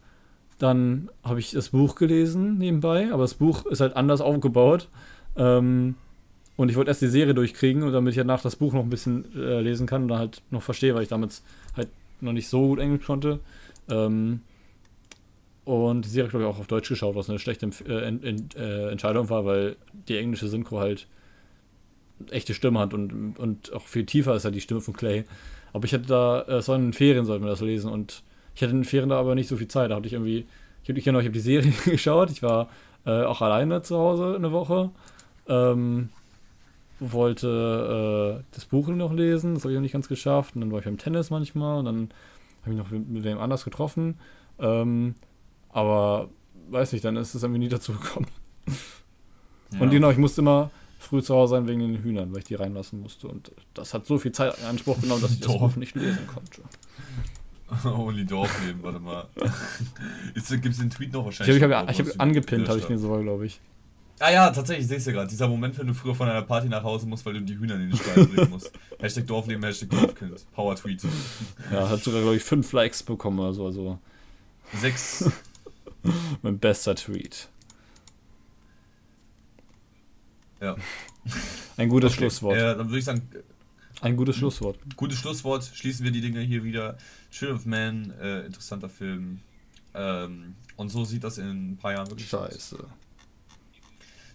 [0.59, 4.89] dann habe ich das Buch gelesen nebenbei, aber das Buch ist halt anders aufgebaut.
[5.35, 5.95] Ähm,
[6.55, 9.25] und ich wollte erst die Serie durchkriegen, damit ich danach das Buch noch ein bisschen
[9.35, 11.43] äh, lesen kann und dann halt noch verstehe, weil ich damals
[11.75, 11.89] halt
[12.21, 13.39] noch nicht so gut Englisch konnte.
[13.89, 14.41] Ähm,
[15.65, 18.91] und die Serie, glaube ich, auch auf Deutsch geschaut, was eine schlechte äh, in, äh,
[18.91, 19.77] Entscheidung war, weil
[20.07, 21.07] die englische Synchro halt
[22.29, 25.25] echte Stimme hat und, und auch viel tiefer ist halt die Stimme von Clay.
[25.71, 28.23] Aber ich hatte da, äh, es war in den Ferien, sollten wir das lesen und
[28.55, 29.89] ich hatte in den Ferien da aber nicht so viel Zeit.
[29.89, 30.45] Da hatte ich irgendwie,
[30.83, 32.69] ich habe genau, ich hab die Serie geschaut, ich war
[33.05, 34.91] äh, auch alleine zu Hause eine Woche.
[35.47, 36.09] Ähm,
[37.11, 40.55] wollte äh, das Buch noch lesen, das habe ich noch nicht ganz geschafft.
[40.55, 42.09] Und dann war ich beim Tennis manchmal und dann
[42.61, 44.19] habe ich noch mit, wem anders getroffen.
[44.59, 45.15] Ähm,
[45.69, 46.29] aber
[46.69, 48.27] weiß nicht, dann ist es irgendwie nie dazu gekommen.
[49.73, 49.81] Ja.
[49.81, 52.55] Und genau, ich musste immer früh zu Hause sein wegen den Hühnern, weil ich die
[52.55, 53.27] reinlassen musste.
[53.27, 56.27] Und das hat so viel Zeit in Anspruch genommen, dass ich das Buch nicht lesen
[56.27, 56.61] konnte.
[57.97, 59.27] Only Dorfleben, warte mal.
[60.33, 61.57] Gibt es den Tweet noch wahrscheinlich?
[61.57, 63.59] Ich habe hab, hab angepinnt, habe ich mir so, glaube ich.
[64.23, 65.27] Ah ja, tatsächlich, ich sehe es ja gerade.
[65.27, 67.75] Dieser Moment, wenn du früher von einer Party nach Hause musst, weil du die Hühner
[67.75, 68.71] in den Stall bringen musst.
[69.01, 70.49] Hashtag Dorfleben, Hashtag Dorfkind.
[70.53, 71.01] Power Tweet.
[71.69, 73.65] Ja, hat sogar, glaube ich, fünf Likes bekommen oder so.
[73.65, 73.99] Also.
[74.79, 75.29] Sechs.
[76.41, 77.49] mein bester Tweet.
[80.61, 80.77] Ja.
[81.75, 82.19] Ein gutes okay.
[82.19, 82.55] Schlusswort.
[82.57, 83.27] Ja, dann würde ich sagen.
[83.99, 84.77] Ein gutes Schlusswort.
[84.95, 85.69] Gutes Schlusswort.
[85.73, 86.97] Schließen wir die Dinge hier wieder.
[87.29, 89.41] Children of Man, äh, interessanter Film.
[89.93, 92.77] Ähm, und so sieht das in ein paar Jahren wirklich Scheiße.
[92.77, 93.02] Aus.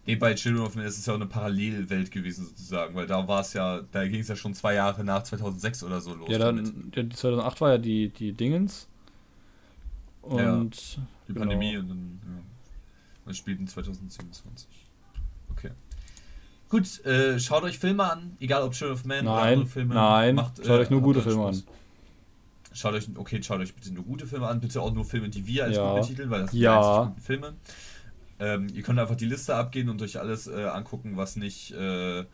[0.08, 3.28] Nee, bei Children of Men ist es ja auch eine Parallelwelt gewesen sozusagen, weil da
[3.28, 6.30] war es ja, da ging es ja schon zwei Jahre nach 2006 oder so los.
[6.30, 8.88] Ja, dann, ja, 2008 war ja die, die Dingens
[10.22, 10.64] Und ja,
[11.28, 11.40] die genau.
[11.40, 12.42] Pandemie und dann, ja.
[13.26, 14.66] Und spielt in 2027.
[15.50, 15.72] Okay.
[16.70, 19.94] Gut, äh, schaut euch Filme an, egal ob Children of Man nein, oder andere Filme.
[19.94, 21.62] Nein, macht, schaut äh, euch nur gute Filme an.
[22.72, 25.46] Schaut euch, okay, schaut euch bitte nur gute Filme an, bitte auch nur Filme, die
[25.46, 25.92] wir als ja.
[25.92, 27.02] gut betiteln, weil das sind ja.
[27.02, 27.54] die guten Filme.
[28.40, 32.24] Ähm, ihr könnt einfach die Liste abgehen und euch alles äh, angucken, was nicht äh,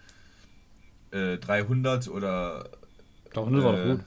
[1.10, 2.70] 300 äh, oder.
[3.32, 4.04] 300 war doch gut.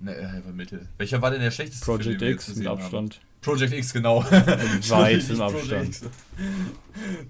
[0.00, 0.88] Ne, er war Mittel.
[0.96, 3.14] Welcher war denn der schlechteste Project Film, X mit Abstand.
[3.16, 3.28] Haben?
[3.40, 4.24] Project X, genau.
[4.24, 6.00] Weit im Abstand.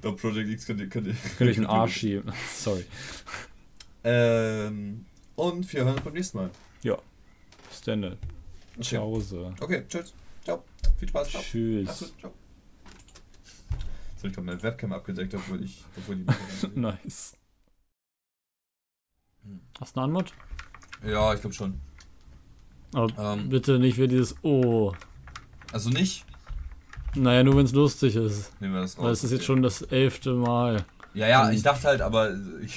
[0.03, 2.31] Doch, Project X könnte, könnte, könnte ich einen Arsch schieben.
[2.55, 2.85] Sorry.
[4.05, 5.07] Ähm,
[5.37, 6.51] und wir hören uns beim nächsten Mal.
[6.83, 6.99] Ja.
[7.69, 8.05] Bis dann.
[8.05, 8.17] Okay.
[8.83, 9.23] Ciao.
[9.61, 10.13] Okay, tschüss.
[10.45, 10.65] Ciao.
[10.99, 11.31] Viel Spaß.
[11.31, 11.43] Ciao.
[11.43, 12.13] Tschüss.
[12.21, 12.33] Ciao.
[14.19, 15.85] Jetzt habe ich gerade meine Webcam abgedeckt, obwohl ich.
[15.97, 16.27] Obwohl die
[16.75, 17.37] nice.
[19.81, 20.33] Hast du eine Anmod?
[21.07, 21.81] Ja, ich glaube schon.
[22.93, 24.93] Aber ähm, bitte nicht wie dieses Oh.
[25.73, 26.27] Also nicht?
[27.15, 28.61] Naja, nur wenn es lustig ist.
[28.61, 29.05] Nehmen wir das raus.
[29.05, 30.85] Weil es ist jetzt schon das elfte Mal.
[31.15, 32.77] Ja, ja, ich dachte halt, aber ich,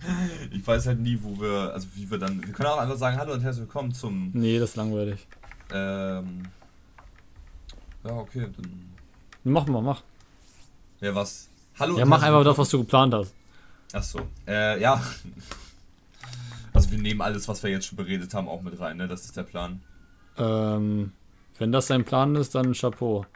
[0.50, 3.18] ich weiß halt nie, wo wir, also wie wir dann, wir können auch einfach sagen,
[3.18, 4.32] hallo und herzlich willkommen zum...
[4.32, 5.28] Nee, das ist langweilig.
[5.72, 6.42] Ähm,
[8.02, 8.92] ja, okay, dann...
[9.44, 10.02] Mach mal, mach.
[11.02, 11.48] Ja, was?
[11.80, 13.34] Hallo Ja, mach einfach das, was du geplant hast.
[13.92, 15.02] Ach so, äh, ja.
[16.72, 19.08] Also wir nehmen alles, was wir jetzt schon beredet haben, auch mit rein, ne?
[19.08, 19.82] Das ist der Plan.
[20.38, 21.12] Ähm,
[21.58, 23.26] wenn das dein Plan ist, dann Chapeau.